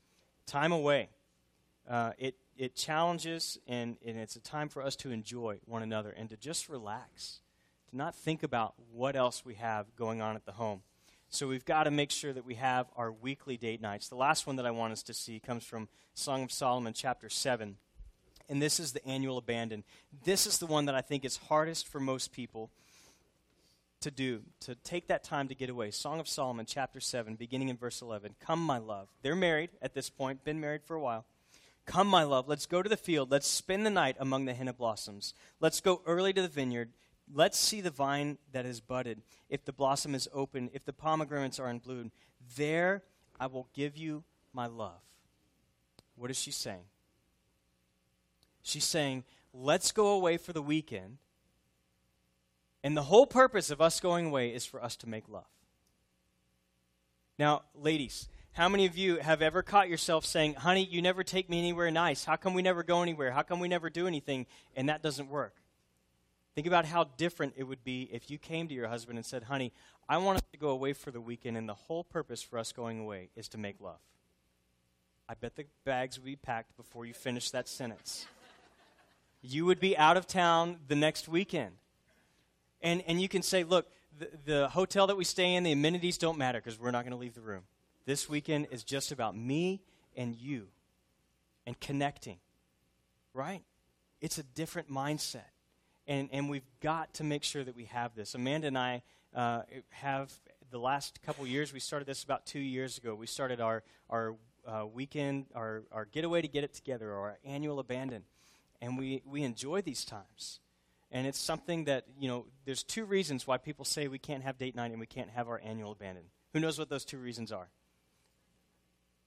time 0.45 0.71
away. 0.71 1.09
Uh, 1.89 2.11
it, 2.17 2.35
it 2.57 2.75
challenges, 2.75 3.57
and, 3.67 3.97
and 4.05 4.17
it's 4.17 4.35
a 4.35 4.39
time 4.39 4.69
for 4.69 4.81
us 4.81 4.95
to 4.97 5.11
enjoy 5.11 5.57
one 5.65 5.83
another 5.83 6.09
and 6.09 6.29
to 6.29 6.37
just 6.37 6.69
relax, 6.69 7.41
to 7.89 7.97
not 7.97 8.15
think 8.15 8.43
about 8.43 8.73
what 8.91 9.15
else 9.15 9.43
we 9.45 9.55
have 9.55 9.95
going 9.95 10.21
on 10.21 10.35
at 10.35 10.45
the 10.45 10.53
home. 10.53 10.81
So 11.29 11.47
we've 11.47 11.65
got 11.65 11.83
to 11.83 11.91
make 11.91 12.11
sure 12.11 12.31
that 12.31 12.45
we 12.45 12.55
have 12.55 12.87
our 12.95 13.11
weekly 13.11 13.57
date 13.57 13.81
nights. 13.81 14.07
The 14.07 14.15
last 14.15 14.47
one 14.47 14.55
that 14.55 14.65
I 14.65 14.71
want 14.71 14.93
us 14.93 15.03
to 15.03 15.13
see 15.13 15.39
comes 15.39 15.65
from 15.65 15.89
Song 16.13 16.43
of 16.43 16.51
Solomon, 16.51 16.93
chapter 16.93 17.29
7. 17.29 17.75
And 18.47 18.61
this 18.61 18.79
is 18.79 18.93
the 18.93 19.05
annual 19.05 19.37
abandon. 19.37 19.83
This 20.23 20.47
is 20.47 20.59
the 20.59 20.67
one 20.67 20.85
that 20.85 20.95
I 20.95 21.01
think 21.01 21.25
is 21.25 21.37
hardest 21.37 21.87
for 21.87 21.99
most 21.99 22.31
people 22.31 22.71
to 24.05 24.11
do, 24.11 24.43
to 24.59 24.75
take 24.75 25.07
that 25.07 25.23
time 25.23 25.47
to 25.47 25.55
get 25.55 25.67
away. 25.67 25.89
Song 25.89 26.19
of 26.19 26.27
Solomon, 26.27 26.67
chapter 26.67 26.99
7, 26.99 27.33
beginning 27.33 27.69
in 27.69 27.75
verse 27.75 28.03
11. 28.03 28.35
Come, 28.39 28.61
my 28.61 28.77
love. 28.77 29.09
They're 29.23 29.35
married 29.35 29.71
at 29.81 29.95
this 29.95 30.11
point, 30.11 30.43
been 30.43 30.59
married 30.59 30.83
for 30.83 30.95
a 30.95 30.99
while. 30.99 31.25
Come, 31.87 32.07
my 32.07 32.21
love, 32.21 32.47
let's 32.47 32.67
go 32.67 32.83
to 32.83 32.89
the 32.89 32.97
field. 32.97 33.31
Let's 33.31 33.47
spend 33.47 33.83
the 33.83 33.89
night 33.89 34.15
among 34.19 34.45
the 34.45 34.53
henna 34.53 34.73
blossoms. 34.73 35.33
Let's 35.59 35.81
go 35.81 36.03
early 36.05 36.33
to 36.33 36.41
the 36.43 36.47
vineyard. 36.47 36.91
Let's 37.33 37.57
see 37.57 37.81
the 37.81 37.89
vine 37.89 38.37
that 38.51 38.65
has 38.65 38.79
budded. 38.79 39.23
If 39.49 39.65
the 39.65 39.73
blossom 39.73 40.13
is 40.13 40.29
open, 40.31 40.69
if 40.71 40.85
the 40.85 40.93
pomegranates 40.93 41.59
are 41.59 41.71
in 41.71 41.79
bloom, 41.79 42.11
there 42.55 43.01
I 43.39 43.47
will 43.47 43.69
give 43.73 43.97
you 43.97 44.23
my 44.53 44.67
love. 44.67 45.01
What 46.15 46.29
is 46.29 46.37
she 46.37 46.51
saying? 46.51 46.85
She's 48.61 48.85
saying, 48.85 49.23
let's 49.51 49.91
go 49.91 50.09
away 50.09 50.37
for 50.37 50.53
the 50.53 50.61
weekend 50.61 51.17
and 52.85 52.95
the 52.95 53.01
whole 53.01 53.25
purpose 53.25 53.71
of 53.71 53.81
us 53.81 53.99
going 53.99 54.27
away 54.27 54.53
is 54.53 54.63
for 54.63 54.81
us 54.81 54.95
to 54.97 55.09
make 55.09 55.27
love. 55.27 55.49
Now, 57.39 57.63
ladies, 57.73 58.29
how 58.51 58.69
many 58.69 58.85
of 58.85 58.95
you 58.95 59.17
have 59.17 59.41
ever 59.41 59.63
caught 59.63 59.89
yourself 59.89 60.23
saying, 60.23 60.53
honey, 60.53 60.85
you 60.85 61.01
never 61.01 61.23
take 61.23 61.49
me 61.49 61.57
anywhere 61.57 61.89
nice? 61.89 62.25
How 62.25 62.35
come 62.35 62.53
we 62.53 62.61
never 62.61 62.83
go 62.83 63.01
anywhere? 63.01 63.31
How 63.31 63.41
come 63.41 63.59
we 63.59 63.67
never 63.67 63.89
do 63.89 64.05
anything? 64.05 64.45
And 64.75 64.87
that 64.87 65.01
doesn't 65.01 65.29
work. 65.29 65.55
Think 66.53 66.67
about 66.67 66.85
how 66.85 67.05
different 67.17 67.53
it 67.57 67.63
would 67.63 67.83
be 67.83 68.07
if 68.13 68.29
you 68.29 68.37
came 68.37 68.67
to 68.67 68.75
your 68.75 68.87
husband 68.87 69.17
and 69.17 69.25
said, 69.25 69.41
honey, 69.41 69.73
I 70.07 70.19
want 70.19 70.35
us 70.35 70.43
to 70.51 70.57
go 70.59 70.69
away 70.69 70.93
for 70.93 71.09
the 71.09 71.19
weekend, 71.19 71.57
and 71.57 71.67
the 71.67 71.73
whole 71.73 72.03
purpose 72.03 72.43
for 72.43 72.59
us 72.59 72.71
going 72.71 72.99
away 72.99 73.29
is 73.35 73.47
to 73.49 73.57
make 73.57 73.81
love. 73.81 73.97
I 75.27 75.33
bet 75.33 75.55
the 75.55 75.65
bags 75.85 76.19
would 76.19 76.25
be 76.25 76.35
packed 76.35 76.77
before 76.77 77.07
you 77.07 77.15
finish 77.15 77.49
that 77.49 77.67
sentence. 77.67 78.27
you 79.41 79.65
would 79.65 79.79
be 79.79 79.97
out 79.97 80.17
of 80.17 80.27
town 80.27 80.77
the 80.87 80.95
next 80.95 81.27
weekend. 81.27 81.77
And, 82.85 83.03
and 83.07 83.19
you 83.19 83.27
can 83.27 83.41
say, 83.41 83.63
look, 83.63 83.87
the, 84.19 84.29
the 84.45 84.69
hotel 84.69 85.07
that 85.07 85.17
we 85.17 85.23
stay 85.23 85.55
in, 85.55 85.63
the 85.63 85.71
amenities 85.71 86.19
don't 86.19 86.37
matter 86.37 86.59
because 86.59 86.79
we're 86.79 86.91
not 86.91 87.03
going 87.03 87.13
to 87.13 87.17
leave 87.17 87.33
the 87.33 87.41
room. 87.41 87.63
This 88.05 88.29
weekend 88.29 88.67
is 88.69 88.83
just 88.83 89.11
about 89.11 89.35
me 89.35 89.81
and 90.15 90.35
you 90.35 90.67
and 91.65 91.77
connecting, 91.79 92.37
right? 93.33 93.63
It's 94.21 94.37
a 94.37 94.43
different 94.43 94.89
mindset. 94.89 95.49
And, 96.07 96.29
and 96.31 96.47
we've 96.47 96.69
got 96.79 97.11
to 97.15 97.23
make 97.23 97.43
sure 97.43 97.63
that 97.63 97.75
we 97.75 97.85
have 97.85 98.13
this. 98.13 98.35
Amanda 98.35 98.67
and 98.67 98.77
I 98.77 99.01
uh, 99.33 99.63
have, 99.89 100.31
the 100.69 100.77
last 100.77 101.23
couple 101.23 101.47
years, 101.47 101.73
we 101.73 101.79
started 101.79 102.05
this 102.05 102.23
about 102.23 102.45
two 102.45 102.59
years 102.59 102.99
ago. 102.99 103.15
We 103.15 103.25
started 103.25 103.59
our, 103.59 103.81
our 104.11 104.35
uh, 104.67 104.85
weekend, 104.85 105.47
our, 105.55 105.81
our 105.91 106.05
getaway 106.05 106.43
to 106.43 106.47
get 106.47 106.63
it 106.63 106.75
together, 106.75 107.09
or 107.09 107.15
our 107.15 107.37
annual 107.43 107.79
abandon. 107.79 108.25
And 108.79 108.95
we, 108.95 109.23
we 109.25 109.41
enjoy 109.41 109.81
these 109.81 110.05
times. 110.05 110.59
And 111.15 111.25
it's 111.25 111.39
something 111.39 111.85
that, 111.85 112.03
you 112.19 112.27
know, 112.27 112.45
there's 112.65 112.83
two 112.83 113.05
reasons 113.05 113.47
why 113.47 113.57
people 113.57 113.85
say 113.85 114.09
we 114.09 114.19
can't 114.19 114.43
have 114.43 114.57
date 114.57 114.75
night 114.75 114.91
and 114.91 114.99
we 114.99 115.05
can't 115.05 115.29
have 115.29 115.47
our 115.47 115.61
annual 115.63 115.93
abandon. 115.93 116.25
Who 116.51 116.59
knows 116.59 116.77
what 116.77 116.89
those 116.89 117.05
two 117.05 117.17
reasons 117.17 117.53
are? 117.53 117.69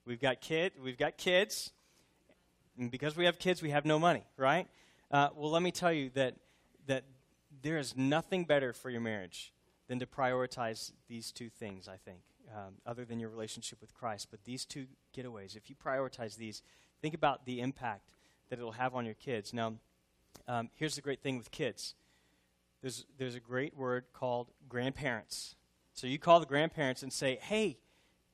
We've 0.05 0.21
got 0.21 0.39
kid, 0.39 0.73
we've 0.79 0.99
got 0.99 1.17
kids, 1.17 1.71
and 2.77 2.91
because 2.91 3.17
we 3.17 3.25
have 3.25 3.39
kids, 3.39 3.63
we 3.63 3.71
have 3.71 3.85
no 3.85 3.97
money, 3.97 4.23
right? 4.37 4.67
Uh, 5.09 5.29
well, 5.35 5.49
let 5.49 5.63
me 5.63 5.71
tell 5.71 5.91
you 5.91 6.11
that 6.13 6.35
that 6.85 7.05
there 7.63 7.79
is 7.79 7.97
nothing 7.97 8.45
better 8.45 8.71
for 8.71 8.91
your 8.91 9.01
marriage 9.01 9.51
than 9.87 9.97
to 9.97 10.05
prioritize 10.05 10.91
these 11.07 11.31
two 11.31 11.49
things. 11.49 11.87
I 11.87 11.97
think, 11.97 12.19
um, 12.55 12.75
other 12.85 13.03
than 13.03 13.19
your 13.19 13.29
relationship 13.29 13.81
with 13.81 13.95
Christ, 13.95 14.27
but 14.29 14.43
these 14.43 14.63
two 14.63 14.85
getaways. 15.17 15.57
If 15.57 15.71
you 15.71 15.75
prioritize 15.75 16.37
these, 16.37 16.61
think 17.01 17.15
about 17.15 17.47
the 17.47 17.61
impact 17.61 18.11
that 18.51 18.59
it'll 18.59 18.73
have 18.73 18.93
on 18.93 19.05
your 19.05 19.15
kids. 19.15 19.55
Now, 19.55 19.73
um, 20.47 20.69
here's 20.75 20.95
the 20.95 21.01
great 21.01 21.21
thing 21.21 21.37
with 21.37 21.51
kids 21.51 21.95
there's, 22.81 23.05
there's 23.17 23.35
a 23.35 23.39
great 23.39 23.75
word 23.75 24.05
called 24.13 24.47
grandparents. 24.69 25.55
So 25.93 26.07
you 26.07 26.17
call 26.17 26.39
the 26.39 26.45
grandparents 26.45 27.03
and 27.03 27.11
say, 27.11 27.37
hey, 27.41 27.77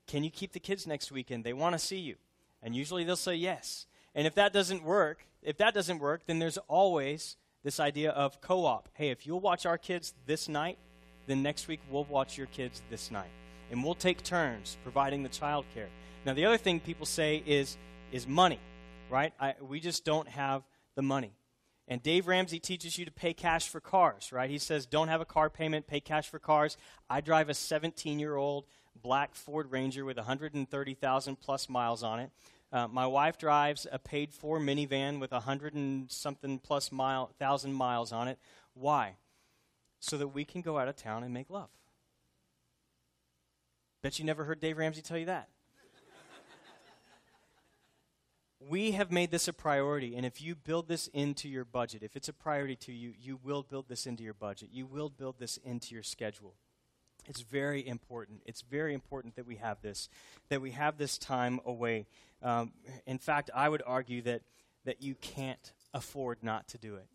can 0.08 0.24
you 0.24 0.30
keep 0.30 0.52
the 0.52 0.60
kids 0.60 0.86
next 0.86 1.12
weekend? 1.12 1.44
They 1.44 1.54
want 1.54 1.74
to 1.74 1.80
see 1.80 1.98
you. 1.98 2.16
And 2.62 2.76
usually 2.76 3.04
they'll 3.04 3.16
say 3.16 3.36
yes. 3.36 3.88
And 4.14 4.28
if 4.28 4.36
that 4.36 4.54
doesn't 4.54 4.84
work, 4.84 5.26
if 5.42 5.58
that 5.58 5.74
doesn't 5.74 6.00
work, 6.00 6.22
then 6.28 6.40
there's 6.40 6.60
always 6.68 7.38
this 7.64 7.80
idea 7.80 8.12
of 8.12 8.40
co 8.40 8.66
op. 8.66 8.88
Hey, 8.94 9.10
if 9.10 9.26
you'll 9.26 9.40
watch 9.40 9.66
our 9.66 9.78
kids 9.78 10.14
this 10.28 10.48
night, 10.48 10.78
then 11.26 11.42
next 11.42 11.68
week 11.68 11.82
we'll 11.90 12.06
watch 12.06 12.38
your 12.38 12.48
kids 12.48 12.84
this 12.90 13.10
night. 13.10 13.32
and 13.72 13.84
we'll 13.84 13.96
take 13.96 14.22
turns 14.22 14.78
providing 14.84 15.24
the 15.24 15.30
child 15.30 15.66
care. 15.74 15.90
Now, 16.24 16.36
the 16.36 16.46
other 16.46 16.58
thing 16.58 16.80
people 16.80 17.08
say 17.08 17.42
is, 17.48 17.78
is 18.12 18.28
money, 18.28 18.60
right? 19.10 19.34
I, 19.40 19.56
we 19.60 19.80
just 19.80 20.06
don't 20.06 20.28
have 20.28 20.62
the 20.94 21.02
money. 21.02 21.32
And 21.88 22.02
Dave 22.02 22.28
Ramsey 22.28 22.60
teaches 22.60 22.98
you 22.98 23.06
to 23.06 23.12
pay 23.12 23.34
cash 23.34 23.68
for 23.68 23.80
cars, 23.80 24.32
right? 24.32 24.50
He 24.50 24.58
says, 24.58 24.86
don't 24.86 25.08
have 25.08 25.22
a 25.22 25.26
car 25.26 25.50
payment, 25.50 25.86
pay 25.86 26.00
cash 26.00 26.28
for 26.28 26.40
cars. 26.40 26.78
I 27.10 27.22
drive 27.22 27.50
a 27.50 27.54
17 27.54 28.18
year 28.18 28.36
old 28.36 28.66
black 29.02 29.36
Ford 29.36 29.72
Ranger 29.72 30.04
with 30.04 30.18
130,000 30.18 31.36
plus 31.40 31.70
miles 31.70 32.02
on 32.02 32.20
it. 32.20 32.32
Uh, 32.72 32.88
my 32.88 33.06
wife 33.06 33.38
drives 33.38 33.86
a 33.92 34.00
paid 34.00 34.34
for 34.34 34.60
minivan 34.60 35.20
with 35.20 35.32
100 35.32 35.76
and 35.76 36.12
something 36.12 36.58
plus 36.58 36.92
mile, 36.92 37.32
thousand 37.40 37.74
miles 37.74 38.12
on 38.12 38.28
it. 38.28 38.40
Why? 38.74 39.16
So 40.00 40.18
that 40.18 40.30
we 40.30 40.44
can 40.44 40.62
go 40.62 40.80
out 40.80 40.88
of 40.88 40.96
town 40.96 41.24
and 41.24 41.34
make 41.34 41.50
love. 41.50 41.70
Bet 44.02 44.18
you 44.20 44.26
never 44.26 44.44
heard 44.44 44.60
Dave 44.60 44.78
Ramsey 44.78 45.02
tell 45.02 45.18
you 45.18 45.26
that 45.28 45.50
we 48.70 48.92
have 48.92 49.12
made 49.12 49.32
this 49.32 49.48
a 49.48 49.54
priority, 49.54 50.16
and 50.16 50.26
if 50.26 50.42
you 50.42 50.56
build 50.56 50.88
this 50.88 51.08
into 51.08 51.48
your 51.48 51.66
budget, 51.66 52.04
if 52.04 52.16
it's 52.16 52.30
a 52.30 52.34
priority 52.34 52.76
to 52.78 52.92
you, 52.92 53.14
you 53.20 53.40
will 53.44 53.64
build 53.64 53.88
this 53.88 54.06
into 54.06 54.24
your 54.24 54.34
budget. 54.34 54.70
You 54.72 54.86
will 54.86 55.10
build 55.10 55.36
this 55.40 55.58
into 55.58 55.94
your 55.94 56.04
schedule. 56.04 56.56
It's 57.28 57.42
very 57.42 57.86
important. 57.86 58.42
It's 58.46 58.62
very 58.62 58.94
important 58.94 59.36
that 59.36 59.48
we 59.48 59.56
have 59.56 59.82
this, 59.82 60.10
that 60.50 60.62
we 60.62 60.72
have 60.72 60.98
this 60.98 61.18
time 61.18 61.60
away. 61.66 62.08
Um, 62.42 62.74
in 63.06 63.18
fact, 63.18 63.50
I 63.54 63.70
would 63.70 63.84
argue 63.86 64.22
that 64.24 64.42
that 64.86 65.02
you 65.02 65.16
can't 65.16 65.74
afford 65.94 66.44
not 66.44 66.68
to 66.70 66.78
do 66.78 66.96
it. 66.96 67.08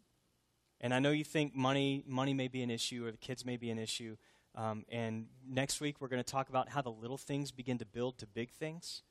And 0.81 0.93
I 0.93 0.99
know 0.99 1.13
you 1.13 1.25
think 1.25 1.55
money 1.55 2.03
money 2.07 2.35
may 2.35 2.49
be 2.49 2.63
an 2.63 2.71
issue 2.71 3.07
or 3.07 3.13
the 3.13 3.19
kids 3.19 3.45
may 3.45 3.57
be 3.57 3.71
an 3.71 3.79
issue. 3.79 4.17
Um, 4.57 4.85
and 4.91 5.27
next 5.49 5.81
week 5.81 6.01
we're 6.01 6.09
going 6.09 6.23
to 6.23 6.33
talk 6.33 6.49
about 6.49 6.69
how 6.69 6.83
the 6.83 6.91
little 6.91 7.19
things 7.19 7.53
begin 7.53 7.79
to 7.79 7.87
build 7.87 8.19
to 8.19 8.27
big 8.27 8.51
things. 8.51 9.03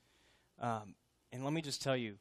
Um, 0.59 0.95
and 1.31 1.45
let 1.45 1.53
me 1.53 1.61
just 1.61 1.81
tell 1.81 1.95
you, 1.95 2.15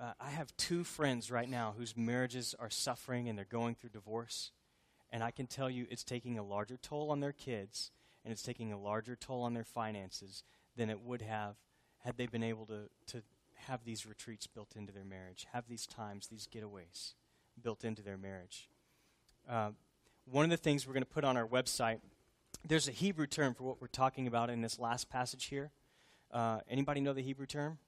uh, 0.00 0.12
I 0.20 0.30
have 0.30 0.56
two 0.56 0.84
friends 0.84 1.30
right 1.30 1.48
now 1.48 1.74
whose 1.76 1.96
marriages 1.96 2.54
are 2.58 2.70
suffering 2.70 3.28
and 3.28 3.36
they're 3.36 3.44
going 3.44 3.74
through 3.74 3.90
divorce. 3.90 4.52
And 5.10 5.22
I 5.22 5.30
can 5.30 5.46
tell 5.46 5.68
you 5.68 5.86
it's 5.90 6.04
taking 6.04 6.38
a 6.38 6.44
larger 6.44 6.76
toll 6.76 7.10
on 7.10 7.20
their 7.20 7.32
kids 7.32 7.90
and 8.24 8.32
it's 8.32 8.42
taking 8.42 8.72
a 8.72 8.78
larger 8.78 9.16
toll 9.16 9.42
on 9.42 9.54
their 9.54 9.64
finances 9.64 10.44
than 10.76 10.90
it 10.90 11.00
would 11.00 11.22
have 11.22 11.56
had 12.04 12.16
they 12.16 12.26
been 12.26 12.44
able 12.44 12.66
to, 12.66 12.88
to 13.06 13.22
have 13.66 13.84
these 13.84 14.06
retreats 14.06 14.46
built 14.46 14.76
into 14.76 14.92
their 14.92 15.04
marriage, 15.04 15.46
have 15.52 15.66
these 15.66 15.86
times, 15.86 16.28
these 16.28 16.46
getaways 16.46 17.14
built 17.60 17.84
into 17.84 18.02
their 18.02 18.16
marriage. 18.16 18.68
Uh, 19.48 19.70
one 20.26 20.44
of 20.44 20.50
the 20.50 20.56
things 20.56 20.86
we're 20.86 20.92
going 20.92 21.02
to 21.02 21.10
put 21.10 21.24
on 21.24 21.36
our 21.36 21.46
website, 21.46 21.98
there's 22.66 22.86
a 22.86 22.92
Hebrew 22.92 23.26
term 23.26 23.54
for 23.54 23.64
what 23.64 23.80
we're 23.80 23.88
talking 23.88 24.26
about 24.26 24.50
in 24.50 24.60
this 24.60 24.78
last 24.78 25.10
passage 25.10 25.46
here. 25.46 25.72
Uh, 26.30 26.60
anybody 26.68 27.00
know 27.00 27.12
the 27.12 27.22
Hebrew 27.22 27.46
term? 27.46 27.78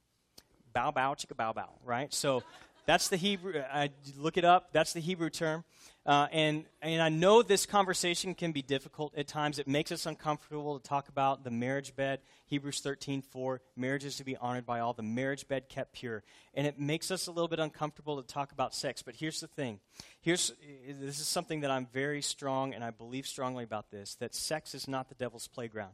Bow 0.73 0.91
bow 0.91 1.15
chicka 1.15 1.37
bow 1.37 1.53
bow, 1.53 1.69
right? 1.85 2.13
So 2.13 2.43
that's 2.87 3.09
the 3.09 3.17
Hebrew. 3.17 3.63
I 3.73 3.91
look 4.19 4.37
it 4.37 4.45
up. 4.45 4.73
That's 4.73 4.93
the 4.93 5.01
Hebrew 5.01 5.31
term. 5.31 5.65
Uh, 6.07 6.27
and 6.33 6.65
and 6.81 7.03
I 7.03 7.09
know 7.09 7.43
this 7.43 7.67
conversation 7.67 8.35
can 8.35 8.53
be 8.53 8.63
difficult 8.63 9.15
at 9.17 9.29
times. 9.29 9.59
It 9.59 9.69
makes 9.69 9.93
us 9.93 10.07
uncomfortable 10.07 10.79
to 10.79 10.83
talk 10.83 11.09
about 11.09 11.45
the 11.45 11.51
marriage 11.51 11.95
bed. 11.95 12.21
Hebrews 12.47 12.81
13, 12.81 13.23
4, 13.23 13.61
marriage 13.77 14.05
is 14.05 14.17
to 14.17 14.25
be 14.25 14.37
honored 14.37 14.67
by 14.67 14.81
all, 14.81 14.93
the 14.93 15.03
marriage 15.03 15.47
bed 15.47 15.69
kept 15.69 15.93
pure. 15.93 16.25
And 16.55 16.67
it 16.67 16.81
makes 16.81 17.11
us 17.13 17.29
a 17.29 17.31
little 17.31 17.47
bit 17.47 17.61
uncomfortable 17.61 18.21
to 18.21 18.27
talk 18.27 18.51
about 18.51 18.75
sex. 18.75 19.03
But 19.03 19.15
here's 19.15 19.41
the 19.41 19.47
thing. 19.47 19.79
Here's 20.21 20.53
this 20.89 21.21
is 21.21 21.29
something 21.29 21.61
that 21.61 21.71
I'm 21.71 21.87
very 21.93 22.23
strong 22.23 22.75
and 22.75 22.83
I 22.83 22.91
believe 22.91 23.27
strongly 23.27 23.63
about 23.63 23.91
this, 23.91 24.17
that 24.17 24.35
sex 24.35 24.75
is 24.75 24.89
not 24.89 25.09
the 25.09 25.15
devil's 25.15 25.47
playground. 25.47 25.93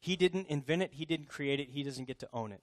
He 0.00 0.16
didn't 0.16 0.46
invent 0.46 0.82
it, 0.82 0.92
he 0.94 1.04
didn't 1.04 1.28
create 1.28 1.60
it, 1.60 1.68
he 1.70 1.82
doesn't 1.82 2.06
get 2.06 2.20
to 2.20 2.28
own 2.32 2.52
it. 2.52 2.62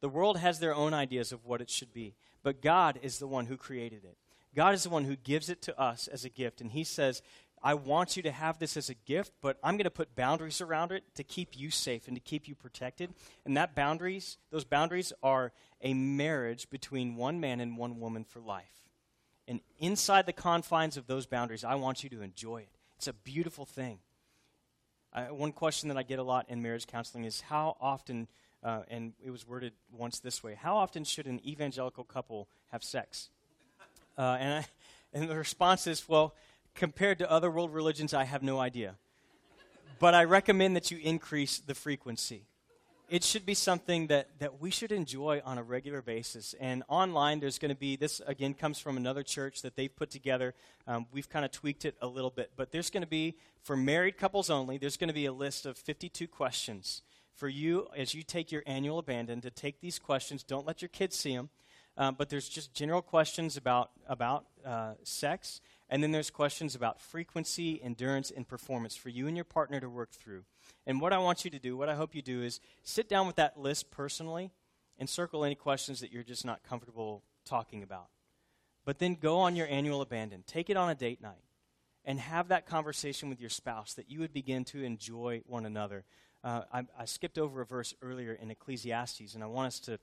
The 0.00 0.08
world 0.08 0.38
has 0.38 0.58
their 0.58 0.74
own 0.74 0.94
ideas 0.94 1.32
of 1.32 1.44
what 1.44 1.60
it 1.60 1.70
should 1.70 1.92
be, 1.92 2.14
but 2.42 2.62
God 2.62 2.98
is 3.02 3.18
the 3.18 3.26
one 3.26 3.46
who 3.46 3.56
created 3.56 4.04
it. 4.04 4.16
God 4.54 4.74
is 4.74 4.84
the 4.84 4.90
one 4.90 5.04
who 5.04 5.16
gives 5.16 5.48
it 5.48 5.62
to 5.62 5.80
us 5.80 6.08
as 6.08 6.24
a 6.24 6.30
gift, 6.30 6.60
and 6.60 6.70
He 6.70 6.84
says, 6.84 7.22
I 7.62 7.74
want 7.74 8.16
you 8.16 8.22
to 8.22 8.30
have 8.30 8.58
this 8.58 8.76
as 8.76 8.90
a 8.90 8.94
gift, 8.94 9.32
but 9.40 9.58
I'm 9.62 9.76
going 9.76 9.84
to 9.84 9.90
put 9.90 10.14
boundaries 10.14 10.60
around 10.60 10.92
it 10.92 11.02
to 11.14 11.24
keep 11.24 11.58
you 11.58 11.70
safe 11.70 12.06
and 12.06 12.16
to 12.16 12.20
keep 12.20 12.46
you 12.46 12.54
protected. 12.54 13.12
And 13.44 13.56
that 13.56 13.74
boundaries, 13.74 14.38
those 14.50 14.64
boundaries 14.64 15.12
are 15.22 15.52
a 15.80 15.94
marriage 15.94 16.70
between 16.70 17.16
one 17.16 17.40
man 17.40 17.60
and 17.60 17.76
one 17.76 17.98
woman 17.98 18.24
for 18.24 18.40
life. 18.40 18.84
And 19.48 19.60
inside 19.78 20.26
the 20.26 20.32
confines 20.32 20.96
of 20.96 21.06
those 21.06 21.26
boundaries, 21.26 21.64
I 21.64 21.76
want 21.76 22.04
you 22.04 22.10
to 22.10 22.22
enjoy 22.22 22.58
it. 22.58 22.76
It's 22.98 23.08
a 23.08 23.12
beautiful 23.12 23.64
thing. 23.64 23.98
one 25.30 25.52
question 25.52 25.88
that 25.88 25.96
I 25.96 26.02
get 26.02 26.18
a 26.18 26.22
lot 26.22 26.46
in 26.48 26.62
marriage 26.62 26.86
counseling 26.86 27.24
is 27.24 27.40
how 27.42 27.76
often 27.80 28.28
uh, 28.62 28.82
and 28.88 29.12
it 29.24 29.30
was 29.30 29.46
worded 29.46 29.72
once 29.92 30.18
this 30.18 30.42
way 30.42 30.54
How 30.54 30.76
often 30.76 31.04
should 31.04 31.26
an 31.26 31.40
evangelical 31.46 32.04
couple 32.04 32.48
have 32.72 32.82
sex? 32.82 33.30
Uh, 34.18 34.36
and, 34.40 34.54
I, 34.54 34.66
and 35.12 35.28
the 35.28 35.36
response 35.36 35.86
is, 35.86 36.08
Well, 36.08 36.34
compared 36.74 37.18
to 37.18 37.30
other 37.30 37.50
world 37.50 37.72
religions, 37.72 38.14
I 38.14 38.24
have 38.24 38.42
no 38.42 38.58
idea. 38.58 38.96
But 39.98 40.14
I 40.14 40.24
recommend 40.24 40.76
that 40.76 40.90
you 40.90 40.98
increase 41.02 41.58
the 41.58 41.74
frequency. 41.74 42.44
It 43.08 43.22
should 43.22 43.46
be 43.46 43.54
something 43.54 44.08
that, 44.08 44.28
that 44.40 44.60
we 44.60 44.70
should 44.70 44.90
enjoy 44.90 45.40
on 45.44 45.58
a 45.58 45.62
regular 45.62 46.02
basis. 46.02 46.54
And 46.58 46.82
online, 46.88 47.38
there's 47.38 47.58
going 47.58 47.70
to 47.70 47.76
be 47.76 47.94
this, 47.94 48.20
again, 48.26 48.52
comes 48.52 48.80
from 48.80 48.96
another 48.96 49.22
church 49.22 49.62
that 49.62 49.76
they've 49.76 49.94
put 49.94 50.10
together. 50.10 50.54
Um, 50.88 51.06
we've 51.12 51.28
kind 51.28 51.44
of 51.44 51.52
tweaked 51.52 51.84
it 51.84 51.94
a 52.02 52.08
little 52.08 52.30
bit. 52.30 52.50
But 52.56 52.72
there's 52.72 52.90
going 52.90 53.04
to 53.04 53.08
be, 53.08 53.36
for 53.62 53.76
married 53.76 54.18
couples 54.18 54.50
only, 54.50 54.76
there's 54.76 54.96
going 54.96 55.08
to 55.08 55.14
be 55.14 55.26
a 55.26 55.32
list 55.32 55.66
of 55.66 55.78
52 55.78 56.26
questions 56.26 57.02
for 57.36 57.48
you 57.48 57.86
as 57.96 58.14
you 58.14 58.22
take 58.22 58.50
your 58.50 58.62
annual 58.66 58.98
abandon 58.98 59.40
to 59.42 59.50
take 59.50 59.80
these 59.80 59.98
questions. 59.98 60.42
Don't 60.42 60.66
let 60.66 60.82
your 60.82 60.88
kids 60.88 61.16
see 61.16 61.36
them, 61.36 61.50
um, 61.96 62.14
but 62.18 62.28
there's 62.28 62.48
just 62.48 62.74
general 62.74 63.02
questions 63.02 63.56
about 63.56 63.90
about 64.08 64.46
uh, 64.64 64.94
sex, 65.04 65.60
and 65.88 66.02
then 66.02 66.12
there's 66.12 66.30
questions 66.30 66.74
about 66.74 67.00
frequency, 67.00 67.80
endurance, 67.82 68.30
and 68.30 68.48
performance 68.48 68.96
for 68.96 69.10
you 69.10 69.26
and 69.28 69.36
your 69.36 69.44
partner 69.44 69.78
to 69.80 69.88
work 69.88 70.12
through. 70.12 70.44
And 70.86 71.00
what 71.00 71.12
I 71.12 71.18
want 71.18 71.44
you 71.44 71.50
to 71.50 71.58
do, 71.58 71.76
what 71.76 71.88
I 71.88 71.94
hope 71.94 72.14
you 72.14 72.22
do, 72.22 72.42
is 72.42 72.60
sit 72.82 73.08
down 73.08 73.26
with 73.26 73.36
that 73.36 73.58
list 73.58 73.90
personally 73.90 74.50
and 74.98 75.08
circle 75.08 75.44
any 75.44 75.54
questions 75.54 76.00
that 76.00 76.12
you're 76.12 76.22
just 76.22 76.44
not 76.44 76.62
comfortable 76.62 77.22
talking 77.44 77.82
about. 77.82 78.08
But 78.84 78.98
then 78.98 79.14
go 79.14 79.38
on 79.38 79.56
your 79.56 79.66
annual 79.66 80.00
abandon. 80.00 80.44
Take 80.46 80.70
it 80.70 80.76
on 80.76 80.88
a 80.88 80.94
date 80.94 81.20
night 81.20 81.42
and 82.04 82.20
have 82.20 82.48
that 82.48 82.66
conversation 82.66 83.28
with 83.28 83.40
your 83.40 83.50
spouse 83.50 83.94
that 83.94 84.10
you 84.10 84.20
would 84.20 84.32
begin 84.32 84.64
to 84.64 84.82
enjoy 84.82 85.42
one 85.46 85.66
another 85.66 86.04
uh, 86.46 86.62
I, 86.72 86.82
I, 86.96 87.04
skipped 87.06 87.38
over 87.38 87.60
a 87.60 87.66
verse 87.66 87.92
earlier 88.02 88.32
in 88.32 88.52
Ecclesiastes, 88.52 89.34
and 89.34 89.42
I 89.42 89.48
want 89.48 89.66
us 89.66 89.80
to, 89.80 89.98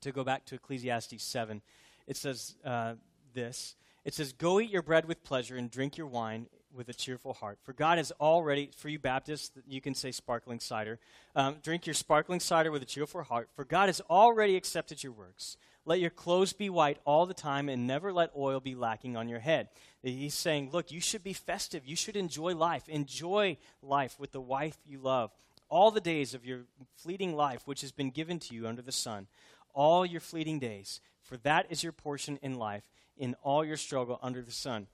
to 0.00 0.12
go 0.12 0.24
back 0.24 0.46
to 0.46 0.54
Ecclesiastes 0.54 1.22
7. 1.22 1.60
It 2.06 2.16
says 2.16 2.56
uh, 2.64 2.94
this 3.34 3.76
It 4.02 4.14
says, 4.14 4.32
Go 4.32 4.60
eat 4.60 4.70
your 4.70 4.80
bread 4.80 5.04
with 5.04 5.22
pleasure 5.22 5.56
and 5.56 5.70
drink 5.70 5.98
your 5.98 6.06
wine 6.06 6.46
with 6.74 6.88
a 6.88 6.94
cheerful 6.94 7.34
heart. 7.34 7.58
For 7.62 7.74
God 7.74 7.98
has 7.98 8.12
already, 8.12 8.70
for 8.74 8.88
you 8.88 8.98
Baptists, 8.98 9.50
you 9.68 9.82
can 9.82 9.94
say 9.94 10.10
sparkling 10.10 10.58
cider. 10.58 10.98
Um, 11.36 11.56
drink 11.62 11.86
your 11.86 11.94
sparkling 11.94 12.40
cider 12.40 12.70
with 12.70 12.82
a 12.82 12.86
cheerful 12.86 13.22
heart, 13.22 13.50
for 13.54 13.66
God 13.66 13.90
has 13.90 14.00
already 14.08 14.56
accepted 14.56 15.04
your 15.04 15.12
works. 15.12 15.58
Let 15.84 16.00
your 16.00 16.08
clothes 16.08 16.54
be 16.54 16.70
white 16.70 16.96
all 17.04 17.26
the 17.26 17.34
time, 17.34 17.68
and 17.68 17.86
never 17.86 18.10
let 18.10 18.30
oil 18.34 18.58
be 18.58 18.74
lacking 18.74 19.18
on 19.18 19.28
your 19.28 19.40
head. 19.40 19.68
He's 20.02 20.32
saying, 20.32 20.70
Look, 20.72 20.90
you 20.90 21.02
should 21.02 21.22
be 21.22 21.34
festive. 21.34 21.84
You 21.84 21.94
should 21.94 22.16
enjoy 22.16 22.54
life. 22.54 22.88
Enjoy 22.88 23.58
life 23.82 24.18
with 24.18 24.32
the 24.32 24.40
wife 24.40 24.78
you 24.86 24.98
love 24.98 25.30
all 25.74 25.90
the 25.90 26.00
days 26.00 26.34
of 26.34 26.46
your 26.46 26.60
fleeting 26.96 27.34
life 27.34 27.62
which 27.64 27.80
has 27.80 27.90
been 27.90 28.10
given 28.10 28.38
to 28.38 28.54
you 28.54 28.68
under 28.68 28.80
the 28.80 28.92
sun, 28.92 29.26
all 29.74 30.06
your 30.06 30.20
fleeting 30.20 30.60
days, 30.60 31.00
for 31.20 31.36
that 31.38 31.66
is 31.68 31.82
your 31.82 31.90
portion 31.90 32.38
in 32.42 32.60
life, 32.60 32.88
in 33.16 33.34
all 33.42 33.64
your 33.64 33.76
struggle 33.76 34.20
under 34.22 34.40
the 34.40 34.52
sun. 34.52 34.86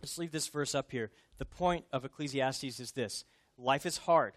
Let's 0.00 0.18
leave 0.18 0.30
this 0.30 0.46
verse 0.46 0.72
up 0.72 0.92
here. 0.92 1.10
The 1.38 1.44
point 1.44 1.84
of 1.92 2.04
Ecclesiastes 2.04 2.78
is 2.78 2.92
this 2.92 3.24
life 3.58 3.84
is 3.84 3.98
hard, 3.98 4.34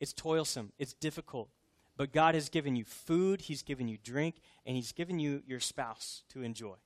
it's 0.00 0.12
toilsome, 0.12 0.72
it's 0.76 0.94
difficult. 0.94 1.50
But 1.96 2.12
God 2.12 2.34
has 2.34 2.48
given 2.48 2.74
you 2.74 2.84
food, 2.84 3.42
He's 3.42 3.62
given 3.62 3.86
you 3.86 3.96
drink, 4.02 4.40
and 4.66 4.74
He's 4.74 4.90
given 4.90 5.20
you 5.20 5.44
your 5.46 5.60
spouse 5.60 6.24
to 6.30 6.42
enjoy. 6.42 6.78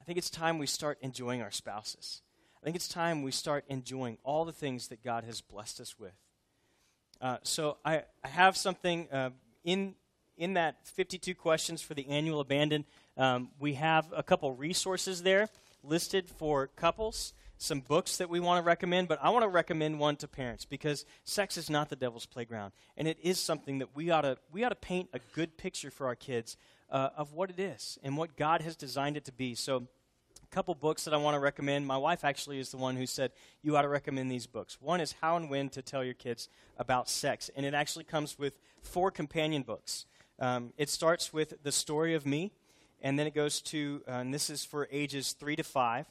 I 0.00 0.04
think 0.04 0.18
it's 0.18 0.30
time 0.30 0.58
we 0.58 0.66
start 0.66 0.98
enjoying 1.00 1.42
our 1.42 1.52
spouses. 1.52 2.22
I 2.60 2.64
think 2.64 2.74
it's 2.74 2.88
time 2.88 3.22
we 3.22 3.30
start 3.30 3.64
enjoying 3.68 4.18
all 4.24 4.44
the 4.44 4.52
things 4.52 4.88
that 4.88 5.04
God 5.04 5.22
has 5.22 5.40
blessed 5.40 5.80
us 5.80 5.96
with. 5.96 6.14
Uh, 7.20 7.36
so 7.42 7.76
I, 7.84 8.04
I, 8.24 8.28
have 8.28 8.56
something 8.56 9.06
uh, 9.10 9.30
in 9.62 9.94
in 10.38 10.54
that 10.54 10.76
52 10.86 11.34
questions 11.34 11.82
for 11.82 11.92
the 11.92 12.08
annual 12.08 12.40
abandon. 12.40 12.86
Um, 13.18 13.50
we 13.58 13.74
have 13.74 14.06
a 14.16 14.22
couple 14.22 14.50
resources 14.54 15.22
there 15.22 15.50
listed 15.84 16.30
for 16.30 16.68
couples, 16.68 17.34
some 17.58 17.80
books 17.80 18.16
that 18.16 18.30
we 18.30 18.40
want 18.40 18.62
to 18.62 18.66
recommend, 18.66 19.06
but 19.06 19.18
I 19.22 19.28
want 19.30 19.42
to 19.42 19.48
recommend 19.48 19.98
one 19.98 20.16
to 20.16 20.28
parents 20.28 20.64
because 20.64 21.04
sex 21.24 21.58
is 21.58 21.68
not 21.68 21.90
the 21.90 21.96
devil's 21.96 22.24
playground, 22.24 22.72
and 22.96 23.06
it 23.06 23.18
is 23.22 23.38
something 23.38 23.80
that 23.80 23.94
we 23.94 24.10
ought 24.10 24.22
to 24.22 24.38
we 24.50 24.64
ought 24.64 24.70
to 24.70 24.74
paint 24.74 25.10
a 25.12 25.20
good 25.34 25.58
picture 25.58 25.90
for 25.90 26.06
our 26.06 26.16
kids 26.16 26.56
uh, 26.90 27.10
of 27.18 27.34
what 27.34 27.50
it 27.50 27.60
is 27.60 27.98
and 28.02 28.16
what 28.16 28.34
God 28.36 28.62
has 28.62 28.76
designed 28.76 29.18
it 29.18 29.26
to 29.26 29.32
be. 29.32 29.54
So 29.54 29.88
couple 30.50 30.74
books 30.74 31.04
that 31.04 31.14
I 31.14 31.16
want 31.16 31.36
to 31.36 31.38
recommend. 31.38 31.86
My 31.86 31.96
wife 31.96 32.24
actually 32.24 32.58
is 32.58 32.70
the 32.70 32.76
one 32.76 32.96
who 32.96 33.06
said 33.06 33.30
you 33.62 33.76
ought 33.76 33.82
to 33.82 33.88
recommend 33.88 34.30
these 34.30 34.46
books. 34.46 34.80
One 34.80 35.00
is 35.00 35.14
How 35.20 35.36
and 35.36 35.48
When 35.48 35.68
to 35.70 35.82
Tell 35.82 36.02
Your 36.02 36.14
Kids 36.14 36.48
About 36.76 37.08
Sex, 37.08 37.50
and 37.54 37.64
it 37.64 37.72
actually 37.72 38.04
comes 38.04 38.36
with 38.36 38.54
four 38.82 39.12
companion 39.12 39.62
books. 39.62 40.06
Um, 40.40 40.72
it 40.76 40.88
starts 40.88 41.32
with 41.32 41.62
The 41.62 41.70
Story 41.70 42.14
of 42.14 42.26
Me, 42.26 42.50
and 43.00 43.16
then 43.16 43.28
it 43.28 43.34
goes 43.34 43.60
to, 43.62 44.02
uh, 44.08 44.12
and 44.12 44.34
this 44.34 44.50
is 44.50 44.64
for 44.64 44.88
ages 44.90 45.32
three 45.32 45.54
to 45.54 45.62
five. 45.62 46.06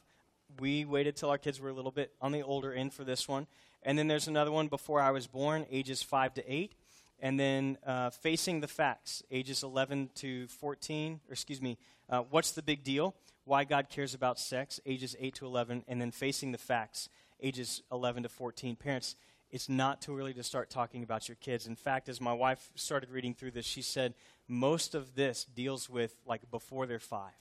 We 0.57 0.85
waited 0.85 1.17
till 1.17 1.29
our 1.29 1.37
kids 1.37 1.59
were 1.59 1.69
a 1.69 1.73
little 1.73 1.91
bit 1.91 2.13
on 2.21 2.31
the 2.31 2.41
older 2.41 2.73
end 2.73 2.93
for 2.93 3.03
this 3.03 3.27
one. 3.27 3.45
And 3.83 3.97
then 3.97 4.07
there's 4.07 4.27
another 4.27 4.51
one 4.51 4.67
before 4.67 5.01
I 5.01 5.11
was 5.11 5.27
born, 5.27 5.65
ages 5.69 6.01
five 6.01 6.33
to 6.35 6.51
eight. 6.51 6.73
And 7.19 7.37
then 7.37 7.77
uh, 7.85 8.09
Facing 8.09 8.61
the 8.61 8.67
Facts, 8.67 9.21
ages 9.29 9.63
11 9.63 10.11
to 10.15 10.47
14, 10.47 11.19
or 11.27 11.33
excuse 11.33 11.61
me, 11.61 11.77
uh, 12.09 12.21
What's 12.29 12.51
the 12.51 12.61
Big 12.61 12.83
Deal? 12.83 13.15
Why 13.49 13.63
God 13.63 13.89
Cares 13.89 14.13
About 14.13 14.37
Sex, 14.37 14.79
ages 14.85 15.15
8 15.19 15.33
to 15.33 15.47
11. 15.47 15.83
And 15.87 15.99
then 15.99 16.11
Facing 16.11 16.51
the 16.51 16.59
Facts, 16.59 17.09
ages 17.41 17.81
11 17.91 18.21
to 18.21 18.29
14. 18.29 18.75
Parents, 18.75 19.15
it's 19.49 19.67
not 19.67 20.03
too 20.03 20.15
early 20.15 20.35
to 20.35 20.43
start 20.43 20.69
talking 20.69 21.01
about 21.01 21.27
your 21.27 21.35
kids. 21.37 21.65
In 21.65 21.75
fact, 21.75 22.09
as 22.09 22.21
my 22.21 22.31
wife 22.31 22.69
started 22.75 23.09
reading 23.09 23.33
through 23.33 23.49
this, 23.49 23.65
she 23.65 23.81
said 23.81 24.13
most 24.47 24.93
of 24.93 25.15
this 25.15 25.45
deals 25.45 25.89
with 25.89 26.13
like 26.27 26.51
before 26.51 26.85
they're 26.85 26.99
five 26.99 27.33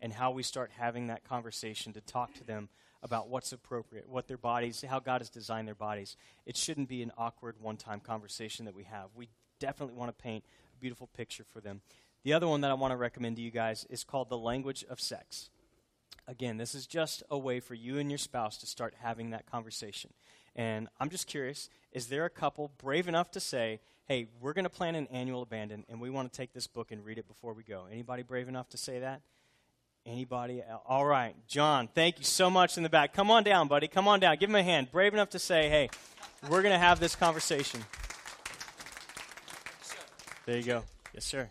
and 0.00 0.12
how 0.12 0.30
we 0.30 0.44
start 0.44 0.70
having 0.78 1.08
that 1.08 1.24
conversation 1.24 1.92
to 1.94 2.00
talk 2.00 2.32
to 2.34 2.44
them 2.44 2.68
about 3.02 3.28
what's 3.28 3.50
appropriate, 3.50 4.08
what 4.08 4.28
their 4.28 4.38
bodies, 4.38 4.84
how 4.88 5.00
God 5.00 5.20
has 5.20 5.30
designed 5.30 5.66
their 5.66 5.74
bodies. 5.74 6.16
It 6.46 6.56
shouldn't 6.56 6.88
be 6.88 7.02
an 7.02 7.10
awkward 7.18 7.56
one 7.60 7.76
time 7.76 7.98
conversation 7.98 8.66
that 8.66 8.76
we 8.76 8.84
have. 8.84 9.08
We 9.16 9.30
definitely 9.58 9.96
want 9.96 10.16
to 10.16 10.22
paint 10.22 10.44
a 10.72 10.78
beautiful 10.78 11.08
picture 11.08 11.42
for 11.42 11.60
them. 11.60 11.80
The 12.22 12.34
other 12.34 12.46
one 12.46 12.60
that 12.60 12.70
I 12.70 12.74
want 12.74 12.92
to 12.92 12.96
recommend 12.96 13.36
to 13.36 13.42
you 13.42 13.50
guys 13.50 13.86
is 13.88 14.04
called 14.04 14.28
The 14.28 14.36
Language 14.36 14.84
of 14.90 15.00
Sex. 15.00 15.48
Again, 16.28 16.58
this 16.58 16.74
is 16.74 16.86
just 16.86 17.22
a 17.30 17.38
way 17.38 17.60
for 17.60 17.74
you 17.74 17.98
and 17.98 18.10
your 18.10 18.18
spouse 18.18 18.58
to 18.58 18.66
start 18.66 18.94
having 19.00 19.30
that 19.30 19.50
conversation. 19.50 20.12
And 20.54 20.88
I'm 20.98 21.10
just 21.10 21.26
curious 21.26 21.70
is 21.92 22.06
there 22.06 22.24
a 22.24 22.30
couple 22.30 22.70
brave 22.78 23.08
enough 23.08 23.30
to 23.32 23.40
say, 23.40 23.80
hey, 24.06 24.28
we're 24.40 24.52
going 24.52 24.64
to 24.64 24.70
plan 24.70 24.94
an 24.94 25.06
annual 25.08 25.42
abandon 25.42 25.84
and 25.88 26.00
we 26.00 26.10
want 26.10 26.30
to 26.30 26.36
take 26.36 26.52
this 26.52 26.66
book 26.66 26.92
and 26.92 27.04
read 27.04 27.18
it 27.18 27.26
before 27.26 27.54
we 27.54 27.62
go? 27.62 27.86
Anybody 27.90 28.22
brave 28.22 28.48
enough 28.48 28.68
to 28.70 28.76
say 28.76 29.00
that? 29.00 29.22
Anybody? 30.06 30.62
All 30.86 31.04
right, 31.04 31.34
John, 31.46 31.88
thank 31.94 32.18
you 32.18 32.24
so 32.24 32.48
much 32.48 32.76
in 32.76 32.82
the 32.82 32.88
back. 32.88 33.12
Come 33.12 33.30
on 33.30 33.44
down, 33.44 33.68
buddy. 33.68 33.88
Come 33.88 34.08
on 34.08 34.20
down. 34.20 34.36
Give 34.36 34.48
him 34.48 34.56
a 34.56 34.62
hand. 34.62 34.90
Brave 34.92 35.14
enough 35.14 35.30
to 35.30 35.38
say, 35.38 35.68
hey, 35.68 35.90
we're 36.48 36.62
going 36.62 36.72
to 36.72 36.78
have 36.78 37.00
this 37.00 37.16
conversation. 37.16 37.84
There 40.46 40.56
you 40.56 40.64
go. 40.64 40.84
Yes, 41.12 41.24
sir. 41.24 41.48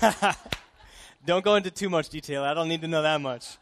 don't 1.26 1.44
go 1.44 1.56
into 1.56 1.70
too 1.70 1.90
much 1.90 2.08
detail. 2.08 2.42
I 2.42 2.54
don't 2.54 2.68
need 2.68 2.80
to 2.82 2.88
know 2.88 3.02
that 3.02 3.20
much. 3.20 3.58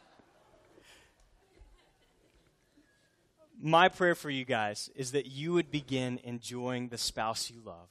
My 3.61 3.89
prayer 3.89 4.15
for 4.15 4.31
you 4.31 4.45
guys 4.45 4.89
is 4.95 5.13
that 5.13 5.27
you 5.27 5.53
would 5.53 5.71
begin 5.71 6.21
enjoying 6.23 6.89
the 6.89 6.99
spouse 6.99 7.51
you 7.51 7.61
love 7.65 7.89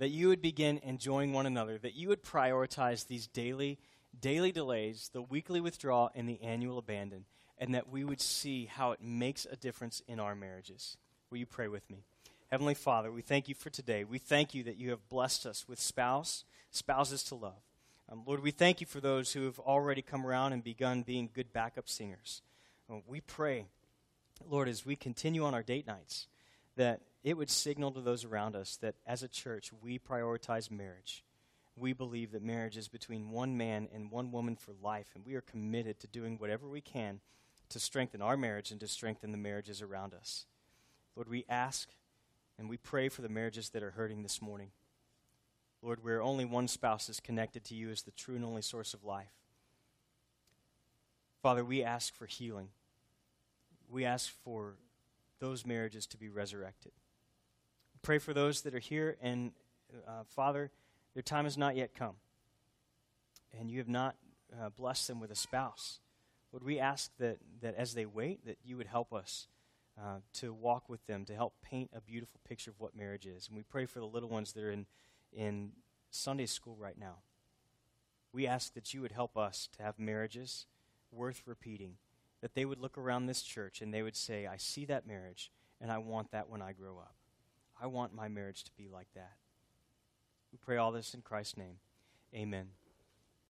that 0.00 0.08
you 0.08 0.28
would 0.28 0.40
begin 0.40 0.80
enjoying 0.82 1.32
one 1.32 1.44
another, 1.44 1.76
that 1.78 1.94
you 1.94 2.08
would 2.08 2.24
prioritize 2.24 3.06
these 3.06 3.26
daily, 3.26 3.78
daily 4.18 4.50
delays, 4.50 5.10
the 5.12 5.20
weekly 5.20 5.60
withdrawal, 5.60 6.10
and 6.14 6.26
the 6.26 6.42
annual 6.42 6.78
abandon, 6.78 7.26
and 7.58 7.74
that 7.74 7.90
we 7.90 8.02
would 8.02 8.20
see 8.20 8.64
how 8.64 8.92
it 8.92 9.02
makes 9.02 9.44
a 9.44 9.56
difference 9.56 10.02
in 10.08 10.18
our 10.18 10.34
marriages. 10.34 10.96
Will 11.30 11.36
you 11.36 11.44
pray 11.44 11.68
with 11.68 11.88
me? 11.90 11.98
Heavenly 12.50 12.74
Father, 12.74 13.12
we 13.12 13.20
thank 13.20 13.46
you 13.46 13.54
for 13.54 13.68
today. 13.68 14.04
We 14.04 14.18
thank 14.18 14.54
you 14.54 14.64
that 14.64 14.78
you 14.78 14.88
have 14.88 15.06
blessed 15.10 15.44
us 15.44 15.68
with 15.68 15.78
spouse, 15.78 16.44
spouses 16.70 17.22
to 17.24 17.34
love. 17.34 17.62
Um, 18.10 18.22
Lord, 18.26 18.42
we 18.42 18.50
thank 18.50 18.80
you 18.80 18.86
for 18.86 19.00
those 19.00 19.32
who 19.32 19.44
have 19.44 19.58
already 19.60 20.02
come 20.02 20.26
around 20.26 20.52
and 20.52 20.64
begun 20.64 21.02
being 21.02 21.30
good 21.32 21.52
backup 21.52 21.88
singers. 21.88 22.42
Uh, 22.90 22.96
we 23.06 23.20
pray, 23.20 23.66
Lord, 24.48 24.68
as 24.68 24.84
we 24.84 24.96
continue 24.96 25.44
on 25.44 25.54
our 25.54 25.62
date 25.62 25.86
nights, 25.86 26.26
that 26.76 27.00
it 27.22 27.36
would 27.36 27.50
signal 27.50 27.92
to 27.92 28.00
those 28.00 28.24
around 28.24 28.56
us 28.56 28.76
that 28.76 28.96
as 29.06 29.22
a 29.22 29.28
church, 29.28 29.70
we 29.82 29.98
prioritize 29.98 30.70
marriage. 30.70 31.24
We 31.76 31.92
believe 31.92 32.32
that 32.32 32.42
marriage 32.42 32.76
is 32.76 32.88
between 32.88 33.30
one 33.30 33.56
man 33.56 33.88
and 33.94 34.10
one 34.10 34.32
woman 34.32 34.56
for 34.56 34.72
life, 34.82 35.10
and 35.14 35.24
we 35.24 35.34
are 35.34 35.40
committed 35.40 36.00
to 36.00 36.06
doing 36.06 36.36
whatever 36.36 36.68
we 36.68 36.80
can 36.80 37.20
to 37.68 37.78
strengthen 37.78 38.20
our 38.20 38.36
marriage 38.36 38.70
and 38.70 38.80
to 38.80 38.88
strengthen 38.88 39.30
the 39.30 39.38
marriages 39.38 39.80
around 39.80 40.14
us. 40.14 40.46
Lord, 41.14 41.28
we 41.28 41.44
ask 41.48 41.88
and 42.58 42.68
we 42.68 42.76
pray 42.76 43.08
for 43.08 43.22
the 43.22 43.28
marriages 43.28 43.70
that 43.70 43.82
are 43.82 43.92
hurting 43.92 44.22
this 44.22 44.42
morning. 44.42 44.70
Lord, 45.82 46.02
where 46.02 46.22
only 46.22 46.44
one 46.44 46.68
spouse 46.68 47.08
is 47.08 47.20
connected 47.20 47.64
to 47.64 47.74
you 47.74 47.90
as 47.90 48.02
the 48.02 48.10
true 48.10 48.36
and 48.36 48.44
only 48.44 48.62
source 48.62 48.94
of 48.94 49.04
life. 49.04 49.32
Father, 51.42 51.64
we 51.64 51.82
ask 51.82 52.14
for 52.14 52.26
healing. 52.26 52.68
We 53.88 54.04
ask 54.04 54.30
for 54.44 54.74
those 55.38 55.64
marriages 55.64 56.06
to 56.08 56.18
be 56.18 56.28
resurrected. 56.28 56.92
Pray 58.02 58.18
for 58.18 58.34
those 58.34 58.62
that 58.62 58.74
are 58.74 58.78
here, 58.78 59.16
and 59.20 59.52
uh, 60.06 60.24
Father, 60.24 60.70
their 61.14 61.22
time 61.22 61.44
has 61.44 61.58
not 61.58 61.76
yet 61.76 61.94
come, 61.94 62.14
and 63.58 63.70
you 63.70 63.78
have 63.78 63.88
not 63.88 64.16
uh, 64.58 64.68
blessed 64.70 65.08
them 65.08 65.20
with 65.20 65.30
a 65.30 65.34
spouse. 65.34 66.00
Would 66.52 66.64
we 66.64 66.78
ask 66.78 67.10
that, 67.18 67.38
that 67.62 67.74
as 67.76 67.94
they 67.94 68.06
wait, 68.06 68.44
that 68.46 68.58
you 68.64 68.76
would 68.76 68.86
help 68.86 69.12
us 69.12 69.48
uh, 69.98 70.16
to 70.34 70.52
walk 70.52 70.88
with 70.88 71.06
them, 71.06 71.24
to 71.26 71.34
help 71.34 71.54
paint 71.62 71.90
a 71.94 72.00
beautiful 72.00 72.40
picture 72.48 72.70
of 72.70 72.80
what 72.80 72.96
marriage 72.96 73.26
is. 73.26 73.48
And 73.48 73.56
we 73.56 73.62
pray 73.62 73.86
for 73.86 73.98
the 73.98 74.06
little 74.06 74.28
ones 74.28 74.52
that 74.52 74.64
are 74.64 74.70
in, 74.70 74.86
in 75.32 75.72
Sunday 76.10 76.46
school 76.46 76.76
right 76.78 76.98
now. 76.98 77.16
We 78.32 78.46
ask 78.46 78.74
that 78.74 78.94
you 78.94 79.00
would 79.00 79.12
help 79.12 79.36
us 79.36 79.68
to 79.76 79.82
have 79.82 79.98
marriages 79.98 80.66
worth 81.10 81.42
repeating 81.46 81.96
that 82.40 82.54
they 82.54 82.64
would 82.64 82.78
look 82.78 82.96
around 82.96 83.26
this 83.26 83.42
church 83.42 83.80
and 83.80 83.92
they 83.92 84.02
would 84.02 84.16
say, 84.16 84.46
I 84.46 84.56
see 84.56 84.84
that 84.86 85.06
marriage, 85.06 85.50
and 85.80 85.90
I 85.90 85.98
want 85.98 86.30
that 86.32 86.48
when 86.48 86.62
I 86.62 86.72
grow 86.72 86.98
up. 86.98 87.14
I 87.80 87.86
want 87.86 88.14
my 88.14 88.28
marriage 88.28 88.64
to 88.64 88.70
be 88.76 88.88
like 88.88 89.08
that. 89.14 89.32
We 90.52 90.58
pray 90.58 90.76
all 90.76 90.92
this 90.92 91.14
in 91.14 91.22
Christ's 91.22 91.56
name. 91.56 91.76
Amen. 92.34 92.68